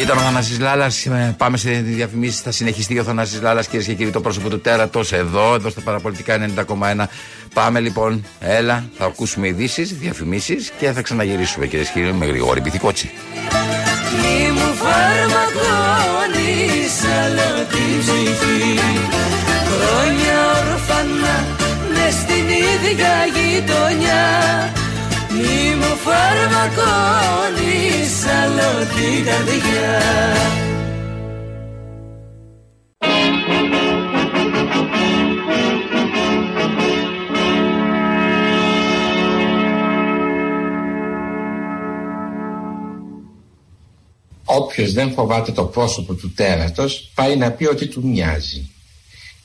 Ήταν 0.00 0.16
ο 0.16 0.20
Θανάσης 0.20 0.58
Λάλλας, 0.58 1.06
ε, 1.06 1.34
πάμε 1.38 1.56
σε 1.56 1.70
διαφημίσεις, 1.70 2.40
θα 2.40 2.50
συνεχιστεί 2.50 2.98
ο 2.98 3.02
Θανάσης 3.02 3.40
Λάλλας 3.40 3.66
κυρίες 3.66 3.86
και 3.86 3.94
κύριοι 3.94 4.10
το 4.10 4.20
πρόσωπο 4.20 4.48
του 4.48 4.60
τέρατος 4.60 5.12
εδώ, 5.12 5.54
εδώ 5.54 5.70
στα 5.70 5.80
παραπολιτικά 5.80 6.34
90,1 6.34 7.08
Πάμε 7.54 7.80
λοιπόν, 7.80 8.24
έλα, 8.40 8.84
θα 8.98 9.04
ακούσουμε 9.04 9.46
ειδήσεις, 9.48 9.92
διαφημίσεις 9.92 10.72
και 10.78 10.92
θα 10.92 11.02
ξαναγυρίσουμε 11.02 11.66
κυρίες 11.66 11.88
και 11.88 12.00
κύριοι 12.00 12.12
με 12.12 12.26
Γρηγόρη 12.26 12.60
Πυθικότσι. 12.60 13.10
Μη 14.22 14.50
μου 14.50 14.74
φαρμακώνεις 14.80 16.24
άλλο 17.22 17.66
την 17.70 17.98
ψυχή. 18.00 18.78
Χρόνια 19.70 20.36
ορφανά 20.56 21.44
μες 21.94 22.14
στην 22.14 22.48
ίδια 22.48 23.12
γειτονιά 23.34 24.24
Μη 25.36 25.74
μου 25.76 25.92
φαρμακώνεις 26.04 27.46
άλλο 28.26 28.70
την 28.94 29.24
καρδιά 29.24 30.00
Όποιος 44.44 44.92
δεν 44.92 45.12
φοβάται 45.12 45.52
το 45.52 45.64
πρόσωπο 45.64 46.14
του 46.14 46.32
τέρατος 46.32 47.10
πάει 47.14 47.36
να 47.36 47.50
πει 47.50 47.66
ότι 47.66 47.86
του 47.86 48.06
μοιάζει. 48.06 48.70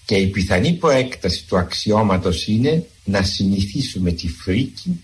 Και 0.06 0.16
η 0.16 0.28
πιθανή 0.28 0.74
προέκταση 0.74 1.46
του 1.48 1.58
αξιώματος 1.58 2.48
είναι 2.48 2.86
να 3.04 3.22
συνηθίσουμε 3.22 4.12
τη 4.12 4.28
φρίκη 4.28 5.02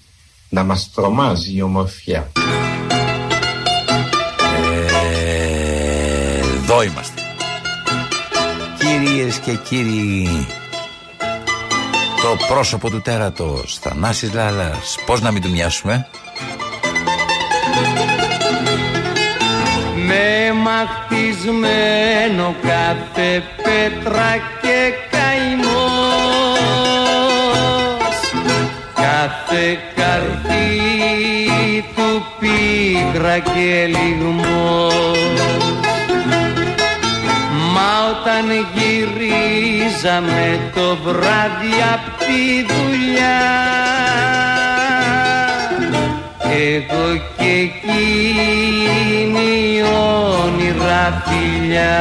να 0.50 0.64
μας 0.64 0.91
τρομάζει 0.95 1.56
η 1.56 1.62
ομορφιά. 1.62 2.32
Ε, 4.58 4.86
Εδώ 6.68 6.84
είμαστε 6.84 7.22
Κυρίες 8.80 9.38
και 9.38 9.54
κύριοι 9.54 10.48
Το 12.22 12.45
πρόσωπο 12.48 12.89
του 12.89 13.02
τέρατος 13.02 13.78
Θανάσης 13.82 14.34
Λάλλας 14.34 14.95
Πώς 15.06 15.22
να 15.22 15.32
μην 15.32 15.41
του 15.41 15.50
μοιάσουμε; 15.50 16.08
Με 20.08 20.54
μαχτισμένο 20.54 22.56
κάθε 22.62 23.43
πέτρα 23.64 24.36
και 24.62 24.93
καημός 25.12 25.78
Κάθε 28.93 29.78
καρδί 30.18 31.84
του 31.95 32.26
πίκρα 32.39 33.39
και 33.39 33.86
λιγμός. 33.86 34.95
Μα 37.74 37.91
όταν 38.09 38.45
γυρίζαμε 38.74 40.59
το 40.76 40.97
βράδυ 41.03 41.74
απ' 41.93 42.09
τη 42.20 42.65
δουλειά 42.74 43.39
εγώ 46.51 47.05
και 47.38 47.51
εκείνη 47.68 49.51
όνειρα 50.43 51.24
φιλιά 51.26 51.97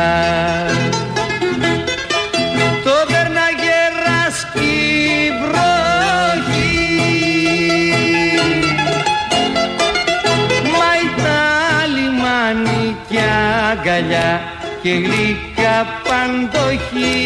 και 14.86 14.92
γλυκά 14.92 15.86
παντοχή 16.08 17.16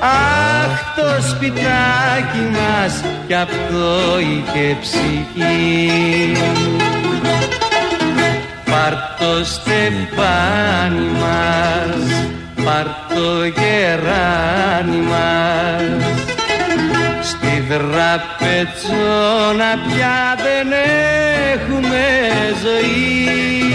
Αχ 0.00 0.94
το 0.96 1.28
σπιτάκι 1.28 2.44
μας 2.52 3.04
κι 3.26 3.34
αυτό 3.34 4.18
είχε 4.18 4.76
ψυχή. 4.80 6.32
Πάρ' 8.64 9.18
το 9.18 9.44
στεφάνι 9.44 11.10
μας, 11.20 12.28
πάρ' 12.64 13.14
το 13.14 13.44
γεράνι 13.44 14.96
μας 14.96 16.39
Στη 17.70 17.78
δραπετσόνα 17.78 19.70
πια 19.86 20.18
δεν 20.44 20.68
έχουμε 21.52 22.04
ζωή. 22.62 23.72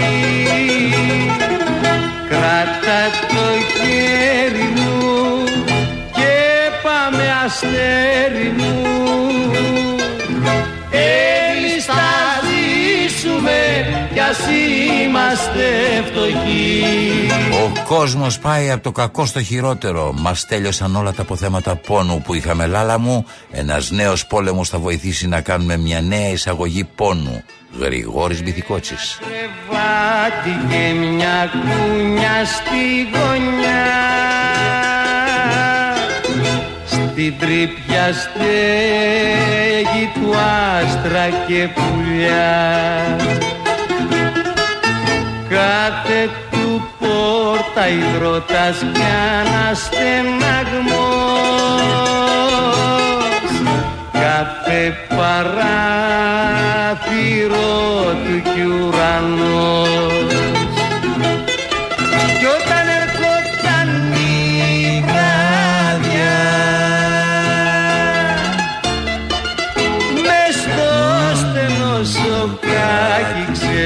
Κράτα 2.28 3.00
το 3.28 3.46
χέρι 3.72 4.68
μου 4.76 4.98
και 6.12 6.34
πάμε 6.82 7.24
αστέρι 7.44 8.48
μου 8.56 8.65
ας 14.30 14.38
είμαστε 15.04 15.64
φτωχοί 16.06 16.82
Ο 17.64 17.84
κόσμος 17.84 18.38
πάει 18.38 18.70
από 18.70 18.82
το 18.82 18.92
κακό 18.92 19.26
στο 19.26 19.42
χειρότερο. 19.42 20.12
Μας 20.18 20.46
τέλειωσαν 20.46 20.96
όλα 20.96 21.12
τα 21.12 21.22
αποθέματα 21.22 21.76
πόνου 21.76 22.22
που 22.22 22.34
είχαμε. 22.34 22.66
Λάλα 22.66 22.98
μου, 22.98 23.24
ένας 23.50 23.90
νέος 23.90 24.26
πόλεμος 24.26 24.68
θα 24.68 24.78
βοηθήσει 24.78 25.28
να 25.28 25.40
κάνουμε 25.40 25.76
μια 25.76 26.00
νέα 26.00 26.28
εισαγωγή 26.28 26.84
πόνου. 26.84 27.42
Γρηγόρης 27.80 28.42
Μπιθικότσης. 28.42 29.18
κρεβάτι 29.20 30.66
και 30.68 30.92
μια 31.00 31.50
κούνια 31.52 32.44
στη 32.44 33.08
γωνιά 33.12 33.84
Στην 36.86 37.34
τρύπια 37.38 38.12
στέγη 38.12 38.46
του 40.14 40.34
άστρα 40.36 41.28
και 41.46 41.68
πουλιά 41.74 43.16
Κάθε 45.86 46.30
του 46.50 46.88
πόρτα 46.98 47.88
υδρότας 47.88 48.78
κι 48.92 49.02
αναστεναγμός 49.40 49.94
κάθε 54.12 54.82
παράθυρο 55.08 55.74
του 58.24 58.36
κι 58.42 58.62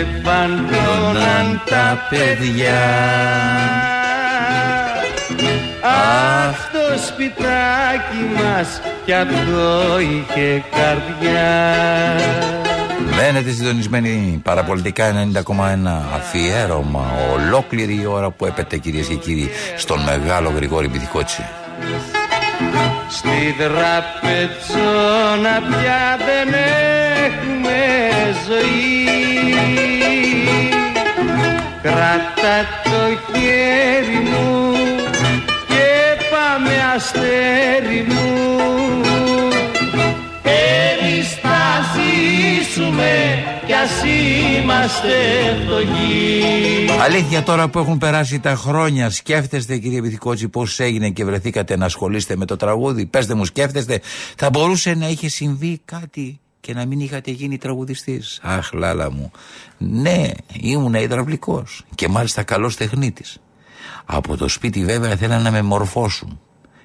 σοκάκι 0.00 0.20
ξεφαντώναν 0.20 1.62
τα 1.64 2.06
παιδιά. 2.10 2.80
Αχ 5.82 6.70
το 6.72 6.98
σπιτάκι 7.06 8.22
μας 8.34 8.80
κι 9.04 9.12
αυτό 9.12 9.98
είχε 10.00 10.64
καρδιά. 10.70 11.50
Μένετε 13.16 13.50
συντονισμένοι 13.50 14.40
παραπολιτικά 14.44 15.30
90,1 15.34 15.42
αφιέρωμα 16.14 17.12
ολόκληρη 17.32 18.00
η 18.02 18.06
ώρα 18.06 18.30
που 18.30 18.46
έπεται 18.46 18.76
κυρίες 18.76 19.06
και 19.06 19.14
κύριοι 19.14 19.50
στον 19.76 20.00
μεγάλο 20.00 20.52
Γρηγόρη 20.56 20.88
Μπιθικότση. 20.88 21.44
Στη 23.08 23.54
δραπετσόνα 23.58 24.38
πια 25.68 26.16
δεν 26.26 26.54
έχουμε 27.24 27.78
ζωή 28.48 28.90
Κράτα 31.82 32.56
το 32.84 33.00
χέρι 33.32 34.20
μου 34.30 34.72
και 35.68 36.24
πάμε 36.30 36.70
αστέρι 36.94 38.06
μου 38.08 38.28
Εμείς 40.42 41.34
θα 41.42 41.60
ζήσουμε 41.94 43.44
κι 43.66 43.72
ας 43.72 44.02
είμαστε 44.04 45.14
φτωχοί 45.64 46.50
Αλήθεια 47.00 47.42
τώρα 47.42 47.68
που 47.68 47.78
έχουν 47.78 47.98
περάσει 47.98 48.40
τα 48.40 48.54
χρόνια, 48.54 49.10
σκέφτεστε 49.10 49.78
κύριε 49.78 50.00
Μπιθικότση 50.00 50.48
πώς 50.48 50.80
έγινε 50.80 51.10
και 51.10 51.24
βρεθήκατε 51.24 51.76
να 51.76 51.84
ασχολείστε 51.84 52.36
με 52.36 52.44
το 52.44 52.56
τραγούδι; 52.56 53.06
Πέστε 53.06 53.34
μου, 53.34 53.44
σκέφτεστε, 53.44 54.00
θα 54.36 54.50
μπορούσε 54.50 54.94
να 54.94 55.08
είχε 55.08 55.28
συμβεί 55.28 55.80
κάτι; 55.84 56.40
Και 56.60 56.74
να 56.74 56.86
μην 56.86 57.00
είχατε 57.00 57.30
γίνει 57.30 57.58
τραγουδιστής. 57.58 58.38
Αχ, 58.42 58.72
λάλα 58.72 59.10
μου. 59.10 59.30
Ναι, 59.78 60.30
ήμουν 60.60 60.94
υδραυλικός 60.94 61.84
και 61.94 62.08
μάλιστα 62.08 62.42
καλός 62.42 62.76
τεχνίτης. 62.76 63.38
Από 64.04 64.36
το 64.36 64.48
σπίτι 64.48 64.84
βέβαια 64.84 65.16
θέλαν 65.16 65.42
να 65.42 65.50
με 65.50 65.62
μορφώσουν. 65.62 66.40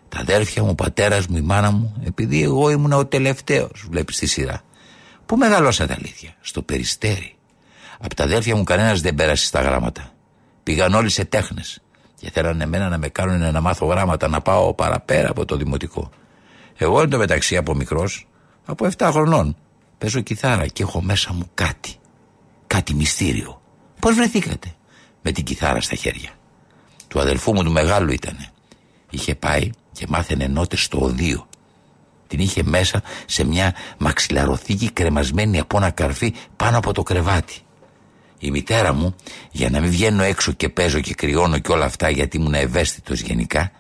Τα 0.10 0.20
αδέρφια 0.20 0.64
μου, 0.64 0.70
ο 0.72 0.76
πατέρας 0.76 1.28
μου, 1.28 1.38
η 1.38 1.42
μάνα 1.42 1.72
μου, 1.72 2.02
επειδή 2.06 2.44
εγώ 2.44 2.70
ήμουν 2.70 2.92
ο 2.92 3.06
τελευταίος, 3.06 3.88
βλέπεις 3.90 4.18
τη 4.18 4.26
σειρά. 4.26 4.62
Πού 5.26 5.38
μεγαλώσατε 5.38 5.94
αλήθεια, 5.94 6.36
στο 6.42 6.62
περιστέρι. 6.62 7.36
Από 8.00 8.16
τα 8.16 8.24
αδέρφια 8.24 8.56
μου 8.56 8.64
κανένας 8.64 9.02
δεν 9.02 9.16
πέρασε 9.16 9.46
στα 9.46 9.62
γράμματα. 9.62 10.12
Πήγαν 10.64 10.94
όλοι 10.94 11.10
σε 11.10 11.26
τέχνες 11.26 11.82
και 12.20 12.32
θέλανε 12.32 12.64
εμένα 12.64 12.90
να 12.90 12.98
με 12.98 13.08
κάνουν 13.08 13.52
να 13.52 13.62
μάθω 13.62 13.86
γράμματα, 13.86 14.28
να 14.28 14.42
πάω 14.42 14.74
παραπέρα 14.74 15.30
από 15.30 15.46
το 15.46 15.58
δημοτικό. 15.58 16.10
Εγώ 16.78 17.02
εν 17.02 17.10
τω 17.10 17.18
μεταξύ 17.18 17.58
από 17.58 17.76
μικρός, 17.76 18.28
από 18.66 18.86
7 18.98 19.10
χρονών, 19.12 19.56
παίζω 20.06 20.22
κιθάρα 20.22 20.68
και 20.68 20.84
έχω 20.84 21.02
μέσα 21.02 21.34
μου 21.34 21.50
κάτι. 21.54 21.96
Κάτι 22.68 22.94
μυστήριο. 22.94 23.62
Πώς 24.00 24.16
βρεθήκατε; 24.16 24.76
Με 25.22 25.32
την 25.32 25.44
κιθάρα 25.44 25.82
στα 25.82 25.96
χέρια. 25.96 26.30
Του 27.08 27.20
αδελφού 27.20 27.54
μου 27.54 27.64
του 27.64 27.72
μεγάλου 27.72 28.12
ήτανε. 28.12 28.50
Είχε 29.10 29.36
πάει 29.36 29.70
και 29.92 30.06
μάθαινε 30.10 30.48
νότες 30.48 30.84
στο 30.84 31.00
οδείο. 31.00 31.48
Την 32.28 32.40
είχε 32.40 32.64
μέσα 32.64 33.04
σε 33.26 33.44
μια 33.44 33.76
μαξιλαροθήκη 33.98 34.92
κρεμασμένη 34.92 35.60
από 35.60 35.78
ένα 35.78 35.90
καρφί 35.90 36.34
πάνω 36.56 36.78
από 36.78 36.94
το 36.94 37.04
κρεβάτι. 37.04 37.60
Η 38.40 38.52
μητέρα 38.52 38.94
μου, 38.94 39.16
για 39.52 39.70
να 39.70 39.80
μην 39.80 39.90
βγαίνω 39.90 40.24
έξω 40.24 40.52
και 40.52 40.70
παίζω 40.70 41.00
και 41.00 41.14
κρυώνω 41.14 41.58
και 41.58 41.72
όλα 41.72 41.86
αυτά 41.86 42.10
γιατί 42.10 42.38
ήμουν 42.38 42.54
ευαίσθητος 42.54 43.20
γενικά, 43.20 43.72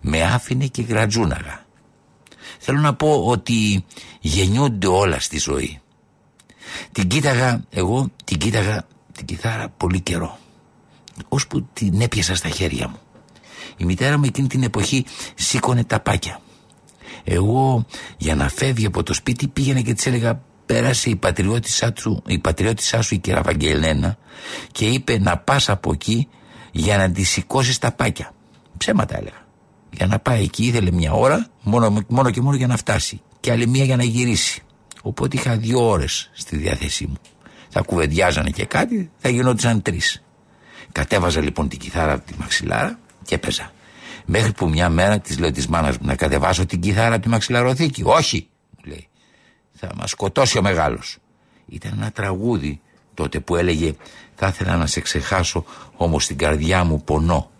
με 0.00 0.22
άφηνε 0.22 0.66
και 0.66 0.82
γρατζούναγα. 0.82 1.65
Θέλω 2.68 2.80
να 2.80 2.94
πω 2.94 3.24
ότι 3.26 3.84
γεννιούνται 4.20 4.86
όλα 4.86 5.20
στη 5.20 5.38
ζωή. 5.38 5.80
Την 6.92 7.08
κοίταγα, 7.08 7.64
εγώ 7.70 8.08
την 8.24 8.38
κοίταγα 8.38 8.86
την 9.12 9.26
κιθάρα 9.26 9.68
πολύ 9.76 10.00
καιρό. 10.00 10.38
Ώσπου 11.28 11.68
την 11.72 12.00
έπιασα 12.00 12.34
στα 12.34 12.48
χέρια 12.48 12.88
μου. 12.88 12.98
Η 13.76 13.84
μητέρα 13.84 14.18
μου 14.18 14.24
εκείνη 14.24 14.48
την 14.48 14.62
εποχή 14.62 15.04
σήκωνε 15.34 15.84
τα 15.84 16.00
πάκια. 16.00 16.40
Εγώ 17.24 17.86
για 18.16 18.34
να 18.34 18.48
φεύγει 18.48 18.86
από 18.86 19.02
το 19.02 19.14
σπίτι 19.14 19.48
πήγαινα 19.48 19.80
και 19.80 19.94
της 19.94 20.06
έλεγα 20.06 20.42
πέρασε 20.66 21.10
η 21.10 21.16
πατριώτησά, 21.16 21.92
του, 21.92 22.22
η 22.26 22.38
πατριώτησά 22.38 23.02
σου 23.02 23.14
η 23.14 23.18
κυρία 23.18 23.42
Βαγγελένα 23.42 24.18
και 24.72 24.86
είπε 24.86 25.18
να 25.18 25.38
πας 25.38 25.68
από 25.68 25.92
εκεί 25.92 26.28
για 26.72 26.96
να 26.96 27.10
τη 27.10 27.22
σηκώσεις 27.22 27.78
τα 27.78 27.92
πάκια. 27.92 28.32
Ψέματα 28.76 29.16
έλεγα. 29.16 29.44
Για 29.90 30.06
να 30.06 30.18
πάει 30.18 30.42
εκεί 30.42 30.64
ήθελε 30.64 30.90
μια 30.90 31.12
ώρα 31.12 31.50
μόνο, 31.66 32.04
μόνο 32.08 32.30
και 32.30 32.40
μόνο 32.40 32.56
για 32.56 32.66
να 32.66 32.76
φτάσει 32.76 33.20
και 33.40 33.50
άλλη 33.50 33.66
μία 33.66 33.84
για 33.84 33.96
να 33.96 34.04
γυρίσει. 34.04 34.62
Οπότε 35.02 35.36
είχα 35.36 35.56
δύο 35.56 35.88
ώρες 35.88 36.30
στη 36.32 36.56
διάθεσή 36.56 37.06
μου. 37.06 37.16
Θα 37.68 37.80
κουβεντιάζανε 37.80 38.50
και 38.50 38.64
κάτι, 38.64 39.10
θα 39.16 39.28
γινόντουσαν 39.28 39.82
τρεις. 39.82 40.22
Κατέβαζα 40.92 41.40
λοιπόν 41.40 41.68
την 41.68 41.78
κιθάρα 41.78 42.12
από 42.12 42.26
τη 42.26 42.32
μαξιλάρα 42.38 42.98
και 43.24 43.34
έπαιζα. 43.34 43.72
Μέχρι 44.24 44.52
που 44.52 44.68
μια 44.68 44.88
μέρα 44.88 45.18
της 45.18 45.38
λέω 45.38 45.50
της 45.50 45.66
μάνας 45.66 45.98
μου 45.98 46.06
να 46.06 46.14
κατεβάσω 46.14 46.66
την 46.66 46.80
κιθάρα 46.80 47.14
από 47.14 47.22
τη 47.22 47.28
μαξιλαροθήκη. 47.28 48.02
Όχι, 48.04 48.48
μου 48.70 48.90
λέει. 48.90 49.08
Θα 49.72 49.90
μας 49.96 50.10
σκοτώσει 50.10 50.58
ο 50.58 50.62
μεγάλος. 50.62 51.18
Ήταν 51.66 51.92
ένα 51.96 52.10
τραγούδι 52.10 52.80
τότε 53.14 53.40
που 53.40 53.56
έλεγε 53.56 53.94
Θα 54.34 54.46
ήθελα 54.46 54.76
να 54.76 54.86
σε 54.86 55.00
ξεχάσω, 55.00 55.64
όμως 55.96 56.24
στην 56.24 56.38
καρδιά 56.38 56.84
μου 56.84 57.02
πονώ. 57.04 57.50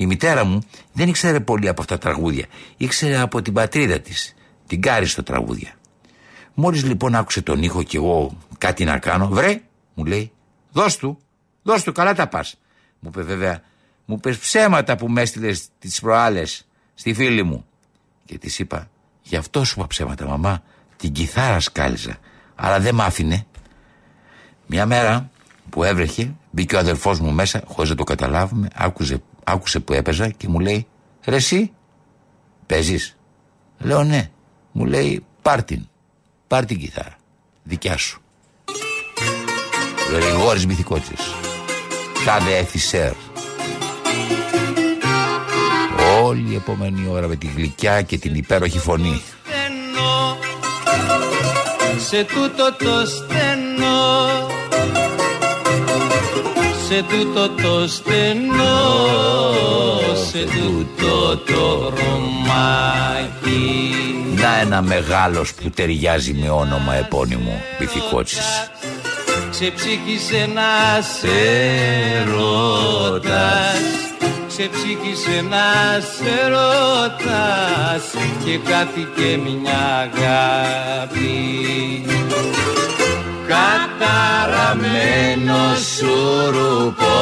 Η 0.00 0.06
μητέρα 0.06 0.44
μου 0.44 0.62
δεν 0.92 1.08
ήξερε 1.08 1.40
πολύ 1.40 1.68
από 1.68 1.80
αυτά 1.80 1.98
τα 1.98 2.10
τραγούδια. 2.10 2.46
Ήξερε 2.76 3.18
από 3.18 3.42
την 3.42 3.52
πατρίδα 3.52 4.00
της, 4.00 4.34
την 4.66 4.80
κάριστο 4.80 5.22
τραγούδια. 5.22 5.72
Μόλις 6.54 6.84
λοιπόν 6.84 7.14
άκουσε 7.14 7.42
τον 7.42 7.62
ήχο 7.62 7.82
και 7.82 7.96
εγώ 7.96 8.38
κάτι 8.58 8.84
να 8.84 8.98
κάνω, 8.98 9.28
βρε, 9.28 9.60
μου 9.94 10.04
λέει, 10.04 10.32
δώσ' 10.72 10.96
του, 10.96 11.18
δώσ' 11.62 11.82
του, 11.82 11.92
καλά 11.92 12.14
τα 12.14 12.28
πας. 12.28 12.58
Μου 13.00 13.10
είπε 13.12 13.22
βέβαια, 13.22 13.62
μου 14.04 14.20
πες 14.20 14.38
ψέματα 14.38 14.96
που 14.96 15.08
με 15.08 15.20
έστειλες 15.20 15.68
τις 15.78 16.00
προάλλες 16.00 16.66
στη 16.94 17.14
φίλη 17.14 17.42
μου. 17.42 17.64
Και 18.24 18.38
της 18.38 18.58
είπα, 18.58 18.90
γι' 19.22 19.36
αυτό 19.36 19.64
σου 19.64 19.74
είπα 19.78 19.86
ψέματα 19.86 20.26
μαμά, 20.26 20.62
την 20.96 21.12
κιθάρα 21.12 21.60
σκάλιζα, 21.60 22.16
αλλά 22.54 22.80
δεν 22.80 22.94
μ' 22.94 23.00
άφηνε. 23.00 23.46
Μια 24.66 24.86
μέρα 24.86 25.30
που 25.70 25.84
έβρεχε, 25.84 26.34
μπήκε 26.50 26.76
ο 26.76 26.78
αδερφός 26.78 27.20
μου 27.20 27.32
μέσα, 27.32 27.62
χωρίς 27.66 27.90
να 27.90 27.96
το 27.96 28.04
καταλάβουμε, 28.04 28.68
άκουσε, 28.74 29.22
άκουσε 29.50 29.80
που 29.80 29.92
έπαιζα 29.92 30.28
και 30.28 30.48
μου 30.48 30.58
λέει 30.58 30.86
«Ρε 31.24 31.36
εσύ, 31.36 31.72
παίζεις» 32.66 33.14
Λέω 33.82 34.04
ναι. 34.04 34.30
Μου 34.72 34.84
λέει 34.84 35.24
πάρ 35.42 35.62
την, 35.62 35.88
πάρ 36.46 36.64
την 36.64 36.78
κιθάρα, 36.78 37.16
δικιά 37.62 37.96
σου. 37.96 38.20
Γρηγόρης 40.12 40.66
Μυθικότσης, 40.66 41.34
τάδε 42.24 42.56
εφισέρ. 42.56 43.12
Όλη 46.22 46.52
η 46.52 46.54
επόμενη 46.54 47.08
ώρα 47.08 47.28
με 47.28 47.36
τη 47.36 47.46
γλυκιά 47.46 48.02
και 48.02 48.18
την 48.18 48.34
υπέροχη 48.34 48.78
φωνή. 48.78 49.22
στενό 49.44 50.36
σε 51.98 52.24
τούτο 52.24 52.76
το 52.84 53.06
στενό 53.06 54.29
σε 56.90 57.02
τούτο 57.08 57.48
το 57.48 57.88
στενό 57.88 58.80
σε 60.30 60.44
τούτο 60.44 61.36
το 61.36 61.92
ρομάκι 61.96 63.60
Να 64.34 64.60
ένα 64.60 64.82
μεγάλος 64.82 65.54
που 65.54 65.70
ταιριάζει 65.70 66.32
με 66.32 66.50
όνομα 66.50 66.94
επώνυμο 66.94 67.62
Μυθικότσης. 67.80 68.70
Ξεψύχησε 69.50 70.48
να 70.54 71.00
σε 71.00 71.28
ρώτας 72.24 73.80
Ξεψύχησε 74.48 75.44
να 75.48 76.00
σε 76.00 76.48
ρώτας 76.48 78.02
Και 78.44 78.58
κάθηκε 78.58 79.36
μια 79.36 80.10
αγάπης 80.12 81.80
Καταραμένο 84.00 85.60
σουρουπό 85.96 87.18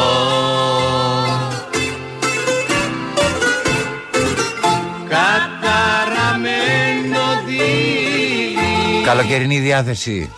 Καταραμένο 5.99 7.23
δίλη 7.47 9.03
Καλοκαιρινή 9.05 9.59
διάθεση. 9.59 10.31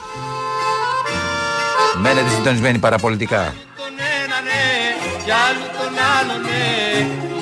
Μένετε 2.02 2.28
συντονισμένοι 2.28 2.78
παραπολιτικά. 2.78 3.54
τον 3.76 3.92
ένα 4.22 4.40
ναι 4.44 4.64
κι 5.24 5.30
άλλο 5.30 5.66
τον 5.78 5.94
άλλο 6.16 6.36
ναι 6.46 6.68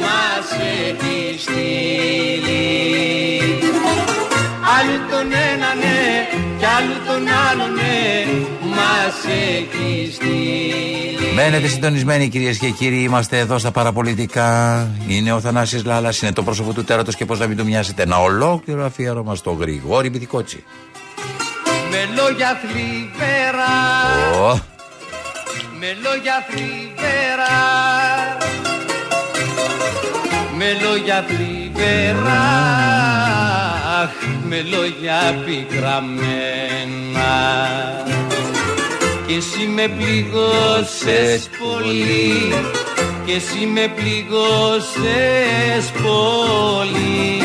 μας 0.01 0.49
έχει 0.87 1.39
στείλει 1.39 2.67
Άλλο 4.79 4.99
τον 5.11 5.33
ένα 5.53 5.71
ναι 5.83 5.99
κι 6.59 6.65
άλλο 6.65 6.97
τον 7.07 7.23
άλλο 7.47 7.67
ναι 7.75 7.97
μας 8.25 8.27
έχει 8.27 8.67
στείλει 8.67 8.68
Μένετε 11.35 11.69
συντονισμένοι 11.69 12.29
κυρίες 12.29 12.59
και 12.59 12.71
κύριοι. 12.71 13.03
Είμαστε 13.03 13.39
εδώ 13.39 13.59
στα 13.59 13.71
παραπολιτικά. 13.71 14.89
Είναι 15.09 15.33
ο 15.33 15.41
Θανάσης 15.41 15.85
Λάλας, 15.85 16.23
είναι 16.23 16.33
το 16.33 16.43
πρόσωπο 16.43 16.73
του 16.73 16.85
τέρατος 16.85 17.15
και 17.15 17.25
πώς 17.25 17.39
να 17.39 17.47
μην 17.47 17.57
του 17.57 17.65
μοιάσετε. 17.65 18.03
Ένα 18.03 18.21
ολόκληρο 18.21 18.85
αφιέρωμα 18.85 19.35
στο 19.35 19.51
Γρηγόρη 19.51 20.11
Μπιθικότσι. 20.11 20.65
Με 21.91 22.05
λόγια 22.17 22.61
θλιβερά 22.61 23.77
Ω, 24.41 24.59
Με 25.79 25.97
λόγια 26.03 26.47
θλιβερά 26.49 27.59
Με 30.57 30.69
λόγια 30.83 31.25
θλιβερά 31.29 32.45
αχ, 34.03 34.11
Με 34.49 34.61
λόγια 34.63 35.43
πικραμένα 35.45 36.89
Και 39.29 39.35
εσύ 39.35 39.67
με 39.67 39.89
πληγώσες 39.89 41.49
πολύ. 41.63 42.53
Και 43.27 43.33
εσύ 43.33 43.67
με 43.67 43.93
πληγώσες 43.97 45.91
πολύ. 46.03 47.43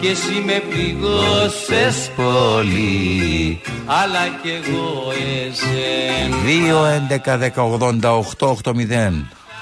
Και 0.00 0.08
εσύ 0.08 0.42
με 0.46 0.62
πληγώσες 0.68 2.10
πολύ. 2.16 3.60
Αλλά 3.86 4.26
κι 4.42 4.48
εγώ 4.62 5.12
εσένα 5.46 6.36
2, 6.44 6.86
11, 6.86 7.38
10, 7.38 7.64
88, 7.64 8.48
8, 8.48 8.72
0. 8.72 8.74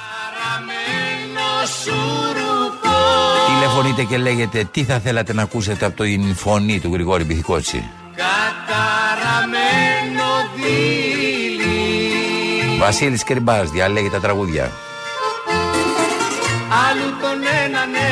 Παραμένω 0.09 1.49
σουρουπό 1.83 2.99
Τηλεφωνείτε 3.47 4.03
και 4.05 4.19
λέγετε 4.19 4.69
τι 4.71 4.85
θα 4.85 4.99
θέλατε 4.99 5.33
να 5.33 5.43
ακούσετε 5.43 5.85
από 5.87 6.03
την 6.03 6.35
φωνή 6.35 6.81
του 6.81 6.93
Γρηγόρη 6.93 7.25
Μπιθικότσι. 7.25 7.85
Καταραμένο 8.17 10.29
δίλη 10.57 11.18
Βασίλης 12.79 13.24
Κρυμπάς, 13.24 13.70
διαλέγει 13.70 14.11
τα 14.11 14.20
τραγούδια. 14.20 14.70
Άλλου 16.89 17.11
τον 17.20 17.39
ένα 17.64 17.87
ναι 17.87 18.09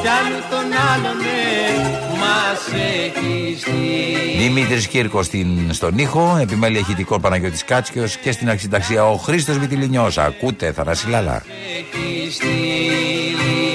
κι 0.00 0.08
άλλου 0.08 0.40
τον 0.50 0.72
άλλο 0.92 1.14
ναι 1.22 2.18
Μας 2.18 2.82
έχει 2.94 3.56
στείλει 3.60 4.38
Δημήτρης 4.38 4.86
Κύρκος 4.86 5.26
στην, 5.26 5.72
στον 5.72 5.98
ήχο, 5.98 6.38
επιμέλεια 6.40 6.80
ηχητικό 6.80 7.20
Παναγιώτης 7.20 7.64
Κάτσιος 7.64 8.16
και 8.16 8.32
στην 8.32 8.48
αρχιταξία 8.50 9.08
ο 9.08 9.16
Χρήστος 9.16 9.58
Βιτιλινιός. 9.58 10.18
Ακούτε, 10.18 10.72
Θανάση 10.72 11.08
Λάλα. 11.08 11.42
έχει 11.78 12.32
στείλει 12.32 13.67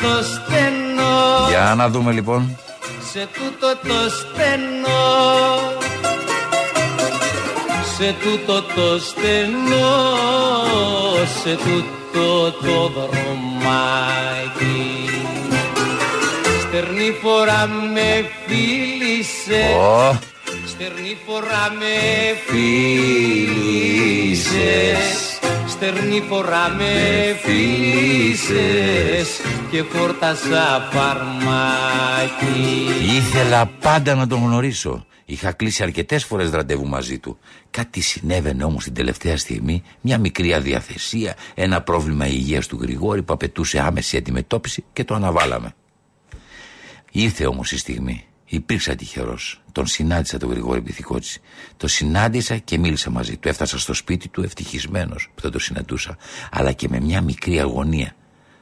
το 0.00 0.22
στενό. 0.22 1.48
Για 1.48 1.74
να 1.76 1.88
δούμε 1.88 2.12
λοιπόν. 2.12 2.58
Σε 3.12 3.28
τούτο 3.32 3.76
το 3.88 4.10
στενό. 4.18 5.04
Σε 7.96 8.14
τούτο 8.22 8.62
το 8.62 8.98
στενό. 8.98 9.90
Σε 11.42 11.52
τούτο 11.56 12.52
το 12.52 12.88
δρομάκι 12.88 14.06
Στερνή 16.60 17.10
φορά 17.22 17.66
με 17.94 18.30
φίλησε. 18.46 19.62
Ω, 19.76 20.18
Στερνή 20.66 21.16
φορά 21.26 21.72
με 21.78 21.96
φίλησες 22.46 23.96
Στερνή 25.76 26.20
φορά 26.20 26.68
με 26.68 26.92
φίλησες 27.42 29.40
Και 29.70 29.82
φόρτασα 29.82 30.88
φαρμάκι 30.90 32.56
ήθελα 33.16 33.66
πάντα 33.66 34.14
να 34.14 34.26
τον 34.26 34.42
γνωρίσω. 34.42 35.06
Είχα 35.24 35.52
κλείσει 35.52 35.82
αρκετές 35.82 36.24
φορές 36.24 36.50
ραντεβού 36.50 36.86
μαζί 36.86 37.18
του. 37.18 37.38
Κάτι 37.70 38.00
συνέβαινε 38.00 38.64
όμως 38.64 38.84
την 38.84 38.94
τελευταία 38.94 39.36
στιγμή, 39.36 39.82
μια 40.00 40.18
μικρή 40.18 40.54
αδιαθεσία, 40.54 41.36
ένα 41.54 41.82
πρόβλημα 41.82 42.26
υγείας 42.26 42.66
του 42.66 42.78
Γρηγόρη 42.80 43.22
που 43.22 43.32
απαιτούσε 43.32 43.78
άμεση 43.78 44.16
αντιμετώπιση 44.16 44.84
και 44.92 45.04
το 45.04 45.14
αναβάλαμε. 45.14 45.74
Ήρθε 47.10 47.46
όμως 47.46 47.72
η 47.72 47.78
στιγμή. 47.78 48.24
Υπήρξα 48.46 48.94
τυχερός. 48.94 49.62
Τον 49.76 49.86
συνάντησα 49.86 50.38
τον 50.38 50.50
Γρηγόρη 50.50 50.80
Μπιθικότσι. 50.80 51.40
Το 51.76 51.88
συνάντησα 51.88 52.56
και 52.56 52.78
μίλησα 52.78 53.10
μαζί 53.10 53.36
του. 53.36 53.48
Έφτασα 53.48 53.78
στο 53.78 53.94
σπίτι 53.94 54.28
του 54.28 54.42
ευτυχισμένος 54.42 55.28
που 55.34 55.40
θα 55.40 55.50
το 55.50 55.58
συναντούσα, 55.58 56.16
αλλά 56.50 56.72
και 56.72 56.88
με 56.88 57.00
μια 57.00 57.20
μικρή 57.20 57.60
αγωνία. 57.60 58.14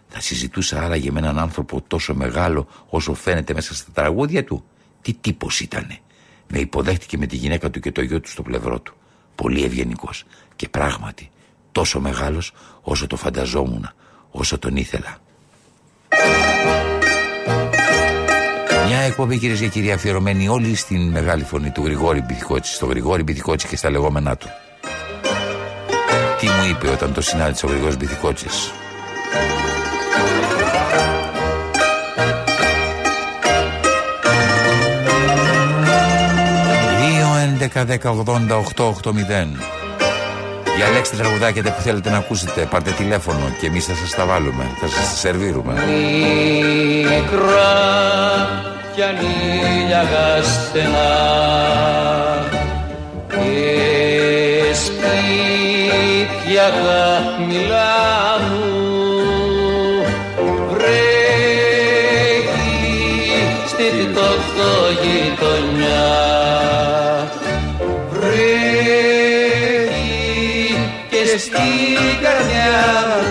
Θα 0.09 0.21
συζητούσα 0.21 0.83
άραγε 0.83 1.11
με 1.11 1.19
έναν 1.19 1.39
άνθρωπο 1.39 1.83
τόσο 1.87 2.15
μεγάλο 2.15 2.67
όσο 2.89 3.15
φαίνεται 3.15 3.55
μέσα 3.55 3.75
στα 3.75 3.91
τραγούδια 3.93 4.45
του. 4.45 4.65
Τι 5.03 5.15
τύπος 5.15 5.61
ήτανε. 5.61 5.99
Με 6.49 6.59
υποδέχτηκε 6.59 7.19
με 7.19 7.27
τη 7.27 7.37
γυναίκα 7.37 7.71
του 7.71 7.81
και 7.81 7.93
το 7.93 8.03
γιο 8.03 8.21
του 8.21 8.31
στο 8.31 8.43
πλευρό 8.43 8.81
του. 8.81 8.95
Πολύ 9.35 9.65
ευγενικός. 9.65 10.25
Και 10.57 10.69
πράγματι, 10.69 11.31
τόσο 11.73 12.01
μεγάλος 12.01 12.53
όσο 12.83 13.07
το 13.07 13.17
φανταζόμουν, 13.17 13.91
όσο 14.31 14.59
τον 14.59 14.77
ήθελα. 14.77 15.19
Μια 18.87 18.99
εκπομπή 18.99 19.39
κυρίες 19.39 19.61
και 19.61 19.69
κύριοι 19.69 19.93
αφιερωμένη 19.93 20.49
όλη 20.49 20.75
στην 20.75 21.11
μεγάλη 21.11 21.45
φωνή 21.45 21.71
του 21.71 21.85
Γρηγόρη 21.85 22.21
Μπιθικότσι, 22.21 22.75
στο 22.75 22.87
Γρηγόρη 22.87 23.23
Μπιθικότσι 23.23 23.67
και 23.67 23.77
στα 23.77 23.91
λεγόμενά 23.91 24.37
του. 24.37 24.49
Τι 26.39 26.47
μου 26.47 26.69
είπε 26.71 26.89
όταν 26.89 27.13
το 27.13 27.21
συνάντησε 27.21 27.67
ο 27.67 27.69
Γρηγόρης 27.69 27.97
Μπιθικότσης; 27.97 28.73
Δύο, 37.01 37.27
11, 37.75 37.85
10, 37.85 38.11
80, 38.11 38.59
8, 38.59 38.89
8, 39.03 39.13
0. 39.13 39.57
Διαλέξτε 40.77 41.17
τραγουδάκια 41.17 41.63
που 41.63 41.81
θέλετε 41.81 42.11
να 42.11 42.17
ακούσετε. 42.17 42.69
Πάρτε 42.71 42.91
τηλέφωνο 42.91 43.53
και 43.61 43.67
εμείς 43.67 43.85
θα 43.85 43.95
σας 43.95 44.11
τα 44.11 44.25
βάλουμε. 44.25 44.65
Θα 44.81 44.87
σας 44.87 45.09
τα 45.09 45.17
σερβίρουμε. 45.17 45.73
Μικρά 47.03 48.74
κι 48.95 49.03
ανήλιαγα 49.03 50.43
στενά 50.43 51.15
και 53.29 54.75
σπίτια 54.75 56.67
χαμηλά 56.85 58.39
μου 58.51 58.69
βρέχει 60.71 61.45
στη 63.67 63.89
τόχτο 64.15 64.73
γειτονιά. 65.03 66.13
Βρέχει 68.11 68.55
και 71.11 71.23
στη 71.39 71.69
καρδιά 72.23 73.24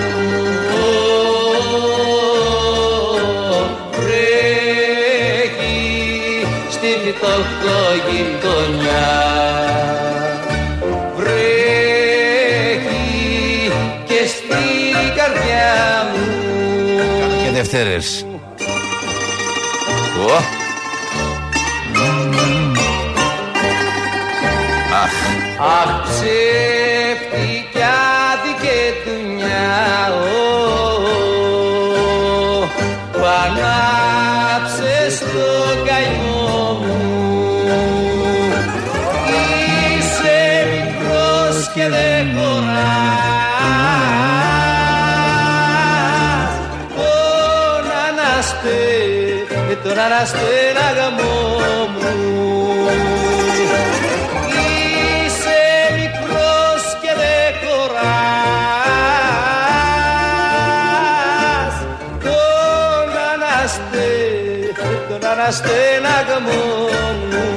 Και 17.94 18.00
Δευτέρες. 18.00 18.26
Ω. 20.20 20.36
Αχ, 25.04 25.12
τον 50.24 50.32
αναστέναγαμό 50.32 51.36
μου. 51.94 52.16
Είσαι 55.26 55.62
μικρός 55.96 56.84
και 57.02 57.12
δεν 57.16 57.52
χωράς. 57.64 58.06
Τον 62.24 63.08
αναστε, 63.34 64.08
τον 65.10 65.24
αναστέναγαμό 65.30 66.64
μου. 67.30 67.48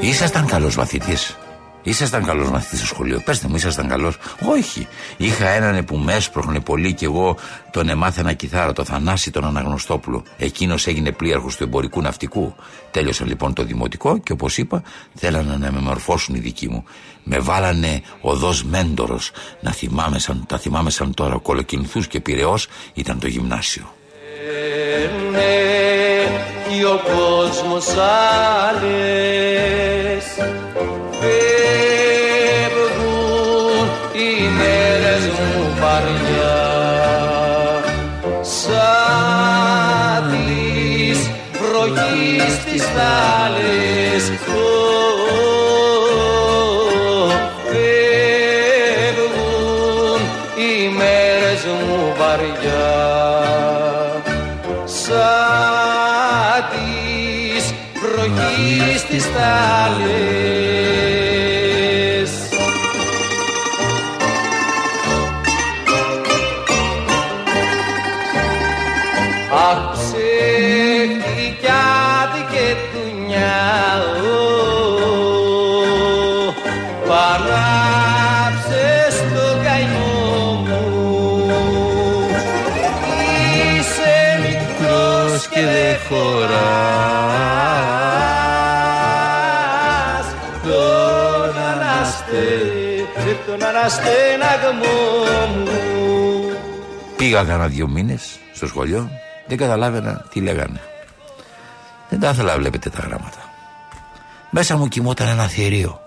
Ήσασταν 0.00 0.46
καλός 0.46 0.76
μαθητής. 0.76 1.36
Ήσασταν 1.82 2.24
καλός 2.24 2.50
μαθητής 2.50 2.78
στο 2.78 2.86
σχολείο. 2.86 3.20
Πετε 3.24 3.48
μου, 3.48 3.56
ήσασταν 3.56 3.88
καλός. 3.88 4.16
Όχι. 4.48 4.88
Είχα 5.16 5.48
έναν 5.48 5.84
που 5.84 5.96
με 5.96 6.14
έσπροχνε 6.14 6.60
πολύ 6.60 6.94
και 6.94 7.04
εγώ 7.04 7.36
τον 7.70 7.88
εμάθαινα 7.88 8.32
κιθάρα, 8.32 8.72
το 8.72 8.84
Θανάση 8.84 9.30
τον 9.30 9.44
Αναγνωστόπουλο. 9.44 10.22
Εκείνος 10.38 10.86
έγινε 10.86 11.12
πλοίαρχος 11.12 11.56
του 11.56 11.62
εμπορικού 11.62 12.00
ναυτικού. 12.00 12.54
Τέλειωσα 12.90 13.24
λοιπόν 13.26 13.52
το 13.52 13.62
δημοτικό 13.62 14.18
και 14.18 14.32
όπως 14.32 14.58
είπα, 14.58 14.82
θέλανε 15.14 15.56
να 15.56 15.72
με 15.72 15.80
μορφώσουν 15.80 16.34
οι 16.34 16.38
δικοί 16.38 16.68
μου. 16.68 16.84
Με 17.24 17.38
βάλανε 17.38 18.02
οδό 18.20 18.54
μέντορος. 18.64 19.30
Να 19.60 19.72
θυμάμαι 19.72 20.18
σαν, 20.18 20.44
τα 20.48 20.58
θυμάμαι 20.58 20.90
σαν 20.90 21.14
τώρα. 21.14 21.38
Κολοκυνθούς 21.38 22.06
και 22.06 22.20
πυρεό 22.20 22.58
ήταν 22.94 23.18
το 23.18 23.26
γυμνάσιο. 23.26 23.94
ναι, 25.30 25.40
κι 26.68 26.84
ο 26.84 27.00
κόσμος 27.14 27.86
άλλες 28.68 29.70
φεύγουν 31.20 32.80
οι 34.12 34.32
μέρες 34.58 35.24
μου 35.26 35.52
βαριά 35.80 36.68
σαν 38.40 39.30
της 41.10 41.30
βροχής 41.60 42.54
τις 42.64 42.82
θάλες 42.82 44.24
Παράψες 77.10 78.74
το 79.34 79.46
καημό 79.64 80.64
μου 80.66 80.84
Είσαι 83.76 84.16
μικρός 84.42 85.40
και 85.48 85.60
δεν 85.60 85.96
χωράς 86.08 86.56
Τον 90.62 91.52
αναστε, 91.72 92.44
τον 93.46 93.60
αναστέναγμό 93.64 94.98
μου 95.56 95.74
Πήγα 97.16 97.44
κανένα 97.44 97.66
δύο 97.66 97.88
μήνες 97.88 98.38
στο 98.54 98.66
σχολείο, 98.66 99.10
δεν 99.46 99.56
καταλάβαινα 99.56 100.24
τι 100.30 100.40
λέγανε. 100.40 100.80
Δεν 102.08 102.20
τα 102.20 102.28
ήθελα, 102.28 102.56
βλέπετε 102.56 102.90
τα 102.90 102.98
γράμματα. 103.06 103.38
Μέσα 104.50 104.76
μου 104.76 104.88
κοιμόταν 104.88 105.28
ένα 105.28 105.46
θηρίο. 105.46 106.00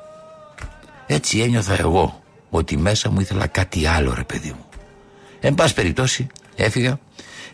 Έτσι 1.14 1.40
ένιωθα 1.40 1.80
εγώ 1.80 2.24
ότι 2.50 2.78
μέσα 2.78 3.10
μου 3.10 3.20
ήθελα 3.20 3.48
κάτι 3.48 3.86
άλλο, 3.86 4.14
ρε 4.14 4.24
παιδί 4.24 4.50
μου. 4.50 4.66
Εν 5.40 5.56
πάση 5.56 5.74
περιπτώσει, 5.74 6.28
έφυγα, 6.56 7.00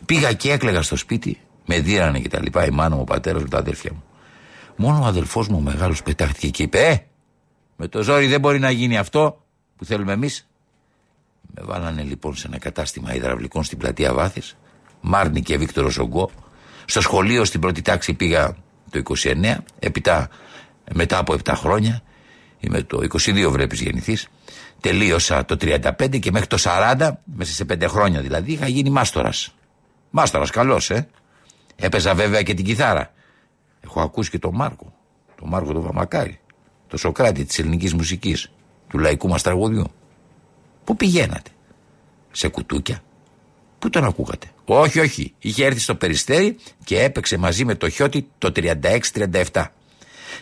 πήγα 0.05 0.33
και 0.33 0.51
έκλαιγα 0.51 0.81
στο 0.81 0.95
σπίτι, 0.95 1.39
με 1.65 1.79
δίρανε 1.79 2.19
και 2.19 2.29
τα 2.29 2.41
λοιπά, 2.41 2.65
η 2.65 2.69
μάνα 2.69 2.95
μου, 2.95 3.01
ο 3.01 3.03
πατέρας 3.03 3.41
μου, 3.41 3.47
τα 3.47 3.57
αδέρφια 3.57 3.91
μου. 3.93 4.03
Μόνο 4.75 5.03
ο 5.03 5.05
αδελφός 5.05 5.47
μου 5.47 5.57
ο 5.57 5.61
μεγάλος 5.61 6.03
πετάχτηκε 6.03 6.49
και 6.49 6.63
είπε: 6.63 6.79
Ε, 6.79 6.97
με 7.75 7.87
το 7.87 8.03
ζόρι 8.03 8.27
δεν 8.27 8.39
μπορεί 8.39 8.59
να 8.59 8.71
γίνει 8.71 8.97
αυτό 8.97 9.45
που 9.77 9.85
θέλουμε 9.85 10.13
εμείς. 10.13 10.47
Με 11.55 11.61
βάλανε 11.65 12.01
λοιπόν 12.01 12.35
σε 12.35 12.47
ένα 12.47 12.57
κατάστημα 12.57 13.15
υδραυλικών 13.15 13.63
στην 13.63 13.77
πλατεία 13.77 14.13
Βάθης, 14.13 14.57
Μάρνη 15.01 15.41
και 15.41 15.57
Βίκτορος 15.57 15.97
Ογκό. 15.97 16.29
Στο 16.85 17.01
σχολείο 17.01 17.45
στην 17.45 17.59
πρώτη 17.59 17.81
τάξη 17.81 18.13
πήγα 18.13 18.55
το 18.89 19.01
29, 19.23 19.55
έπειτα 19.79 20.29
μετά 20.93 21.17
από 21.17 21.35
7 21.43 21.53
χρόνια, 21.55 22.01
είμαι 22.59 22.81
το 22.81 22.99
22 23.09 23.47
βρέπει 23.49 23.75
γεννηθεί. 23.75 24.17
Τελείωσα 24.81 25.45
το 25.45 25.57
35 25.61 26.19
και 26.19 26.31
μέχρι 26.31 26.47
το 26.47 26.57
40, 26.59 27.11
μέσα 27.23 27.53
σε 27.53 27.65
5 27.69 27.83
χρόνια 27.87 28.21
δηλαδή, 28.21 28.51
είχα 28.51 28.67
γίνει 28.67 28.89
μάστορας. 28.89 29.55
Μάστορας, 30.09 30.49
καλός, 30.49 30.89
ε. 30.89 31.07
Έπαιζα 31.75 32.13
βέβαια 32.13 32.41
και 32.41 32.53
την 32.53 32.65
κιθάρα. 32.65 33.13
Έχω 33.81 34.01
ακούσει 34.01 34.29
και 34.29 34.39
τον 34.39 34.55
Μάρκο, 34.55 34.93
τον 35.35 35.47
Μάρκο 35.47 35.73
τον 35.73 35.81
Βαμακάρη, 35.81 36.39
το 36.87 36.97
Σοκράτη 36.97 37.45
της 37.45 37.59
ελληνικής 37.59 37.93
μουσικής, 37.93 38.51
του 38.87 38.97
λαϊκού 38.97 39.27
μας 39.27 39.43
τραγουδιού. 39.43 39.85
Πού 40.83 40.95
πηγαίνατε, 40.95 41.49
σε 42.31 42.47
κουτούκια, 42.47 43.01
Πού 43.79 43.89
τον 43.89 44.03
ακούγατε; 44.03 44.47
Όχι, 44.65 44.99
όχι. 44.99 45.33
Είχε 45.39 45.65
έρθει 45.65 45.79
στο 45.79 45.95
περιστέρι 45.95 46.57
και 46.83 47.01
έπαιξε 47.03 47.37
μαζί 47.37 47.65
με 47.65 47.75
το 47.75 47.89
χιώτη 47.89 48.29
το 48.37 48.51
36-37. 48.55 49.65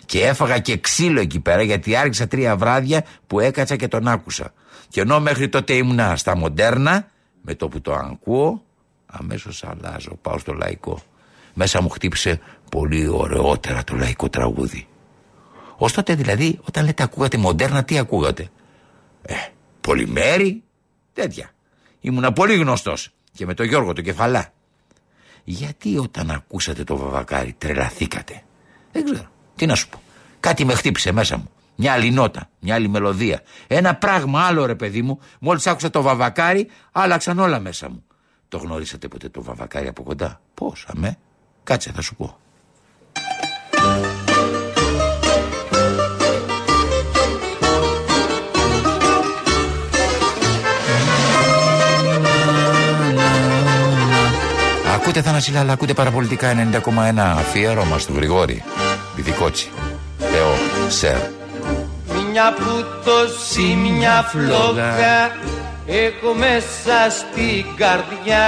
Και 0.06 0.26
έφαγα 0.26 0.60
και 0.60 0.78
ξύλο 0.78 1.20
εκεί 1.20 1.40
πέρα 1.40 1.62
γιατί 1.62 1.96
άρχισα 1.96 2.28
τρία 2.28 2.56
βράδια 2.56 3.06
που 3.28 3.40
έκατσα 3.40 3.76
και 3.76 3.88
τον 3.88 4.08
άκουσα. 4.08 4.54
Και 4.90 5.02
ενώ 5.02 5.20
μέχρι 5.20 5.50
τότε 5.50 5.74
ήμουνα 5.74 6.16
στα 6.16 6.38
μοντέρνα, 6.38 7.08
με 7.42 7.56
το 7.56 7.68
που 7.68 7.82
το 7.82 7.94
ακούω, 7.94 8.64
αμέσως 9.06 9.64
αλλάζω. 9.64 10.18
Πάω 10.22 10.38
στο 10.38 10.54
λαϊκό. 10.54 11.02
Μέσα 11.54 11.82
μου 11.82 11.90
χτύπησε 11.90 12.40
πολύ 12.72 13.08
ωραιότερα 13.08 13.84
το 13.84 13.96
λαϊκό 13.96 14.30
τραγούδι. 14.30 14.88
Ω 15.78 15.90
τότε 15.90 16.16
δηλαδή, 16.16 16.60
όταν 16.68 16.86
λέτε 16.86 17.04
ακούγατε 17.04 17.38
μοντέρνα, 17.38 17.84
τι 17.84 17.98
ακούγατε; 17.98 18.50
Ε, 19.22 19.36
πολυμέρι, 19.82 20.64
τέτοια. 21.14 21.52
Ήμουνα 22.00 22.34
πολύ 22.34 22.56
γνωστός 22.56 23.10
και 23.32 23.46
με 23.46 23.54
τον 23.54 23.66
Γιώργο 23.66 23.94
το 23.94 24.02
κεφαλά. 24.02 24.54
Γιατί 25.44 25.98
όταν 25.98 26.32
ακούσατε 26.32 26.84
το 26.84 26.98
βαβακάρι 26.98 27.56
τρελαθήκατε; 27.58 28.44
Δεν 28.92 29.04
ξέρω. 29.04 29.30
Τι 29.58 29.66
να 29.66 29.76
σου 29.76 29.90
πω. 29.90 30.02
Κάτι 30.40 30.66
με 30.66 30.74
χτύπησε 30.74 31.12
μέσα 31.12 31.38
μου. 31.38 31.50
Μια 31.76 31.94
άλλη 31.94 32.12
νότα, 32.12 32.50
μια 32.60 32.76
άλλη 32.76 32.88
μελωδία. 32.88 33.42
Ένα 33.68 33.96
πράγμα 33.96 34.42
άλλο 34.42 34.66
ρε 34.66 34.76
παιδί 34.76 35.02
μου. 35.02 35.20
Μόλις 35.40 35.68
άκουσα 35.68 35.90
το 35.90 36.02
βαβακάρι 36.02 36.68
άλλαξαν 36.92 37.40
όλα 37.40 37.60
μέσα 37.60 37.90
μου. 37.90 38.04
Το 38.48 38.58
γνωρίσατε 38.58 39.08
ποτέ 39.08 39.30
το 39.30 39.44
βαβακάρι 39.44 39.88
από 39.88 40.04
κοντά; 40.04 40.42
Πώς 40.54 40.86
αμέ; 40.96 41.18
Κάτσε 41.64 41.92
θα 41.92 42.02
σου 42.02 42.16
πω. 42.16 42.38
Ακούτε 54.96 55.22
Θανασίλα, 55.22 55.60
αλλά 55.60 55.74
ακούτε 55.74 55.94
παραπολιτικά 55.94 56.72
90,1 56.72 57.18
αφιέρωμα 57.18 57.98
του 57.98 58.14
Γρηγόρη. 58.14 58.64
Βιδικότσι. 59.18 59.70
Θεό, 60.20 60.54
Σερ. 60.88 61.16
μια 62.32 62.54
πούτωση, 62.54 63.62
μια 63.62 64.30
φλόγα. 64.32 65.32
Έχω 65.88 66.34
μέσα 66.34 67.10
στην 67.10 67.66
καρδιά. 67.76 68.46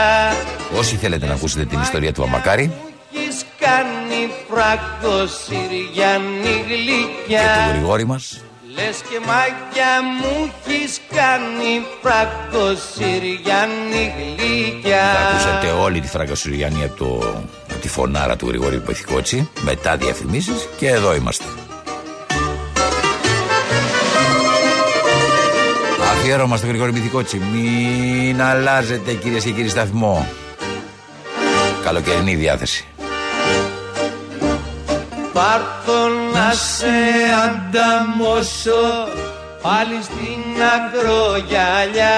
Όσοι 0.77 0.95
θέλετε 0.95 1.25
να 1.25 1.33
ακούσετε 1.33 1.65
την 1.65 1.81
ιστορία 1.81 2.13
του 2.13 2.23
Αμακάρη 2.23 2.71
Έχεις 3.15 3.45
κάνει 3.59 4.29
φράγκο 4.49 5.27
Συριανή 5.27 6.63
γλυκιά. 6.67 7.41
και 7.41 7.63
του 7.65 7.69
Γρηγόρη 7.77 8.05
μας. 8.05 8.41
Λες 8.75 8.97
και 9.09 9.19
μάγια 9.27 9.91
μου 10.19 10.51
έχεις 10.67 10.99
κάνει 11.15 11.85
φράγκο 12.01 12.75
Συριανή 12.93 14.13
γλυκιά. 14.37 15.01
Θα 15.13 15.29
ακούσατε 15.29 15.67
όλη 15.81 15.99
τη 15.99 16.07
φραγκοσουριανή 16.07 16.83
από, 16.83 16.95
το, 16.95 17.27
από 17.67 17.68
τη 17.79 17.87
φωνάρα 17.87 18.35
του 18.35 18.47
Γρηγόρη 18.47 18.79
Πεθηκότσι 18.79 19.49
μετά 19.61 19.97
διαφημίσεις 19.97 20.67
και 20.77 20.87
εδώ 20.87 21.15
είμαστε. 21.15 21.45
Αφιέρωμα 26.11 26.57
στο 26.57 26.67
Γρηγόρη 26.67 26.91
Πεθηκότσι. 26.91 27.41
Μην 27.53 28.41
αλλάζετε 28.41 29.13
κυρίες 29.13 29.43
και 29.43 29.51
κύριοι 29.51 29.69
σταθμό. 29.69 30.27
Καλοκαιρινή 31.83 32.35
διάθεση. 32.35 32.85
Πάρθω 35.33 36.07
να 36.33 36.51
σε 36.53 36.85
ανταμώσω 37.45 39.07
πάλι 39.61 39.99
στην 40.01 40.61
ακρογιαλιά 40.75 42.17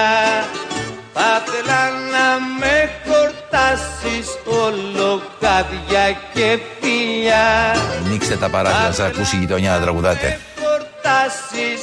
Θα 1.12 1.42
θέλα 1.44 1.90
να 1.90 2.26
με 2.58 2.90
χορτάσεις 3.52 4.26
όλο 4.44 5.22
χάδια 5.40 6.18
και 6.34 6.58
φιλιά 6.80 7.72
Ανοίξτε 8.06 8.36
τα 8.36 8.48
παράθυρα, 8.48 8.88
να 8.88 8.92
σας 8.92 9.06
ακούσει 9.06 9.36
η 9.36 9.38
γειτονιά 9.38 9.70
να 9.70 9.80
τραγουδάτε. 9.80 10.38
Χορτάσεις 10.56 11.82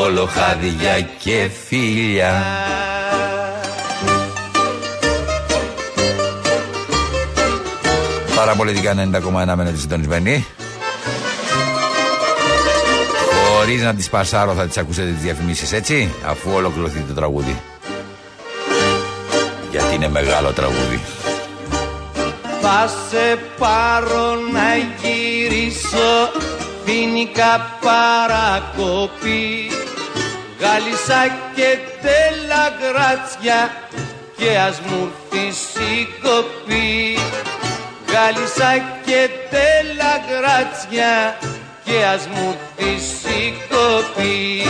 Όλο 0.00 0.26
χάδια 0.26 1.00
και 1.18 1.50
φίλια. 1.66 2.42
Παραπολιτικά 8.36 8.94
90,1 8.94 9.56
μένετε 9.56 9.76
συντονισμένοι. 9.76 10.46
Χωρίς 13.54 13.82
να 13.82 13.94
τις 13.94 14.08
πασάρω, 14.08 14.52
θα 14.52 14.66
τις 14.66 14.76
ακούσετε 14.76 15.10
τις 15.10 15.22
διαφημίσεις 15.22 15.72
έτσι, 15.72 16.14
αφού 16.26 16.50
ολοκληρωθεί 16.54 17.00
το 17.00 17.14
τραγούδι. 17.14 17.56
Γιατί 19.72 19.94
είναι 19.94 20.08
μεγάλο 20.08 20.52
τραγούδι. 20.52 21.00
Θα 22.60 22.90
σε 23.08 23.38
πάρω 23.58 24.34
να 24.52 24.76
γυρίσω 25.00 26.30
Φίνικα 26.84 27.78
παρακοπή. 27.80 29.70
Γάλισσα 30.60 31.36
και 31.54 31.78
τέλα 32.02 32.64
γράτσια 32.82 33.72
Και 34.36 34.58
ας 34.58 34.80
μου 34.80 35.12
έρθεις 35.32 35.58
η 35.74 36.08
κοπή 36.22 37.18
Γάλισσα 38.12 38.84
και 39.04 39.28
τέλα 39.50 40.12
γράτσια 40.30 41.36
Και 41.84 42.04
ας 42.14 42.26
μου 42.26 42.56
έρθεις 42.76 43.22
η 43.24 43.54
κοπή 43.68 44.62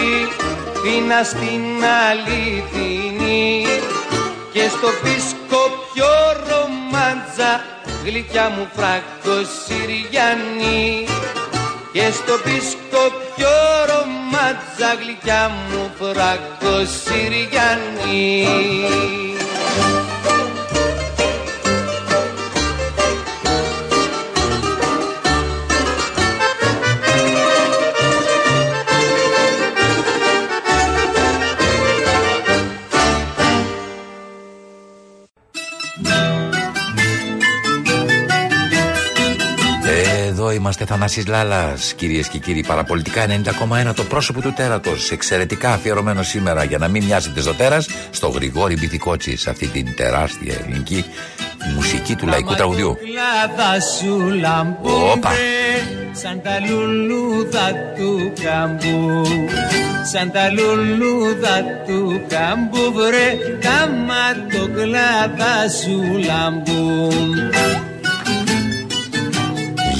Ιχώρη 0.00 0.28
Πίνα 0.82 1.22
στην 1.22 1.84
αληθινή 2.08 3.64
Και 4.52 4.68
στο 4.68 4.88
πίσκο 5.02 5.62
πιο 5.92 6.12
ρομάντζα 6.48 7.64
Γλυκιά 8.04 8.48
μου 8.48 8.68
φράγκο 8.74 9.36
Συριανή 9.64 11.06
Και 11.92 12.10
στο 12.12 12.32
πίσκο 12.44 13.02
πιο 13.36 13.54
ρομάντζα 13.90 14.94
Γλυκιά 15.00 15.50
μου 15.70 15.90
φράγκο 15.98 16.86
Συριανή 17.04 18.46
Εδώ 40.50 40.58
είμαστε 40.58 40.84
Θανάσης 40.84 41.26
Λάλας 41.26 41.92
Κυρίες 41.92 42.28
και 42.28 42.38
κύριοι 42.38 42.64
παραπολιτικά. 42.66 43.26
90,1 43.88 43.94
το 43.94 44.04
πρόσωπο 44.04 44.40
του 44.40 44.52
τέρατος. 44.52 45.10
Εξαιρετικά 45.10 45.72
αφιερωμένο 45.72 46.22
σήμερα 46.22 46.64
για 46.64 46.78
να 46.78 46.88
μην 46.88 47.04
μοιάζετε 47.04 47.40
στο 47.40 47.54
τέρας 47.54 47.88
Στο 48.10 48.28
Γρηγόρη 48.28 48.76
Μπιθικότσι 48.78 49.36
Σε 49.36 49.50
αυτή 49.50 49.66
την 49.66 49.94
τεράστια 49.96 50.54
ελληνική 50.54 51.04
μουσική 51.74 52.14
του 52.14 52.26
λαϊκού 52.26 52.54
τραγουδιού. 52.54 52.96
Κλάδα 52.96 53.80
σου 53.80 54.30
λαμπούνε 54.30 55.10
Όπα. 55.12 55.30
Σαν 56.12 56.42
τα 56.42 56.58
λουλούδα 56.68 57.72
του 57.96 58.32
καμπού. 58.42 59.28
Σαν 60.12 60.30
τα 60.30 60.50
λουλούδα 60.50 61.64
του 61.86 62.22
καμπού 62.28 62.92
βρε 62.92 63.58
Τα 63.60 63.88
ματοκλάδα 64.06 65.68
σου 65.82 66.18
λαμπούν 66.18 67.50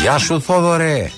Γεια 0.01 0.19
σου 0.19 0.41
Θόδωρε. 0.41 1.11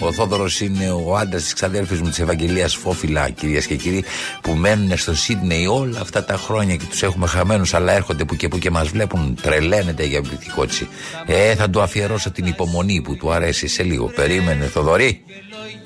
Ο 0.00 0.12
Θόδωρος 0.12 0.60
είναι 0.60 0.90
ο 0.90 1.16
άντρας 1.16 1.42
της 1.42 1.52
ξαδέρφης 1.52 2.00
μου 2.00 2.08
της 2.08 2.18
Ευαγγελίας 2.18 2.74
Φόφιλα 2.74 3.30
κυρίες 3.30 3.66
και 3.66 3.76
κύριοι 3.76 4.04
που 4.40 4.52
μένουν 4.52 4.96
στο 4.96 5.14
Σίδνεϊ 5.14 5.66
όλα 5.66 6.00
αυτά 6.00 6.24
τα 6.24 6.36
χρόνια 6.36 6.76
και 6.76 6.84
τους 6.88 7.02
έχουμε 7.02 7.26
χαμένους 7.26 7.74
αλλά 7.74 7.92
έρχονται 7.92 8.24
που 8.24 8.36
και 8.36 8.48
που 8.48 8.58
και 8.58 8.70
μας 8.70 8.88
βλέπουν 8.88 9.38
τρελαίνεται 9.42 10.04
για 10.04 10.22
πληθυκότσι 10.22 10.88
Ε 11.26 11.54
θα 11.54 11.70
του 11.70 11.80
αφιερώσω 11.80 12.30
την 12.30 12.46
υπομονή 12.46 13.00
που 13.00 13.16
του 13.16 13.32
αρέσει 13.32 13.68
σε 13.68 13.82
λίγο. 13.82 14.06
Περίμενε 14.06 14.64
Θοδωρή. 14.64 15.24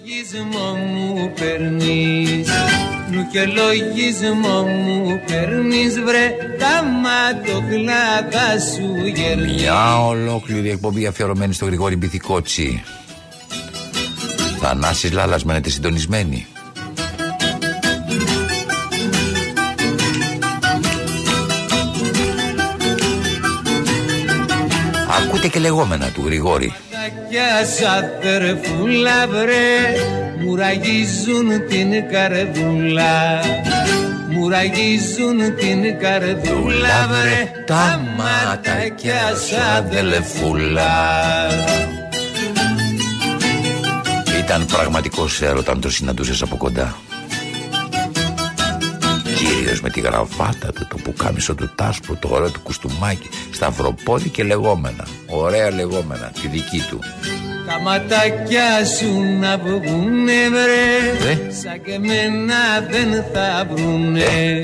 Λογισμό 0.05 0.75
μου 0.75 1.33
περνείς 1.41 2.49
Νου 3.11 3.27
και 3.33 3.45
λογισμό 3.45 4.63
μου 4.63 5.21
περνείς 5.27 6.01
βρε 6.01 6.35
Τα 6.59 6.85
ματοκλάδα 6.85 8.61
σου 8.75 9.07
γερνείς 9.07 9.63
Μια 9.63 10.07
ολόκληρη 10.07 10.71
εκπομπή 10.71 11.07
αφιερωμένη 11.07 11.55
στο 11.55 11.65
Γρηγόρη 11.65 11.97
Μπιθικότσι. 11.97 12.83
Θανάσης 14.61 15.13
Λάλας 15.13 15.45
μένετε 15.45 15.71
συντονισμένοι. 15.71 16.47
Ακούτε 25.23 25.49
και 25.49 25.59
λεγόμενα 25.59 26.09
του 26.09 26.23
Γρηγόρη 26.25 26.73
Κι 27.29 27.39
ας 27.61 27.81
αδερφούλα 27.81 29.27
βρε. 29.29 29.97
Μου 30.41 30.57
ραγίζουν 30.57 31.67
την 31.69 32.09
καρδούλα. 32.13 33.41
Μου 34.31 34.49
ραγίζουν 34.49 35.57
την 35.57 35.99
καρδούλα 35.99 37.09
βρε. 37.09 37.51
Τα 37.67 38.01
μάτια 38.17 39.35
σου 39.49 39.57
αδελφούλα 39.77 40.93
Ήταν 44.39 44.67
πραγματικός 44.67 45.43
έρωτας 45.43 45.75
αν 45.75 45.81
το 45.81 45.91
συναντούσες 45.91 46.43
από 46.43 46.57
κοντά. 46.57 46.97
Κύριος 46.97 47.14
με 49.85 49.91
τη 49.91 50.01
γραβάτα 50.01 50.73
του, 50.73 50.87
το 50.89 50.97
πουκάμισο 51.03 51.55
του 51.55 51.71
τάσπρου, 51.75 52.17
το 52.19 52.29
ωραίο 52.33 52.51
του 52.51 52.61
κουστούμάκι, 52.61 53.29
σταυροπόδι 53.51 54.29
και 54.29 54.43
λεγόμενα. 54.45 55.07
Ωραία 55.27 55.71
λεγόμενα, 55.71 56.33
τη 56.41 56.49
δική 56.49 56.81
του. 56.89 56.99
Τα 57.67 57.81
ματάκια 57.81 58.85
σου 58.99 59.21
να 59.41 59.59
βγουνε 59.59 60.49
βρε 60.49 61.31
Ε; 61.31 61.51
Σαν 61.51 61.83
και 61.85 61.93
εμένα 61.93 62.57
δεν 62.91 63.25
θα 63.33 63.67
βρουνε 63.71 64.63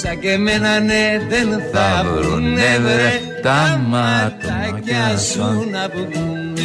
Σαν 0.00 0.20
και 0.20 0.30
εμένα 0.30 0.80
ναι 0.80 1.20
δεν 1.28 1.48
θα 1.72 2.04
βρουνε 2.14 2.78
βρε 2.78 3.20
Τα 3.42 3.80
ματάκια 3.86 5.18
σου 5.18 5.68
να 5.70 5.88
βγουνε 5.88 6.56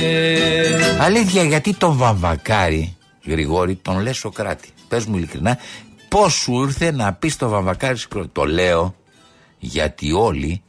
Αλήθεια, 1.00 1.44
γιατί 1.44 1.74
τον 1.74 1.98
βαμβακάρι, 1.98 2.96
Γρηγόρη, 3.26 3.76
τον 3.76 4.00
λες 4.00 4.18
Σοκράτη; 4.18 4.70
Πες 4.88 5.06
μου 5.06 5.18
ειλικρινά, 5.18 5.58
πώς 6.12 6.34
σου 6.34 6.64
ήρθε 6.64 6.92
να 6.92 7.14
πεις 7.14 7.36
το 7.36 7.50
βαμβακάρι 7.50 7.98
Σοκράτη. 7.98 8.30
Το 8.32 8.44
λέω 8.44 8.96
γιατί 9.58 10.12
όλοι 10.12 10.62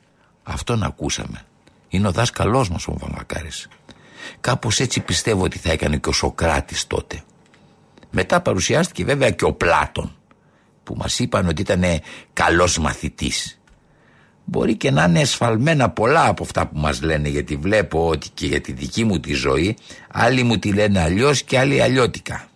Αυτόν 0.42 0.82
ακούσαμε. 0.82 1.42
Είναι 1.88 2.08
ο 2.08 2.12
δάσκαλός 2.12 2.70
μας 2.70 2.86
ο 2.86 2.96
Βαμβακάρης. 2.98 3.68
Κάπως 4.40 4.80
έτσι 4.80 5.00
πιστεύω 5.00 5.44
ότι 5.44 5.58
θα 5.58 5.72
έκανε 5.72 5.96
και 5.96 6.08
ο 6.08 6.12
Σοκράτης 6.12 6.86
τότε. 6.86 7.22
Μετά 8.10 8.40
παρουσιάστηκε 8.40 9.04
βέβαια 9.04 9.30
και 9.30 9.44
ο 9.44 9.52
Πλάτων 9.52 10.16
που 10.84 10.94
μας 10.96 11.18
είπαν 11.18 11.48
ότι 11.48 11.62
ήταν 11.62 11.84
καλός 12.32 12.78
μαθητής. 12.78 13.60
Μπορεί 14.44 14.76
και 14.76 14.90
να 14.90 15.04
είναι 15.04 15.20
εσφαλμένα 15.20 15.90
πολλά 15.90 16.26
από 16.26 16.42
αυτά 16.42 16.66
που 16.66 16.78
μας 16.78 17.02
λένε 17.02 17.28
γιατί 17.28 17.56
βλέπω 17.56 18.08
ότι 18.08 18.28
και 18.34 18.46
για 18.46 18.60
τη 18.60 18.72
δική 18.72 19.04
μου 19.04 19.20
τη 19.20 19.32
ζωή 19.32 19.76
άλλοι 20.08 20.42
μου 20.42 20.58
τη 20.58 20.72
λένε 20.72 21.00
αλλιώς 21.00 21.42
και 21.42 21.58
άλλοι 21.58 21.82
αλλιώτικα. 21.82 22.48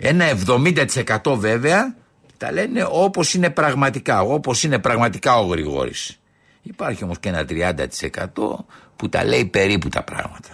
Ένα 0.00 0.24
70% 0.46 1.34
βέβαια 1.36 1.94
τα 2.36 2.52
λένε 2.52 2.86
όπως 2.90 3.34
είναι 3.34 3.50
πραγματικά, 3.50 4.20
όπως 4.20 4.62
είναι 4.62 4.78
πραγματικά 4.78 5.38
ο 5.38 5.46
Γρηγόρης. 5.46 6.20
Υπάρχει 6.62 7.04
όμως 7.04 7.18
και 7.18 7.28
ένα 7.28 7.44
30% 7.48 8.64
που 8.96 9.08
τα 9.08 9.24
λέει 9.24 9.44
περίπου 9.44 9.88
τα 9.88 10.02
πράγματα. 10.02 10.48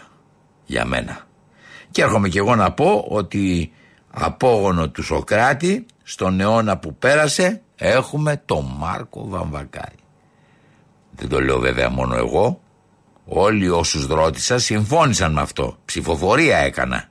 Για 0.67 0.85
μένα. 0.85 1.27
Και 1.91 2.03
έρχομαι 2.03 2.29
και 2.29 2.39
εγώ 2.39 2.55
να 2.55 2.73
πω 2.73 3.05
ότι 3.09 3.73
απόγονο 4.11 4.89
του 4.89 5.03
Σοκράτη 5.03 5.87
στον 6.03 6.41
αιώνα 6.41 6.79
που 6.79 6.95
πέρασε 6.95 7.63
έχουμε 7.77 8.43
τον 8.45 8.75
Μάρκο 8.79 9.29
Βαμβακάρη. 9.29 9.97
Δεν 11.11 11.29
το 11.29 11.41
λέω 11.41 11.59
βέβαια 11.59 11.91
μόνο 11.91 12.17
εγώ. 12.17 12.61
Όλοι 13.25 13.69
όσους 13.69 14.07
ρώτησα 14.07 14.59
συμφώνησαν 14.59 15.33
με 15.33 15.41
αυτό. 15.41 15.77
Ψηφοφορία 15.85 16.57
έκανα. 16.59 17.09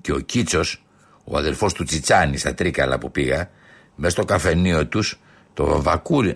Και 0.00 0.12
ο 0.12 0.18
Κίτσος, 0.18 0.84
ο 1.30 1.36
αδελφός 1.38 1.72
του 1.72 1.84
Τσιτσάνη 1.84 2.36
στα 2.36 2.54
Τρίκαλα 2.54 2.98
που 2.98 3.10
πήγα, 3.10 3.50
μέσα 3.94 4.12
στο 4.12 4.24
καφενείο 4.24 4.86
τους 4.86 5.20
το, 5.54 5.82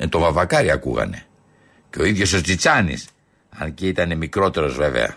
το 0.09 0.18
Βαβακάρι 0.18 0.70
ακούγανε. 0.70 1.26
Και 1.90 2.01
ο 2.01 2.05
ίδιος 2.05 2.32
ο 2.32 2.40
Τσιτσάνης, 2.40 3.09
αν 3.59 3.74
και 3.74 3.86
ήταν 3.86 4.16
μικρότερος 4.16 4.76
βέβαια. 4.76 5.16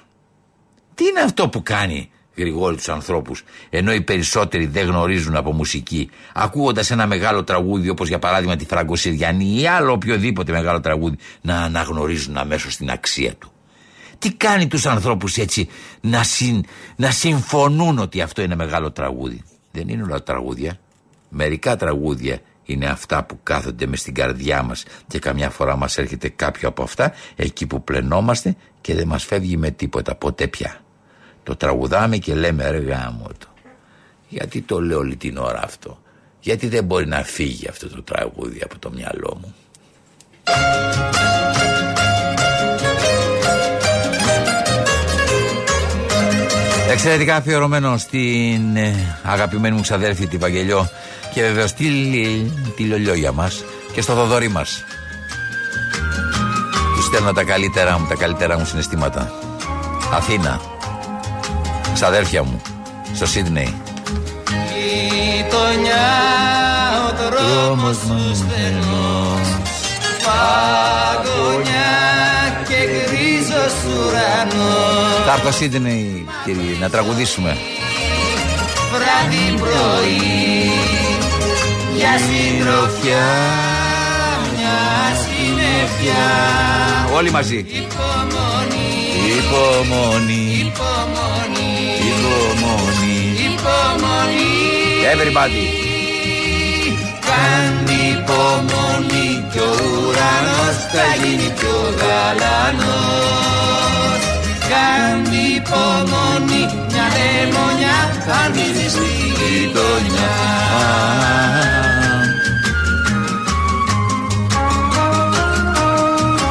Τι 0.93 1.05
είναι 1.05 1.19
αυτό 1.19 1.49
που 1.49 1.63
κάνει 1.63 2.09
Γρηγόρη 2.35 2.75
τους 2.75 2.89
ανθρώπους, 2.89 3.43
ενώ 3.69 3.93
οι 3.93 4.01
περισσότεροι 4.01 4.65
δεν 4.65 4.87
γνωρίζουν 4.87 5.35
από 5.35 5.53
μουσική, 5.53 6.09
ακούγοντας 6.33 6.91
ένα 6.91 7.07
μεγάλο 7.07 7.43
τραγούδι 7.43 7.89
όπως 7.89 8.07
για 8.07 8.19
παράδειγμα 8.19 8.55
τη 8.55 8.65
Φραγκοσυριανή 8.65 9.59
ή 9.61 9.67
άλλο 9.67 9.91
οποιοδήποτε 9.91 10.51
μεγάλο 10.51 10.79
τραγούδι, 10.79 11.17
να 11.41 11.61
αναγνωρίζουν 11.61 12.37
αμέσως 12.37 12.75
την 12.75 12.89
αξία 12.89 13.35
του. 13.35 13.51
Τι 14.19 14.33
κάνει 14.33 14.67
τους 14.67 14.85
ανθρώπους 14.85 15.37
έτσι 15.37 15.69
να, 16.01 16.23
συν, 16.23 16.65
να 16.95 17.11
συμφωνούν 17.11 17.99
ότι 17.99 18.21
αυτό 18.21 18.41
είναι 18.41 18.55
μεγάλο 18.55 18.91
τραγούδι; 18.91 19.43
Δεν 19.77 19.89
είναι 19.89 20.03
όλα 20.03 20.23
τραγούδια. 20.23 20.79
Μερικά 21.29 21.75
τραγούδια 21.75 22.39
είναι 22.63 22.85
αυτά 22.85 23.23
που 23.23 23.39
κάθονται 23.43 23.85
μες 23.85 23.99
στην 23.99 24.13
καρδιά 24.13 24.63
μας 24.63 24.83
και 25.07 25.19
καμιά 25.19 25.49
φορά 25.49 25.75
μας 25.75 25.97
έρχεται 25.97 26.29
κάποιο 26.29 26.67
από 26.67 26.83
αυτά 26.83 27.13
εκεί 27.35 27.67
που 27.67 27.83
πλενόμαστε 27.83 28.55
και 28.81 28.95
δεν 28.95 29.07
μας 29.07 29.23
φεύγει 29.23 29.57
με 29.57 29.71
τίποτα 29.71 30.15
ποτέ 30.15 30.47
πια. 30.47 30.81
Το 31.43 31.55
τραγουδάμε 31.55 32.17
και 32.17 32.35
λέμε 32.35 32.69
ρε 32.69 32.77
γάμο 32.77 33.27
το. 33.37 33.47
Γιατί 34.27 34.61
το 34.61 34.81
λέω 34.81 34.97
όλη 34.97 35.15
την 35.15 35.37
ώρα 35.37 35.61
αυτό; 35.63 36.01
Γιατί 36.39 36.67
δεν 36.67 36.83
μπορεί 36.83 37.07
να 37.07 37.23
φύγει 37.23 37.67
αυτό 37.67 37.89
το 37.89 38.03
τραγούδι 38.03 38.61
από 38.63 38.79
το 38.79 38.91
μυαλό 38.91 39.37
μου; 39.41 39.55
Εξαιρετικά 46.91 47.35
αφιερωμένο 47.35 47.97
στην 47.97 48.75
ε, 48.75 49.17
αγαπημένη 49.23 49.75
μου 49.75 49.81
ξαδέρφη 49.81 50.27
τη 50.27 50.37
Βαγγελιό 50.37 50.89
και 51.33 51.41
βεβαίως 51.41 51.73
τη, 51.73 51.85
τη 52.75 52.83
Λολιό 52.83 53.13
για 53.13 53.31
μας 53.31 53.63
και 53.93 54.01
στο 54.01 54.13
Θοδωρή 54.13 54.47
μας. 54.47 54.83
Τους 56.95 57.05
στέλνω 57.05 57.33
τα 57.33 57.43
καλύτερά 57.43 57.99
μου, 57.99 58.07
τα 58.07 58.15
καλύτερά 58.15 58.57
μου 58.57 58.65
συναισθήματα. 58.65 59.31
Αθήνα, 60.13 60.61
ξαδέρφια 61.93 62.43
μου, 62.43 62.61
στο 63.13 63.25
Σίδνεϊ. 63.25 63.75
Γειτονιά 65.37 66.07
ο 67.07 67.13
δρόμος 67.15 67.97
μου 67.97 68.33
στενός 68.35 69.57
Παγωνιά 70.25 71.67
και 71.67 71.75
γκρίζος 71.77 72.45
ουρανός 72.45 72.46
Θα 75.25 75.33
έρθω 75.33 75.51
Σίδνεϊ 75.51 76.25
κύριε 76.45 76.77
να 76.79 76.89
τραγουδήσουμε. 76.89 77.57
Βράδυ 78.91 79.57
πρωί 79.57 80.71
για 81.95 82.11
συντροφιά 82.17 83.27
μιας 84.55 85.17
συννεφιά 85.25 86.25
Όλοι 87.15 87.31
μαζί. 87.31 87.55
Υπομονή. 87.57 88.89
Υπομονή. 89.37 90.43
Υπομονή. 90.65 91.73
Υπομονή. 92.09 93.19
Υπομονή. 93.53 94.47
Everybody. 95.13 95.65
Κάνει 95.65 95.86
υπομονή 98.17 99.29
κι 99.51 99.59
ο 99.59 99.71
ουρανός 99.91 100.75
θα 100.93 101.07
γίνει 101.21 101.49
πιο 101.57 101.77
γαλανός. 101.99 103.47
Κάνει 104.71 105.41
υπομονή 105.59 106.63
μια 106.91 107.07
λεμονιά 107.17 107.97
θα 108.25 108.35
αρχίσει 108.45 108.89
στη 108.89 109.11
γειτονιά. 109.37 110.35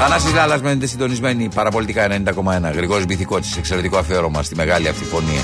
Θανάσης 0.00 0.32
Λάλλας 0.34 0.60
μένετε 0.60 0.86
συντονισμένοι. 0.86 1.48
Παραπολιτικά 1.54 2.08
90,1 2.08 2.72
Γρηγόρης 2.74 3.06
Μπιθικότσης 3.06 3.56
εξαιρετικό 3.56 3.96
αφιέρωμα 3.96 4.42
στη 4.42 4.54
μεγάλη 4.54 4.88
αυτή 4.88 5.04
φωνή 5.04 5.40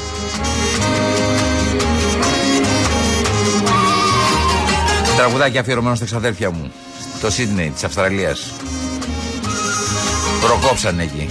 Τραγουδάκι 5.23 5.59
αφιερωμένο 5.59 5.95
στα 5.95 6.05
ξαδέρφια 6.05 6.51
μου. 6.51 6.73
Στο 7.17 7.31
Σίδνεϊ 7.31 7.71
της 7.71 7.85
Αυστραλίας. 7.85 8.53
Προκόψαν 10.41 10.99
εκεί 10.99 11.27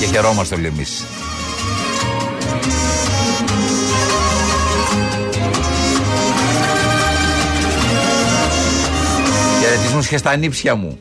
Και 0.00 0.06
χαιρόμαστε 0.06 0.54
όλοι 0.54 0.66
εμείς. 0.66 1.04
Χαιρετισμούς 9.60 10.08
και 10.08 10.16
στα 10.16 10.36
νύψια 10.36 10.74
μου 10.74 10.98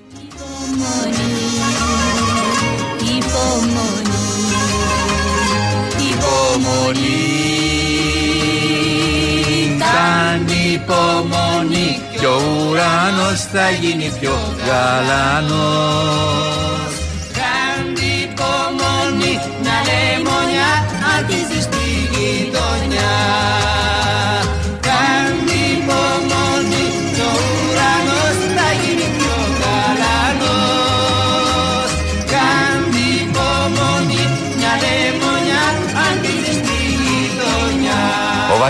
Υπομονή 9.94 9.94
Κάνει 9.94 10.74
υπομονή 10.74 12.02
Κι 12.20 12.26
ο 12.26 12.42
ουρανός 12.70 13.42
θα 13.42 13.70
γίνει 13.70 14.12
πιο 14.20 14.38
γαλανός 14.66 16.73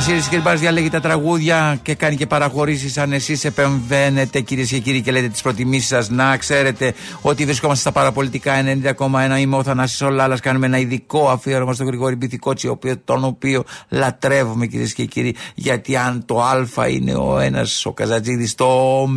Βασίλης 0.06 0.28
Κυρμπάς 0.28 0.60
διαλέγει 0.60 0.90
τα 0.90 1.00
τραγούδια 1.00 1.80
και 1.82 1.96
κάνει 1.96 2.16
και 2.16 2.28
παραχωρήσεις. 2.28 2.98
Αν 2.98 3.14
εσείς 3.14 3.46
επεμβαίνετε, 3.46 4.40
κυρίες 4.42 4.70
και 4.70 4.80
κύριοι, 4.80 5.02
και 5.02 5.12
λέτε 5.12 5.28
τις 5.28 5.42
προτιμήσεις 5.42 5.88
σας, 5.88 6.10
να 6.10 6.38
ξέρετε 6.38 6.94
ότι 7.22 7.46
βρισκόμαστε 7.46 7.82
στα 7.82 7.92
παραπολιτικά 7.92 8.54
90,1. 8.54 9.40
Είμαι 9.40 9.56
ο 9.56 9.64
Θανάσης 9.64 10.02
Ολάλας. 10.02 10.40
Κάνουμε 10.40 10.66
ένα 10.66 10.78
ειδικό 10.78 11.30
αφιέρωμα 11.30 11.74
στον 11.74 11.86
Γρηγόρη 11.86 12.16
Μπιθικότσι, 12.16 12.68
ο 12.68 12.72
οποίος, 12.72 12.96
τον 13.06 13.24
οποίο 13.24 13.64
λατρεύουμε, 13.90 14.68
κυρίες 14.68 14.94
και 14.94 15.06
κύριοι. 15.06 15.36
Γιατί 15.56 15.98
αν 15.98 16.26
το 16.26 16.42
Α 16.42 16.88
είναι 16.88 17.16
ο 17.16 17.40
ένας 17.40 17.86
ο 17.86 17.94
Καζατζίδη, 17.94 18.54
το 18.54 18.66
Ω 18.66 19.10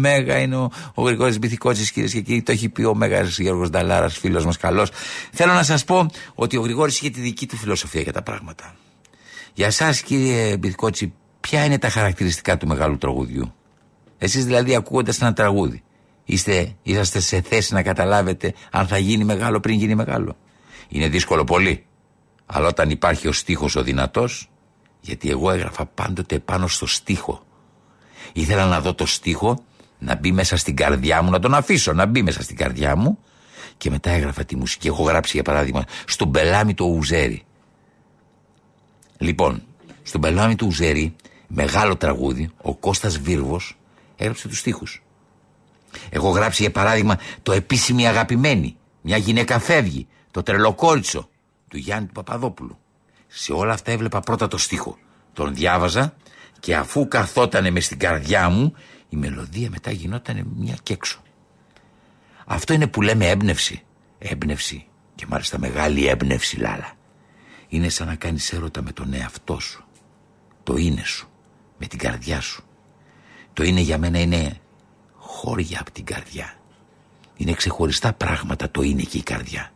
είναι 0.42 0.56
ο, 0.56 0.70
ο 0.94 1.02
Γρηγόρης 1.02 1.38
Μπιθικότσι, 1.38 1.92
κυρίες 1.92 2.12
και 2.12 2.20
κύριοι. 2.20 2.42
Το 2.42 2.52
έχει 2.52 2.68
πει 2.68 2.82
ο 2.82 2.94
Μέγας 2.94 3.38
Γιώργος 3.38 3.70
Νταλάρας, 3.70 4.18
φίλος 4.18 4.44
μας 4.44 4.56
καλός. 4.56 4.90
Θέλω 5.32 5.52
να 5.52 5.62
σας 5.62 5.84
πω 5.84 6.10
ότι 6.34 6.56
ο 6.56 6.60
Γρηγόρης 6.60 6.98
είχε 6.98 7.10
τη 7.10 7.20
δική 7.20 7.46
του 7.46 7.56
φιλοσοφία 7.56 8.00
για 8.00 8.12
τα 8.12 8.22
πράγματα. 8.22 8.74
Για 9.56 9.66
εσά, 9.66 9.94
κύριε 10.04 10.56
Μπιθκότσι, 10.56 11.12
ποια 11.40 11.64
είναι 11.64 11.78
τα 11.78 11.88
χαρακτηριστικά 11.88 12.56
του 12.56 12.66
μεγάλου 12.66 12.98
τραγουδιού; 12.98 13.54
Εσείς 14.18 14.44
δηλαδή 14.44 14.74
ακούγοντας 14.74 15.20
ένα 15.20 15.32
τραγούδι, 15.32 15.82
είστε, 16.24 16.74
είσαστε 16.82 17.20
σε 17.20 17.40
θέση 17.40 17.74
να 17.74 17.82
καταλάβετε 17.82 18.54
αν 18.70 18.86
θα 18.86 18.98
γίνει 18.98 19.24
μεγάλο 19.24 19.60
πριν 19.60 19.78
γίνει 19.78 19.94
μεγάλο; 19.94 20.36
Είναι 20.88 21.08
δύσκολο 21.08 21.44
πολύ. 21.44 21.84
Αλλά 22.46 22.66
όταν 22.66 22.90
υπάρχει 22.90 23.28
ο 23.28 23.32
στίχος 23.32 23.76
ο 23.76 23.82
δυνατός, 23.82 24.50
γιατί 25.00 25.30
εγώ 25.30 25.50
έγραφα 25.50 25.86
πάντοτε 25.86 26.38
πάνω 26.38 26.66
στο 26.66 26.86
στίχο. 26.86 27.42
Ήθελα 28.32 28.66
να 28.66 28.80
δω 28.80 28.94
το 28.94 29.06
στίχο 29.06 29.64
να 29.98 30.16
μπει 30.16 30.32
μέσα 30.32 30.56
στην 30.56 30.76
καρδιά 30.76 31.22
μου, 31.22 31.30
να 31.30 31.38
τον 31.38 31.54
αφήσω 31.54 31.92
να 31.92 32.06
μπει 32.06 32.22
μέσα 32.22 32.42
στην 32.42 32.56
καρδιά 32.56 32.96
μου 32.96 33.18
Και 33.76 33.90
μετά 33.90 34.10
έγραφα 34.10 34.44
τη 34.44 34.56
μουσική. 34.56 34.86
Έχω 34.86 35.02
γράψει 35.02 35.30
για 35.34 35.42
παράδειγμα 35.42 35.84
στον 36.06 36.30
πελάμι 36.30 36.74
το 36.74 36.84
Ουζέρι. 36.84 37.46
Λοιπόν, 39.18 39.62
στον 40.02 40.20
πελάμι 40.20 40.54
του 40.54 40.66
Ουζέρι, 40.66 41.16
μεγάλο 41.46 41.96
τραγούδι, 41.96 42.50
ο 42.62 42.74
Κώστας 42.74 43.18
Βίρβος 43.18 43.78
έγραψε 44.16 44.48
τους 44.48 44.58
στίχους. 44.58 45.02
Έχω 46.10 46.28
γράψει 46.28 46.62
για 46.62 46.70
παράδειγμα 46.70 47.18
το 47.42 47.52
επίσημη 47.52 48.08
αγαπημένη. 48.08 48.76
Μια 49.00 49.16
γυναίκα 49.16 49.58
φεύγει. 49.58 50.06
Το 50.30 50.42
τρελοκόριτσο 50.42 51.28
του 51.68 51.76
Γιάννη 51.76 52.06
του 52.06 52.12
Παπαδόπουλου. 52.12 52.78
Σε 53.26 53.52
όλα 53.52 53.72
αυτά 53.72 53.92
έβλεπα 53.92 54.20
πρώτα 54.20 54.48
το 54.48 54.58
στίχο. 54.58 54.98
Τον 55.32 55.54
διάβαζα 55.54 56.14
και 56.60 56.76
αφού 56.76 57.08
καθότανε 57.08 57.70
μες 57.70 57.84
στην 57.84 57.98
καρδιά 57.98 58.48
μου, 58.48 58.74
η 59.08 59.16
μελωδία 59.16 59.70
μετά 59.70 59.90
γινόταν 59.90 60.52
μια 60.56 60.76
και 60.82 60.92
έξω. 60.92 61.22
Αυτό 62.46 62.72
είναι 62.72 62.86
που 62.86 63.02
λέμε 63.02 63.28
έμπνευση. 63.28 63.82
Έμπνευση 64.18 64.86
και 65.14 65.26
μάλιστα 65.28 65.58
μεγάλη 65.58 66.06
έμπνευση 66.06 66.56
Λάλα. 66.56 66.95
Είναι 67.68 67.88
σαν 67.88 68.06
να 68.06 68.14
κάνεις 68.14 68.52
έρωτα 68.52 68.82
με 68.82 68.92
τον 68.92 69.12
εαυτό 69.12 69.60
σου. 69.60 69.84
Το 70.62 70.76
είναι 70.76 71.04
σου. 71.04 71.28
Με 71.78 71.86
την 71.86 71.98
καρδιά 71.98 72.40
σου. 72.40 72.64
Το 73.52 73.62
είναι 73.62 73.80
για 73.80 73.98
μένα 73.98 74.18
είναι 74.18 74.60
χώρια 75.16 75.80
από 75.80 75.90
την 75.90 76.04
καρδιά. 76.04 76.54
Είναι 77.36 77.52
ξεχωριστά 77.52 78.12
πράγματα 78.12 78.70
το 78.70 78.82
είναι 78.82 79.02
και 79.02 79.18
η 79.18 79.22
καρδιά. 79.22 79.72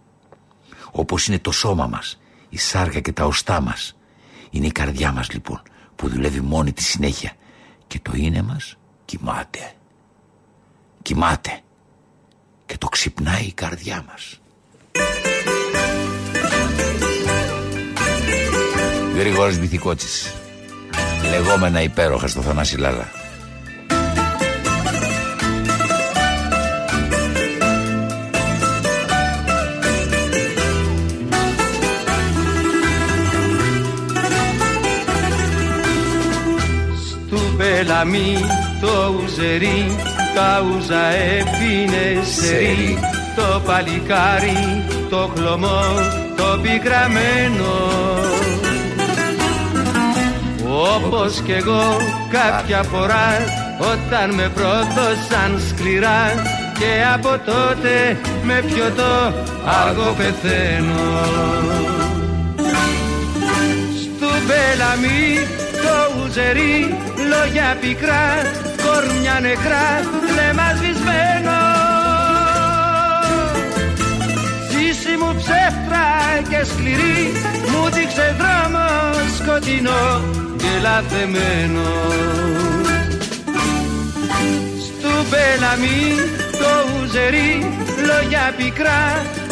Όπως 0.90 1.26
είναι 1.26 1.38
το 1.38 1.52
σώμα 1.52 1.86
μας, 1.86 2.20
η 2.48 2.58
σάρκα 2.58 3.00
και 3.00 3.12
τα 3.12 3.24
οστά 3.24 3.60
μας. 3.60 3.96
Είναι 4.50 4.66
η 4.66 4.72
καρδιά 4.72 5.12
μας 5.12 5.30
λοιπόν 5.30 5.62
που 5.96 6.08
δουλεύει 6.08 6.40
μόνη 6.40 6.72
της 6.72 6.86
συνέχεια 6.86 7.32
και 7.86 8.00
το 8.00 8.12
είναι 8.14 8.42
μας 8.42 8.76
κοιμάται. 9.04 9.72
Κοιμάται 11.02 11.60
και 12.66 12.78
το 12.78 12.88
ξυπνάει 12.88 13.44
η 13.44 13.52
καρδιά 13.52 14.04
μας. 14.06 14.40
Γρηγόρης 19.20 19.60
Μπιθικότσης 19.60 20.34
Λεγόμενα 21.30 21.82
υπέροχα 21.82 22.28
στο 22.28 22.40
Θανάση 22.40 22.76
Λάλα. 22.76 23.08
Πελαμί 37.56 38.36
το 38.80 39.14
ουζερί 39.24 39.96
τα 40.34 40.64
ούζα 40.66 41.04
έπινε 41.04 42.22
σερί. 42.34 42.98
Το 43.36 43.60
παλικάρι 43.66 44.84
το 45.10 45.30
χλωμό 45.34 45.82
το 46.36 46.58
πικραμένο 46.62 48.09
όπως 50.80 51.40
κι 51.44 51.52
εγώ 51.52 51.96
κάποια 52.30 52.82
φορά 52.82 53.28
όταν 53.92 54.34
με 54.34 54.50
πρόδωσαν 54.54 55.60
σκληρά 55.68 56.22
και 56.78 57.04
από 57.14 57.28
τότε 57.28 58.18
με 58.42 58.62
πιωτό 58.66 59.32
αργό 59.64 60.14
πεθαίνω. 60.16 61.18
Στου 64.00 64.30
Μπελαμή 64.46 65.38
το 65.82 66.22
ουζερί 66.22 66.96
λόγια 67.28 67.76
πικρά 67.80 68.28
κορμιά 68.84 69.38
νεκρά 69.40 69.88
βλέμμα 70.28 70.68
σβησμένο. 70.76 71.58
Ζήση 74.70 75.16
μου 75.20 75.34
ψεύτρα 75.36 76.06
και 76.48 76.64
σκληρή 76.64 77.32
μου 77.70 77.90
δείξε 77.90 78.36
δρόμο 78.38 78.86
σκοτεινό 79.36 80.39
και 80.60 80.72
λαθεμένο. 80.82 81.88
Στου 84.86 85.12
Μπελαμή 85.28 86.02
το 86.60 86.70
ουζερί 86.92 87.52
λόγια 88.06 88.54
πικρά 88.56 89.02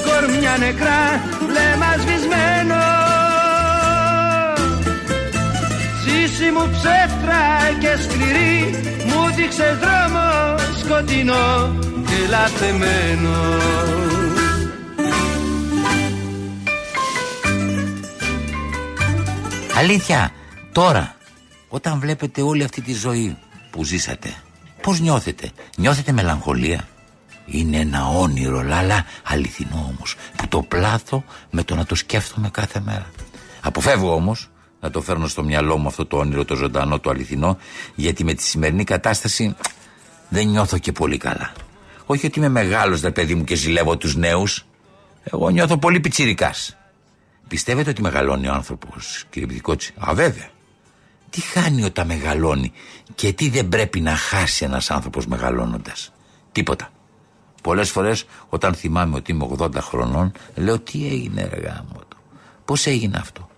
κορμιά 0.06 0.56
νεκρά 0.58 1.02
βλέμμα 1.48 1.90
σβησμένο. 2.00 2.82
Ζήση 6.02 6.50
μου 6.50 6.70
ψεύτρα 6.70 7.44
και 7.78 8.02
σκληρή 8.02 8.56
μου 9.06 9.34
δείξε 9.36 9.78
δρόμο 9.80 10.54
σκοτεινό 10.80 11.76
και 12.06 12.28
λαθεμένο. 12.28 13.36
Αλήθεια, 19.78 20.32
τώρα, 20.78 21.16
όταν 21.68 22.00
βλέπετε 22.00 22.42
όλη 22.42 22.64
αυτή 22.64 22.80
τη 22.80 22.92
ζωή 22.92 23.36
που 23.70 23.84
ζήσατε, 23.84 24.34
πώς 24.82 25.00
νιώθετε, 25.00 25.50
νιώθετε 25.76 26.12
μελαγχολία; 26.12 26.88
Είναι 27.46 27.76
ένα 27.76 28.08
όνειρο, 28.08 28.62
λάλα, 28.62 29.04
αληθινό 29.22 29.92
όμως, 29.94 30.16
που 30.36 30.48
το 30.48 30.62
πλάθω 30.62 31.24
με 31.50 31.62
το 31.62 31.74
να 31.74 31.84
το 31.86 31.94
σκέφτομαι 31.94 32.48
κάθε 32.50 32.80
μέρα. 32.80 33.06
Αποφεύγω 33.60 34.14
όμως 34.14 34.50
να 34.80 34.90
το 34.90 35.00
φέρνω 35.00 35.26
στο 35.26 35.42
μυαλό 35.44 35.76
μου 35.76 35.88
αυτό 35.88 36.06
το 36.06 36.16
όνειρο, 36.16 36.44
το 36.44 36.54
ζωντανό, 36.54 36.98
το 36.98 37.10
αληθινό, 37.10 37.58
γιατί 37.94 38.24
με 38.24 38.34
τη 38.34 38.42
σημερινή 38.42 38.84
κατάσταση 38.84 39.54
δεν 40.28 40.48
νιώθω 40.48 40.78
και 40.78 40.92
πολύ 40.92 41.16
καλά. 41.16 41.52
Όχι 42.06 42.26
ότι 42.26 42.38
είμαι 42.38 42.48
μεγάλος, 42.48 43.00
δε 43.00 43.10
παιδί 43.10 43.34
μου, 43.34 43.44
και 43.44 43.54
ζηλεύω 43.54 43.96
τους 43.96 44.16
νέους. 44.16 44.66
Εγώ 45.24 45.48
νιώθω 45.48 45.78
πολύ 45.78 46.00
πιτσυρικά. 46.00 46.54
Πιστεύετε 47.48 47.90
ότι 47.90 48.02
μεγαλώνει 48.02 48.48
ο 48.48 48.52
άνθρωπος, 48.52 49.24
κύριε 49.30 49.48
Πιδικότση. 49.48 49.94
Α, 50.08 50.14
βέβαια. 50.14 50.56
Τι 51.30 51.40
χάνει 51.40 51.84
όταν 51.84 52.06
μεγαλώνει 52.06 52.72
και 53.14 53.32
τι 53.32 53.48
δεν 53.48 53.68
πρέπει 53.68 54.00
να 54.00 54.16
χάσει 54.16 54.64
ένας 54.64 54.90
άνθρωπος 54.90 55.26
μεγαλώνοντας; 55.26 56.12
Τίποτα. 56.52 56.90
Πολλές 57.62 57.90
φορές 57.90 58.24
όταν 58.48 58.74
θυμάμαι 58.74 59.16
ότι 59.16 59.32
είμαι 59.32 59.48
80 59.58 59.74
χρονών, 59.74 60.32
λέω 60.54 60.78
τι 60.78 61.06
έγινε, 61.06 61.50
ρε 61.52 61.82
μου. 61.92 62.00
Πώς 62.64 62.86
έγινε 62.86 63.18
αυτό; 63.18 63.48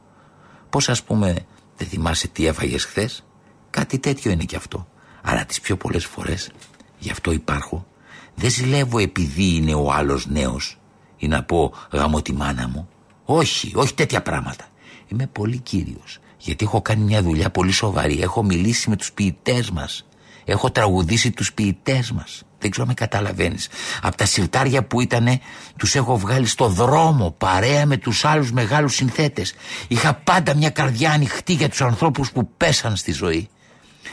Πώς 0.70 0.88
ας 0.88 1.02
πούμε 1.02 1.46
δεν 1.76 1.88
θυμάσαι 1.88 2.28
τι 2.28 2.46
έφαγες 2.46 2.84
χθες; 2.84 3.24
Κάτι 3.70 3.98
τέτοιο 3.98 4.30
είναι 4.30 4.44
κι 4.44 4.56
αυτό. 4.56 4.88
Αλλά 5.22 5.44
τις 5.44 5.60
πιο 5.60 5.76
πολλές 5.76 6.04
φορές, 6.06 6.50
γι' 6.98 7.10
αυτό 7.10 7.32
υπάρχω, 7.32 7.86
δεν 8.34 8.50
ζηλεύω 8.50 8.98
επειδή 8.98 9.54
είναι 9.54 9.74
ο 9.74 9.92
άλλος 9.92 10.26
νέος 10.26 10.78
ή 11.16 11.28
να 11.28 11.42
πω 11.42 11.72
γαμώ 11.90 12.22
τη 12.22 12.32
μάνα 12.32 12.68
μου. 12.68 12.88
Όχι, 13.24 13.72
όχι 13.74 13.94
τέτοια 13.94 14.22
πράγματα. 14.22 14.64
Είμαι 15.08 15.26
πολύ 15.26 15.58
κύριος 15.58 16.18
γιατί 16.40 16.64
έχω 16.64 16.82
κάνει 16.82 17.02
μια 17.02 17.22
δουλειά 17.22 17.50
πολύ 17.50 17.72
σοβαρή. 17.72 18.20
Έχω 18.22 18.42
μιλήσει 18.42 18.90
με 18.90 18.96
τους 18.96 19.12
ποιητές 19.12 19.70
μας. 19.70 20.04
Έχω 20.44 20.70
τραγουδήσει 20.70 21.30
τους 21.30 21.52
ποιητές 21.52 22.12
μας. 22.12 22.42
Δεν 22.58 22.70
ξέρω 22.70 22.86
με 22.86 22.94
καταλαβαίνεις. 22.94 23.68
Από 24.02 24.16
τα 24.16 24.24
σιρτάρια 24.24 24.84
που 24.84 25.00
ήτανε, 25.00 25.40
τους 25.76 25.94
έχω 25.94 26.18
βγάλει 26.18 26.46
στο 26.46 26.68
δρόμο 26.68 27.30
παρέα 27.38 27.86
με 27.86 27.96
τους 27.96 28.24
άλλους 28.24 28.52
μεγάλους 28.52 28.94
συνθέτες. 28.94 29.54
Είχα 29.88 30.14
πάντα 30.14 30.56
μια 30.56 30.70
καρδιά 30.70 31.10
ανοιχτή 31.10 31.52
για 31.52 31.68
τους 31.68 31.80
ανθρώπους 31.82 32.32
που 32.32 32.48
πέσαν 32.56 32.96
στη 32.96 33.12
ζωή. 33.12 33.48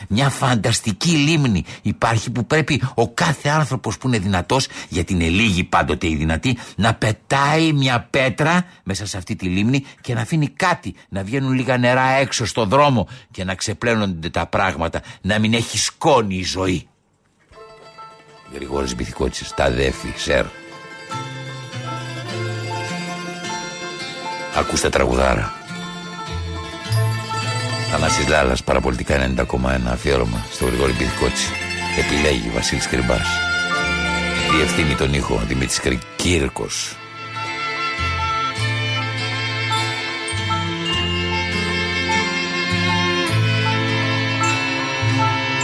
Μια 0.08 0.28
φανταστική 0.28 1.10
λίμνη 1.10 1.64
υπάρχει 1.82 2.30
που 2.30 2.46
πρέπει 2.46 2.82
ο 2.94 3.08
κάθε 3.08 3.48
άνθρωπος 3.48 3.98
που 3.98 4.08
είναι 4.08 4.18
δυνατός, 4.18 4.68
γιατί 4.88 5.12
είναι 5.12 5.28
λίγοι 5.28 5.64
πάντοτε 5.64 6.08
οι 6.08 6.16
δυνατοί, 6.16 6.58
να 6.76 6.94
πετάει 6.94 7.72
μια 7.72 8.06
πέτρα 8.10 8.64
μέσα 8.84 9.06
σε 9.06 9.16
αυτή 9.16 9.36
τη 9.36 9.46
λίμνη 9.46 9.84
και 10.00 10.14
να 10.14 10.20
αφήνει 10.20 10.48
κάτι, 10.48 10.94
να 11.08 11.22
βγαίνουν 11.22 11.52
λίγα 11.52 11.78
νερά 11.78 12.10
έξω 12.10 12.46
στο 12.46 12.64
δρόμο 12.64 13.08
και 13.30 13.44
να 13.44 13.54
ξεπλένονται 13.54 14.30
τα 14.30 14.46
πράγματα, 14.46 15.02
να 15.20 15.38
μην 15.38 15.54
έχει 15.54 15.78
σκόνη 15.78 16.34
η 16.34 16.44
ζωή. 16.44 16.88
Γρηγόρης 18.54 18.94
Μπιθικότσης, 18.94 19.54
τα 19.54 19.70
δέφη, 19.70 20.12
σερ. 20.16 20.44
Ακούστε 24.56 24.88
τραγουδάρα. 24.88 25.57
Θανάσης 27.90 28.28
Λάλας, 28.28 28.62
παραπολιτικά 28.64 29.16
90,1 29.18 29.92
αφιέρωμα 29.92 30.46
στο 30.50 30.64
Γρηγόρη 30.64 30.92
Μπιθικότση. 30.92 31.46
Επιλέγει 31.98 32.50
Βασίλης 32.54 32.88
Κρυμπάς. 32.88 33.28
Διευθύνει 34.56 34.94
τον 34.94 35.14
ήχο 35.14 35.42
Δημήτρης 35.46 35.80
Κύρκος. 36.16 36.96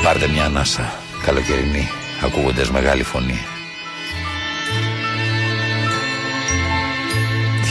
Πάρτε 0.03 0.29
μια 0.29 0.45
ανάσα 0.45 0.93
καλοκαιρινή 1.25 1.89
ακούγοντας 2.25 2.71
μεγάλη 2.71 3.03
φωνή. 3.03 3.45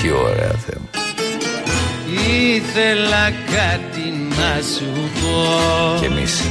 Τι 0.01 0.11
ωραία 0.11 0.51
Θεέ 0.65 0.77
μου. 0.80 0.89
Ήθελα 2.55 3.30
κάτι 3.30 4.23
να 4.38 4.61
σου 4.76 4.89
πω. 5.22 5.35
Και 5.99 6.05
εμείς. 6.05 6.41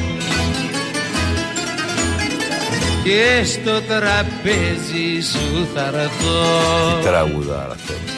Και 3.04 3.44
στο 3.44 3.80
τραπέζι 3.80 5.20
σου 5.32 5.68
θα 5.74 5.84
έρθω 5.86 6.38
Τραγουδάρα 7.02 7.76
θέλει. 7.86 8.12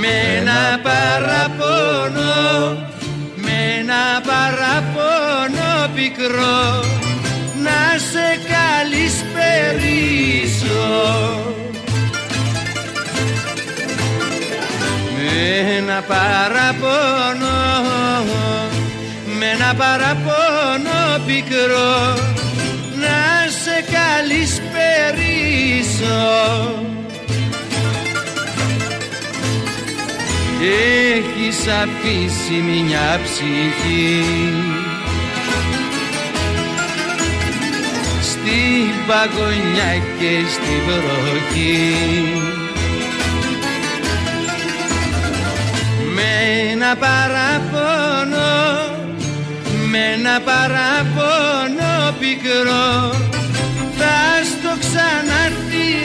με 0.00 0.38
ένα 0.38 0.80
παραπονό 0.82 2.38
με 3.34 3.56
ένα 3.78 4.04
παραπονό 4.26 5.72
πικρό 5.94 6.84
να 7.64 7.98
σε 8.10 8.28
καλησπερίσω 8.52 9.50
ένα 15.76 16.02
παραπονό 16.08 17.62
με 19.38 19.46
ένα 19.46 19.74
παραπονό 19.74 21.24
πικρό 21.26 22.14
να 23.00 23.48
σε 23.62 23.84
καλησπερίσω 23.92 24.90
Έχεις 30.62 31.66
αφήσει 31.66 32.60
μια 32.60 33.20
ψυχή. 33.24 34.24
Στην 38.22 38.92
παγωνιά 39.06 39.92
και 40.18 40.32
στη 40.48 40.74
βροχή 40.86 42.59
Με 46.20 46.32
ένα 46.72 46.96
παραπονό 46.96 48.56
Με 49.90 49.98
ένα 50.14 50.36
παραπονό 50.40 51.94
πικρό 52.18 52.90
Θα 53.98 54.18
στο 54.50 54.72
ξαναθυμίσω 54.80 56.00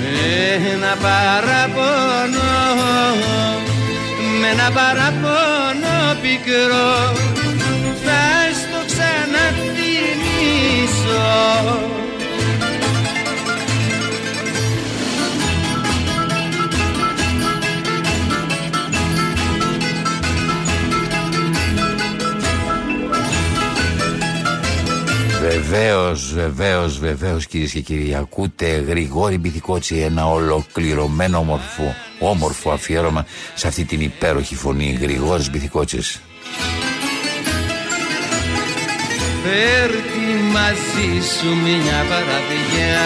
Με 0.00 0.70
ένα 0.72 0.92
παραπονό 1.02 2.54
Με 4.40 4.48
ένα 4.48 4.68
παραπονό 4.70 5.98
πικρό 6.22 6.92
Θα 8.04 8.24
στο 8.60 8.78
ξαναθυμίσω 8.86 9.60
Βεβαίως, 25.60 26.34
βεβαίως, 26.34 26.98
βεβαίως 26.98 27.46
κυρίες 27.46 27.72
και 27.72 27.80
κύριοι. 27.80 28.14
Ακούτε 28.14 28.66
Γρηγόρη 28.66 29.38
Μπιθικότσι, 29.38 29.96
ένα 29.96 30.30
ολοκληρωμένο 30.30 31.38
όμορφο, 31.38 31.94
όμορφο 32.18 32.70
αφιέρωμα 32.70 33.26
σε 33.54 33.66
αυτή 33.66 33.84
την 33.84 34.00
υπέροχη 34.00 34.54
φωνή. 34.54 34.98
Γρηγόρης 35.00 35.50
Μπιθικότσι. 35.50 35.98
Φέρτη 39.42 40.42
μαζί 40.52 41.26
σου 41.26 41.46
μια 41.46 42.04
παραδιά 42.08 43.00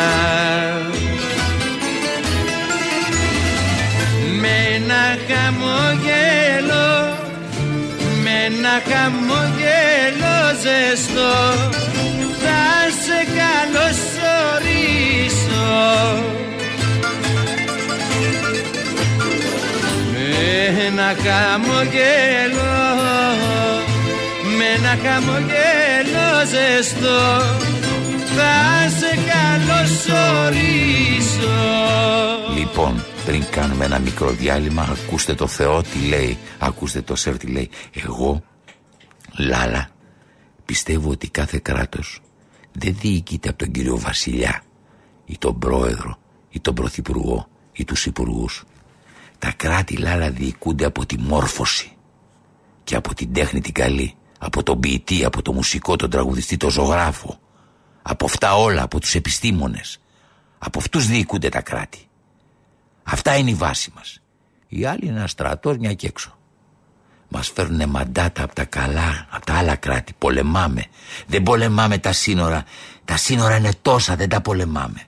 Με 4.40 4.48
ένα 4.74 5.16
χαμογέλο 5.28 6.84
Με 7.16 7.23
ένα 8.46 8.74
χαμογέλο 8.88 10.36
ζεστό. 10.62 11.34
Θα 12.42 12.64
σε 13.04 13.20
καλωσορίσω. 13.38 14.44
Με 20.12 20.28
ένα 20.86 21.10
χαμογέλο 21.24 22.72
με 24.58 24.64
ένα 24.76 24.94
χαμογέλο 25.04 26.28
ζεστό. 26.52 27.22
Θα 28.36 28.54
σε 28.98 29.12
καλωσορίσω. 29.30 30.54
Λοιπόν, 32.56 32.94
πριν 33.24 33.44
κάνουμε 33.50 33.84
ένα 33.84 33.98
μικρό 33.98 34.30
διάλειμμα, 34.30 34.82
ακούστε 34.82 35.34
το 35.34 35.46
Θεό 35.46 35.82
τι 35.82 35.98
λέει. 36.08 36.38
Ακούστε 36.58 37.02
το 37.02 37.16
Σερ 37.16 37.36
τι 37.36 37.46
λέει. 37.46 37.70
Εγώ, 37.92 38.42
Λάλα, 39.38 39.88
πιστεύω 40.64 41.10
ότι 41.10 41.28
κάθε 41.28 41.58
κράτος 41.58 42.20
δεν 42.72 42.96
διοικείται 43.00 43.48
από 43.48 43.58
τον 43.58 43.70
κύριο 43.70 43.98
Βασιλιά 43.98 44.62
ή 45.24 45.38
τον 45.38 45.58
πρόεδρο 45.58 46.18
ή 46.50 46.60
τον 46.60 46.74
πρωθυπουργό 46.74 47.48
ή 47.72 47.84
τους 47.84 48.06
υπουργούς. 48.06 48.64
Τα 49.38 49.52
κράτη, 49.56 49.96
Λάλα, 49.96 50.30
διοικούνται 50.30 50.84
από 50.84 51.06
τη 51.06 51.18
μόρφωση 51.18 51.92
και 52.84 52.96
από 52.96 53.14
την 53.14 53.32
τέχνη 53.32 53.60
την 53.60 53.72
καλή, 53.72 54.14
από 54.38 54.62
τον 54.62 54.80
ποιητή, 54.80 55.24
από 55.24 55.42
τον 55.42 55.54
μουσικό, 55.54 55.96
τον 55.96 56.10
τραγουδιστή, 56.10 56.56
τον 56.56 56.70
ζωγράφο. 56.70 57.38
Από 58.02 58.24
αυτά 58.24 58.56
όλα, 58.56 58.82
από 58.82 59.00
τους 59.00 59.14
επιστήμονες. 59.14 59.98
Από 60.58 60.78
αυτούς 60.78 61.06
διοικούνται 61.06 61.48
τα 61.48 61.60
κράτη. 61.60 62.08
Αυτά 63.04 63.36
είναι 63.36 63.50
η 63.50 63.54
βάση 63.54 63.92
μας. 63.94 64.20
Οι 64.68 64.84
άλλοι 64.84 65.06
είναι 65.06 65.18
ένα 65.18 65.26
στρατός 65.26 65.76
μια 65.76 65.94
και 65.94 66.06
έξω. 66.06 66.38
Μας 67.28 67.50
φέρνουν 67.54 67.88
μαντάτα 67.88 68.42
από 68.42 68.54
τα 68.54 68.64
καλά, 68.64 69.26
από 69.30 69.46
τα 69.46 69.54
άλλα 69.54 69.76
κράτη. 69.76 70.14
Πολεμάμε. 70.18 70.84
Δεν 71.26 71.42
πολεμάμε 71.42 71.98
τα 71.98 72.12
σύνορα. 72.12 72.64
Τα 73.04 73.16
σύνορα 73.16 73.56
είναι 73.56 73.72
τόσα, 73.82 74.16
δεν 74.16 74.28
τα 74.28 74.40
πολεμάμε. 74.40 75.02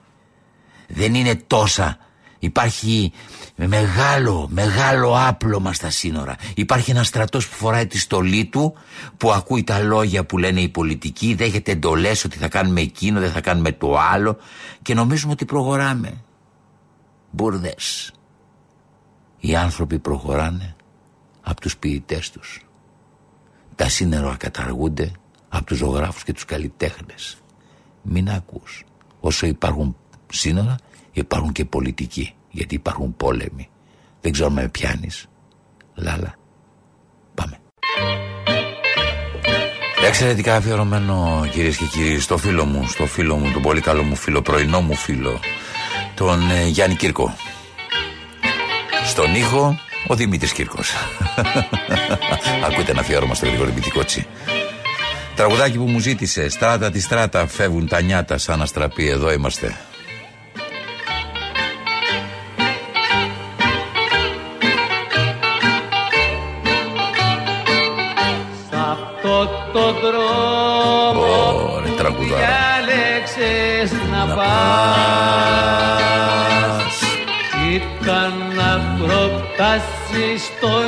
Δεν 0.87 1.15
είναι 1.15 1.35
τόσα. 1.35 1.97
Υπάρχει 2.39 3.11
μεγάλο, 3.55 4.47
μεγάλο 4.51 5.15
άπλωμα 5.27 5.73
στα 5.73 5.89
σύνορα. 5.89 6.35
Υπάρχει 6.55 6.91
ένα 6.91 7.03
στρατός 7.03 7.47
που 7.47 7.55
φοράει 7.55 7.87
τη 7.87 7.99
στολή 7.99 8.45
του, 8.45 8.73
που 9.17 9.31
ακούει 9.31 9.63
τα 9.63 9.79
λόγια 9.79 10.25
που 10.25 10.37
λένε 10.37 10.61
οι 10.61 10.69
πολιτικοί, 10.69 11.33
δέχεται 11.33 11.71
εντολές 11.71 12.23
ότι 12.23 12.37
θα 12.37 12.47
κάνουμε 12.47 12.81
εκείνο, 12.81 13.19
δεν 13.19 13.31
θα 13.31 13.41
κάνουμε 13.41 13.71
το 13.71 13.97
άλλο 13.97 14.37
και 14.81 14.93
νομίζουμε 14.93 15.31
ότι 15.31 15.45
προχωράμε. 15.45 16.21
Μπουρδες. 17.31 18.11
Οι 19.39 19.55
άνθρωποι 19.55 19.99
προχωράνε 19.99 20.75
από 21.41 21.61
τους 21.61 21.77
ποιητές 21.77 22.31
τους. 22.31 22.65
Τα 23.75 23.89
σύνορα 23.89 24.35
καταργούνται 24.37 25.11
από 25.49 25.65
τους 25.65 25.77
ζωγράφους 25.77 26.23
και 26.23 26.33
τους 26.33 26.45
καλλιτέχνες. 26.45 27.37
Μην 28.01 28.29
ακούς. 28.29 28.83
Όσο 29.19 29.45
υπάρχουν 29.45 29.95
σύνορα 30.31 30.75
υπάρχουν 31.11 31.51
και 31.51 31.65
πολιτικοί. 31.65 32.33
Γιατί 32.49 32.75
υπάρχουν 32.75 33.15
πόλεμοι. 33.17 33.69
Δεν 34.21 34.31
ξέρω 34.31 34.49
με 34.49 34.67
πιάνεις. 34.69 35.27
Λάλα. 35.95 36.35
Πάμε. 37.35 37.59
Εξαιρετικά 40.07 40.55
αφιερωμένο 40.55 41.47
κυρίες 41.51 41.77
και 41.77 41.85
κύριοι 41.85 42.19
στο 42.19 42.37
φίλο 42.37 42.65
μου, 42.65 42.87
στο 42.87 43.05
φίλο 43.05 43.35
μου, 43.35 43.51
τον 43.51 43.61
πολύ 43.61 43.81
καλό 43.81 44.03
μου 44.03 44.15
φίλο, 44.15 44.41
πρωινό 44.41 44.81
μου 44.81 44.95
φίλο, 44.95 45.39
τον 46.17 46.51
ε, 46.51 46.67
Γιάννη 46.67 46.95
Κύρκο. 46.95 47.35
Στον 49.05 49.35
ήχο 49.35 49.79
ο 50.07 50.15
Δημήτρης 50.15 50.51
Κύρκος. 50.51 50.93
Ακούτε 52.67 52.91
ένα 52.91 52.99
αφιέρωμα 52.99 53.33
στο 53.33 53.45
Γρηγόρη 53.45 53.71
Μπιτικότσι. 53.71 54.27
Τραγουδάκι 55.35 55.77
που 55.77 55.83
μου 55.87 55.99
ζήτησε, 55.99 56.49
στράτα 56.49 56.91
τη 56.91 57.01
στράτα, 57.01 57.47
φεύγουν 57.47 57.87
τα 57.87 58.01
νιάτα 58.01 58.37
σαν 58.37 58.61
αστραπή, 58.61 59.07
εδώ 59.07 59.31
είμαστε. 59.31 59.77
Σ' 68.69 68.73
αυτό 68.73 69.49
το 69.73 69.93
δρόμο 69.93 71.25
Ωραία, 71.75 71.91
τραγουδάρα. 71.91 72.45
διάλεξες 72.45 73.91
να 74.11 74.25
Να 74.25 74.35
πας 74.35 74.35
πας. 74.35 76.06
estoy 80.17 80.86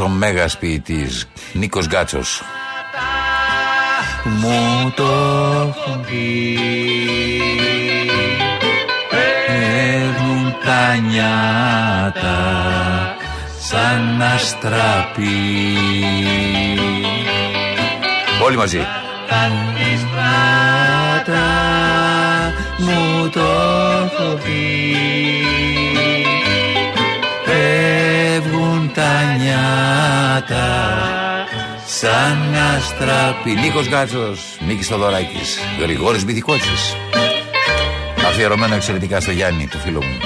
ο 0.00 0.08
μέγας 0.08 0.58
ποιητής 0.58 1.28
Νίκος 1.52 1.86
Γκάτσος. 1.86 2.42
Μου 4.24 4.92
το 4.96 5.04
έχουν 5.04 6.00
πει. 6.00 6.58
Παίρνουν 9.10 10.54
τα 10.64 10.96
νιάτα 10.96 12.40
σαν 13.60 14.22
αστραπή 14.22 15.26
Όλοι 18.44 18.56
μαζί. 18.56 18.86
Τα 19.28 19.48
μου 22.78 23.28
το 23.28 23.40
έχω 24.04 24.38
πει 24.44 25.02
Φεύγουν 27.62 28.92
τα 28.94 29.36
νιάτα 29.38 30.66
σαν 31.86 32.54
αστραπή 32.76 33.50
Νίκος 33.50 33.88
Γκάτσος, 33.88 34.56
Νίκης 34.66 34.86
Θοδωράκης, 34.86 35.58
Γρηγόρης 35.80 36.24
Μπιθικότσης 36.24 36.96
Αφιερωμένο 38.26 38.74
εξαιρετικά 38.74 39.20
στο 39.20 39.30
Γιάννη, 39.30 39.66
του 39.66 39.78
φίλου 39.78 40.04
μου 40.04 40.18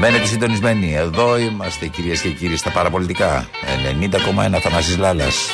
Μένετε 0.00 0.26
συντονισμένοι. 0.26 0.94
Εδώ 0.94 1.38
είμαστε 1.38 1.86
κυρίες 1.86 2.20
και 2.20 2.28
κύριοι 2.28 2.56
στα 2.56 2.70
παραπολιτικά. 2.70 3.48
90,1 4.54 4.58
Θανάσης 4.60 4.96
Λάλας. 4.96 5.46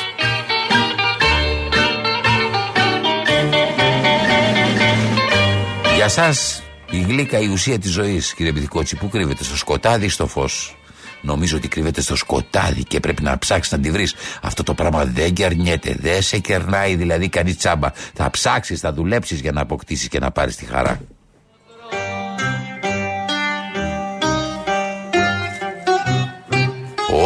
Για 5.95 6.09
σας 6.09 6.64
η 6.95 7.01
γλύκα 7.01 7.39
η 7.39 7.47
ουσία 7.47 7.79
της 7.79 7.91
ζωής 7.91 8.33
κύριε 8.33 8.51
Μπιθικότσι 8.51 8.95
που 8.95 9.09
κρύβεται 9.09 9.43
στο 9.43 9.57
σκοτάδι 9.57 10.05
ή 10.05 10.09
στο 10.09 10.27
φως; 10.27 10.75
Νομίζω 11.21 11.57
ότι 11.57 11.67
κρύβεται 11.67 12.01
στο 12.01 12.15
σκοτάδι 12.15 12.83
και 12.83 12.99
πρέπει 12.99 13.21
να 13.21 13.37
ψάξεις 13.37 13.71
να 13.71 13.79
τη 13.79 13.91
βρεις. 13.91 14.15
Αυτό 14.41 14.63
το 14.63 14.73
πράγμα 14.73 15.05
δεν 15.05 15.33
κερνιέται, 15.33 15.95
δεν 15.99 16.21
σε 16.21 16.37
κερνάει 16.37 16.95
δηλαδή 16.95 17.29
κανείς 17.29 17.57
τσάμπα. 17.57 17.91
Θα 18.13 18.29
ψάξεις, 18.29 18.79
θα 18.79 18.93
δουλέψεις 18.93 19.39
για 19.39 19.51
να 19.51 19.61
αποκτήσεις 19.61 20.07
και 20.07 20.19
να 20.19 20.31
πάρεις 20.31 20.55
τη 20.55 20.65
χαρά. 20.65 20.99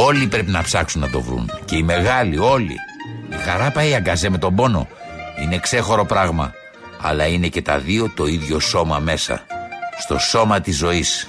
Όλοι 0.05 0.27
πρέπει 0.27 0.51
να 0.51 0.63
ψάξουν 0.63 1.01
να 1.01 1.09
το 1.09 1.21
βρουν. 1.21 1.51
Και 1.65 1.75
οι 1.75 1.83
μεγάλοι, 1.83 2.37
όλοι. 2.37 2.75
Η 3.31 3.35
χαρά 3.45 3.71
πάει 3.71 3.95
αγκαζέ 3.95 4.29
με 4.29 4.37
τον 4.37 4.55
πόνο. 4.55 4.87
Είναι 5.43 5.57
ξέχωρο 5.57 6.05
πράγμα. 6.05 6.53
Αλλά 7.01 7.27
είναι 7.27 7.47
και 7.47 7.61
τα 7.61 7.79
δύο 7.79 8.11
το 8.15 8.25
ίδιο 8.25 8.59
σώμα 8.59 8.99
μέσα. 8.99 9.45
Στο 9.99 10.17
σώμα 10.17 10.61
της 10.61 10.77
ζωής. 10.77 11.27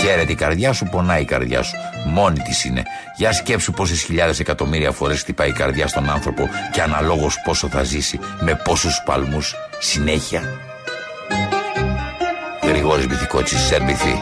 Χαίρεται 0.00 0.32
η 0.32 0.34
καρδιά 0.34 0.72
σου, 0.72 0.84
πονάει 0.84 1.22
η 1.22 1.24
καρδιά 1.24 1.62
σου. 1.62 1.76
Μόνη 2.06 2.38
της 2.38 2.64
είναι. 2.64 2.82
Για 3.16 3.32
σκέψου 3.32 3.72
πόσες 3.72 4.02
χιλιάδες 4.02 4.40
εκατομμύρια 4.40 4.92
φορές 4.92 5.20
χτυπάει 5.20 5.48
η 5.48 5.52
καρδιά 5.52 5.86
στον 5.86 6.10
άνθρωπο 6.10 6.48
και 6.72 6.82
αναλόγως 6.82 7.40
πόσο 7.44 7.68
θα 7.68 7.82
ζήσει, 7.82 8.20
με 8.40 8.60
πόσους 8.64 9.02
παλμούς 9.04 9.54
συνέχεια. 9.78 10.42
Γρηγόρης 12.62 13.06
Μπιθικότσης, 13.06 13.60
Σερμπιθή. 13.60 14.20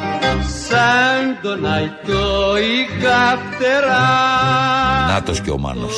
Σαν 0.68 1.38
τον 1.42 1.66
αϊτό 1.72 2.56
η 2.56 3.02
καυτερά 3.02 4.34
Νάτος 5.08 5.40
και 5.40 5.50
ο 5.50 5.58
Μάνος. 5.58 5.96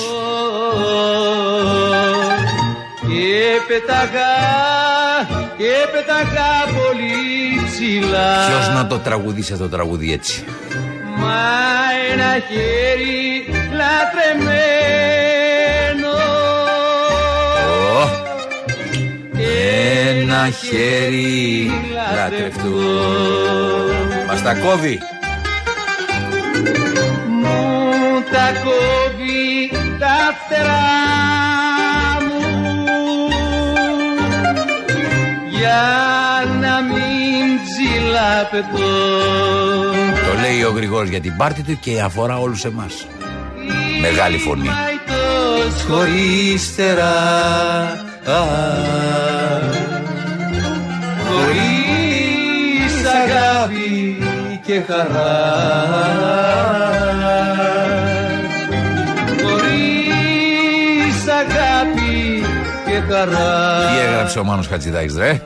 Και 3.00 3.60
πεταγά, 3.68 4.34
και 5.56 5.72
πεταγά 5.92 6.54
πολύ 6.74 7.64
ψηλά 7.66 8.46
Ποιος 8.46 8.68
να 8.74 8.86
το 8.86 8.98
τραγουδήσει 8.98 9.52
αυτό 9.52 9.64
το 9.64 9.76
τραγούδι 9.76 10.12
έτσι; 10.12 10.44
Μα 11.18 11.34
ένα 12.12 12.32
χέρι 12.48 13.46
λατρεμένο 13.78 14.96
Ω, 17.94 18.08
Ένα 20.20 20.48
χέρι 20.50 21.70
λατρευτού. 22.16 22.80
Μας 24.26 24.42
τα 24.42 24.54
κόβει. 24.54 24.98
μου 27.42 28.22
τα 28.30 28.52
κόβει 28.64 29.70
τα 29.98 30.34
φτερά 30.38 31.65
ψηλαπετώ 38.16 38.78
Το 40.26 40.40
λέει 40.40 40.62
ο 40.62 40.70
Γρηγόρης 40.70 41.10
για 41.10 41.20
την 41.20 41.36
πάρτη 41.36 41.62
του 41.62 41.78
και 41.80 42.00
αφορά 42.00 42.38
όλους 42.38 42.64
εμάς. 42.64 43.06
Μεγάλη 44.00 44.38
φωνή. 44.38 44.68
Μαϊτός 44.68 45.84
χωρίς 45.88 46.70
φτερά 46.72 47.16
α, 48.24 48.40
χωρίς 51.28 52.94
αγάπη 53.22 54.18
και 54.66 54.82
χαρά 54.86 55.34
χωρίς 59.42 61.28
αγάπη 61.28 62.44
και 62.86 63.12
χαρά 63.12 63.78
Τι 63.92 63.98
έγραψε 64.08 64.38
ο 64.38 64.44
Μάνος 64.44 64.66
Χατζηδάκης 64.66 65.16
ρε; 65.16 65.40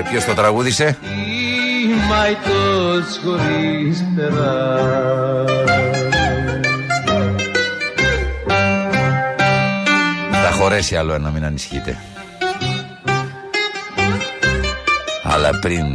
Και 0.00 0.08
ποιος 0.08 0.24
το 0.24 0.34
τραγούδισε; 0.34 0.98
Μαϊτός 2.08 3.20
χωρίς 3.24 4.04
φτερά 4.12 5.44
Θα 10.30 10.50
χωρέσει 10.52 10.96
άλλο 10.96 11.12
ένα, 11.12 11.30
μην 11.30 11.44
ανησυχείτε. 11.44 11.96
Αλλά 15.22 15.58
πριν 15.60 15.86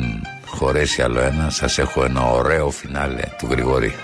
χωρέσει 0.46 1.02
άλλο 1.02 1.20
ένα, 1.20 1.50
σας 1.50 1.78
έχω 1.78 2.04
ένα 2.04 2.22
ωραίο 2.22 2.70
φινάλε 2.70 3.24
του 3.38 3.48
Γρηγόρη. 3.50 3.96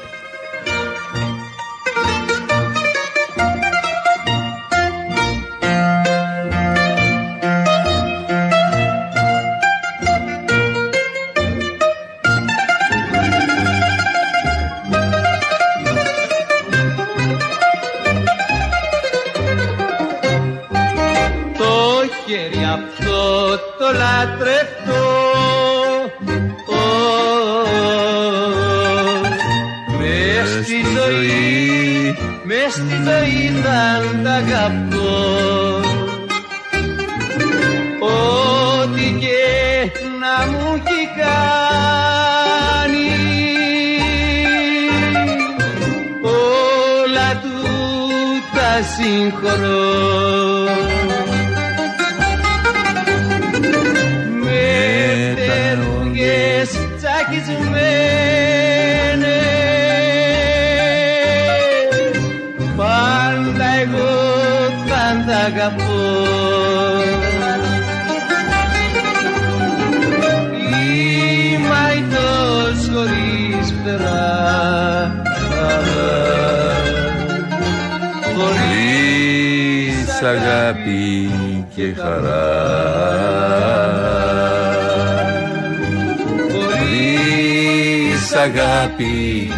Αγάπη 88.41 89.51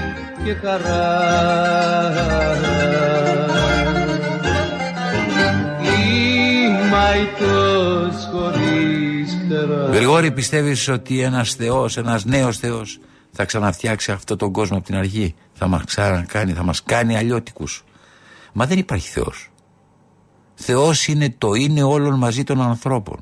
και 0.44 0.54
χαρά 0.54 1.22
Είμαι 5.82 6.98
αητός 6.98 8.30
χωρίς 8.32 9.38
φτερά 9.46 9.90
Γρηγόρη 9.92 10.32
πιστεύεις 10.32 10.88
ότι 10.88 11.22
ένας 11.22 11.54
θεός, 11.54 11.98
ένας 11.98 12.26
νέος 12.26 12.58
θεός 12.58 13.00
Θα 13.32 13.46
ξαναφτιάξει 13.46 14.12
αυτόν 14.12 14.38
τον 14.38 14.52
κόσμο 14.52 14.78
από 14.78 14.86
την 14.86 14.96
αρχή; 14.96 15.36
Θα 15.54 15.68
μας 15.68 15.84
ξανακάνει, 15.84 16.54
θα 16.54 16.64
μας 16.64 16.84
κάνει 16.84 17.18
αλλιώτικους. 17.18 17.84
Μα 18.54 18.66
δεν 18.66 18.78
υπάρχει 18.78 19.10
Θεός. 19.10 19.52
Θεός 20.54 21.08
είναι 21.08 21.36
το 21.38 21.54
είναι 21.54 21.84
όλων 21.84 22.18
μαζί 22.18 22.44
των 22.44 22.62
ανθρώπων. 22.62 23.20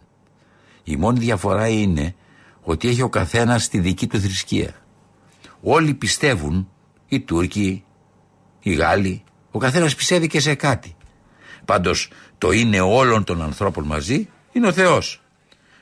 Η 0.84 0.96
μόνη 0.96 1.20
διαφορά 1.20 1.68
είναι 1.68 2.16
ότι 2.62 2.88
έχει 2.88 3.02
ο 3.02 3.10
καθένας 3.10 3.68
τη 3.68 3.80
δική 3.80 4.08
του 4.08 4.20
θρησκεία. 4.20 4.81
Όλοι 5.62 5.94
πιστεύουν, 5.94 6.70
οι 7.08 7.20
Τούρκοι, 7.20 7.84
οι 8.60 8.74
Γάλλοι, 8.74 9.24
ο 9.52 9.60
καθένας 9.60 9.96
πιστεύει 9.96 10.28
και 10.28 10.40
σε 10.40 10.56
κάτι. 10.56 10.96
Πάντως 11.66 12.10
το 12.38 12.52
είναι 12.52 12.80
όλων 12.80 13.24
των 13.24 13.42
ανθρώπων 13.42 13.84
μαζί 13.84 14.30
είναι 14.52 14.68
ο 14.68 14.72
Θεός. 14.72 15.22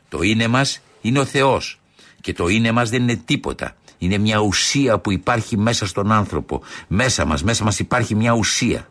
Το 0.10 0.22
είναι 0.22 0.48
μας 0.48 0.82
είναι 1.02 1.20
ο 1.20 1.26
Θεός. 1.26 1.80
Και 2.22 2.34
το 2.34 2.48
είναι 2.48 2.72
μας 2.72 2.90
δεν 2.90 3.02
είναι 3.02 3.16
τίποτα. 3.16 3.76
Είναι 3.98 4.18
μια 4.18 4.40
ουσία 4.40 5.00
που 5.00 5.12
υπάρχει 5.12 5.58
μέσα 5.58 5.88
στον 5.88 6.12
άνθρωπο. 6.12 6.62
Μέσα 6.88 7.26
μας, 7.26 7.44
μέσα 7.44 7.64
μας 7.64 7.80
υπάρχει 7.80 8.16
μια 8.16 8.34
ουσία. 8.34 8.90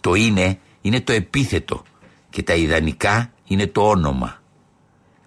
Το 0.00 0.14
είναι 0.14 0.58
είναι 0.80 1.00
το 1.00 1.12
επίθετο 1.12 1.82
και 2.30 2.42
τα 2.42 2.54
ιδανικά 2.54 3.32
είναι 3.46 3.66
το 3.66 3.88
όνομα. 3.88 4.42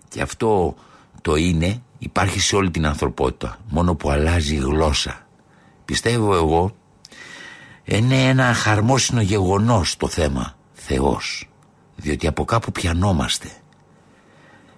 Και 0.09 0.21
αυτό 0.21 0.75
το 1.21 1.35
είναι 1.35 1.81
υπάρχει 2.05 2.39
σε 2.39 2.55
όλη 2.55 2.71
την 2.71 2.85
ανθρωπότητα, 2.85 3.57
μόνο 3.69 3.95
που 3.95 4.09
αλλάζει 4.09 4.55
η 4.55 4.57
γλώσσα. 4.57 5.27
Πιστεύω 5.85 6.35
εγώ 6.35 6.75
είναι 7.83 8.23
ένα 8.23 8.53
χαρμόσυνο 8.53 9.21
γεγονός 9.21 9.97
το 9.97 10.07
θέμα 10.07 10.55
Θεός, 10.73 11.49
διότι 11.95 12.27
από 12.27 12.45
κάπου 12.45 12.71
πιανόμαστε. 12.71 13.47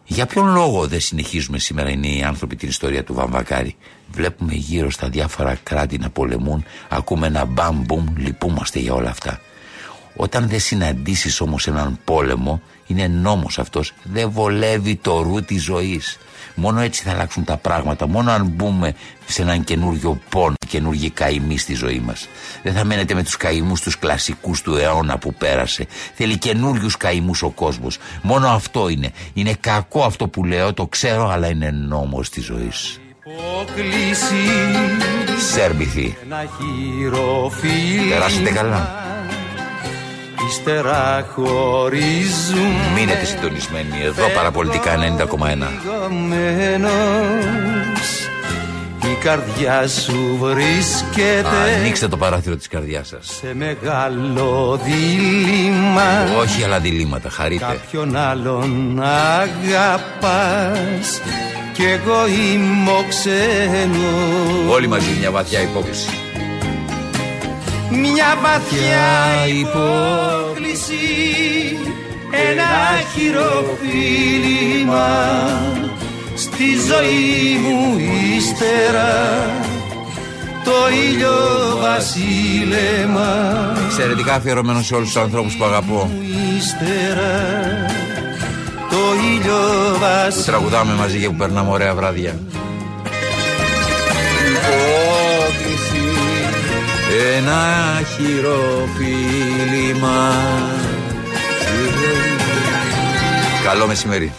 Για 0.06 0.26
ποιον 0.26 0.54
λόγο 0.54 0.88
δεν 0.88 1.00
συνεχίζουμε 1.00 1.60
σήμερα 1.60 1.90
είναι 1.90 2.08
οι 2.08 2.24
άνθρωποι 2.24 2.56
την 2.56 2.70
ιστορία 2.70 3.04
του 3.04 3.14
Βαμβακάρη; 3.14 3.76
Βλέπουμε 4.12 4.54
γύρω 4.54 4.90
στα 4.90 5.10
διάφορα 5.10 5.56
κράτη 5.64 5.98
να 5.98 6.10
πολεμούν, 6.10 6.66
ακούμε 6.90 7.28
ένα 7.28 7.46
μπαμ 7.46 7.82
μπουμ, 7.86 8.06
λυπούμαστε 8.18 8.80
για 8.80 8.94
όλα 8.94 9.10
αυτά. 9.10 9.42
Όταν 10.16 10.48
δεν 10.48 10.60
συναντήσεις 10.60 11.42
όμως 11.42 11.68
έναν 11.68 12.00
πόλεμο, 12.04 12.62
είναι 12.88 13.08
νόμος 13.08 13.60
αυτός, 13.60 13.94
δεν 14.04 14.30
βολεύει 14.32 14.96
το 14.96 15.22
ρου 15.22 15.44
της 15.44 15.64
ζωής. 15.64 16.18
Μόνο 16.60 16.80
έτσι 16.82 17.04
θα 17.04 17.12
αλλάξουν 17.12 17.44
τα 17.44 17.58
πράγματα. 17.58 18.08
Μόνο 18.08 18.32
αν 18.32 18.46
μπούμε 18.46 18.94
σε 19.26 19.42
έναν 19.42 19.64
καινούριο 19.64 20.20
πόνο, 20.30 20.56
καινούργιοι 20.68 21.10
καημοί 21.10 21.58
στη 21.58 21.74
ζωή 21.74 22.00
μας. 22.00 22.28
Δεν 22.64 22.74
θα 22.74 22.84
μένετε 22.84 23.14
με 23.14 23.24
τους 23.24 23.38
καημούς 23.38 23.82
τους 23.82 24.00
κλασικούς 24.00 24.62
του 24.62 24.76
αιώνα 24.76 25.18
που 25.18 25.34
πέρασε. 25.34 25.88
Θέλει 26.14 26.38
καινούριους 26.38 26.98
καημούς 26.98 27.42
ο 27.42 27.50
κόσμος. 27.50 27.98
Μόνο 28.22 28.48
αυτό 28.48 28.90
είναι. 28.90 29.12
Είναι 29.34 29.54
κακό 29.60 30.04
αυτό 30.04 30.28
που 30.28 30.44
λέω, 30.46 30.74
το 30.74 30.88
ξέρω, 30.88 31.30
αλλά 31.30 31.48
είναι 31.48 31.72
νόμος 31.72 32.30
της 32.30 32.46
ζωής. 32.46 33.00
Σέρμπιθι. 35.54 36.18
Περάσετε 38.10 38.50
καλά. 38.52 39.07
Ύστερα 40.50 41.28
χωρίζουν. 41.36 42.74
Μείνετε 42.96 43.26
συντονισμένοι 43.26 44.02
εδώ 44.04 44.28
παραπολιτικά 44.36 44.96
90,1 44.96 46.08
η 49.12 49.16
καρδιά 49.24 49.88
σου 49.88 50.38
βρίσκεται 50.40 51.76
Ανοίξτε 51.80 52.08
το 52.08 52.18
παράθυρο 52.18 52.56
της 52.56 52.68
καρδιάς 52.68 53.08
σας. 53.08 53.26
Σε 53.26 53.54
μεγάλο 53.54 54.80
δίλημα. 54.84 56.36
Όχι 56.40 56.64
άλλα 56.64 56.80
διλήμματα, 56.80 57.30
χαρείτε. 57.30 57.66
Κάποιον 57.66 58.16
άλλον 58.16 59.00
αγαπάς. 59.52 61.22
Κι 61.74 61.84
εγώ 61.84 62.28
είμαι 62.28 62.92
ο 62.92 63.04
ξένος. 63.10 64.74
Όλοι 64.74 64.88
μαζί 64.88 65.10
μια 65.20 65.32
βαθιά 65.32 65.62
υπόκληση 65.62 66.10
μια 67.92 68.38
βαθιά 68.42 69.46
υπόκληση 69.60 71.06
ένα 72.32 72.72
χειροφίλημα. 73.14 75.10
Στη 76.36 76.64
ζωή 76.64 77.58
μου 77.62 77.98
ύστερα 78.38 79.12
το 80.64 80.72
ήλιο 81.10 81.38
βασίλεμα. 81.82 83.30
Εξαιρετικά 83.86 84.34
αφιερωμένο 84.34 84.82
σε 84.82 84.96
όλους 84.96 85.08
τους 85.08 85.22
ανθρώπους 85.22 85.56
που 85.56 85.64
αγαπώ. 85.66 86.12
Ύστερα 86.58 87.36
το 88.90 88.98
ήλιο 89.36 89.60
βασίλεμα 90.00 90.36
Που 90.36 90.46
τραγουδάμε 90.46 90.94
μαζί 90.94 91.20
και 91.20 91.28
που 91.28 91.36
περνάμε 91.36 91.72
ωραία 91.72 91.96
βράδια 91.96 92.40
ένα 97.36 98.02
χειροφίλημα 98.16 98.88
Καλό 103.64 103.88
μεσημέρι 103.88 104.34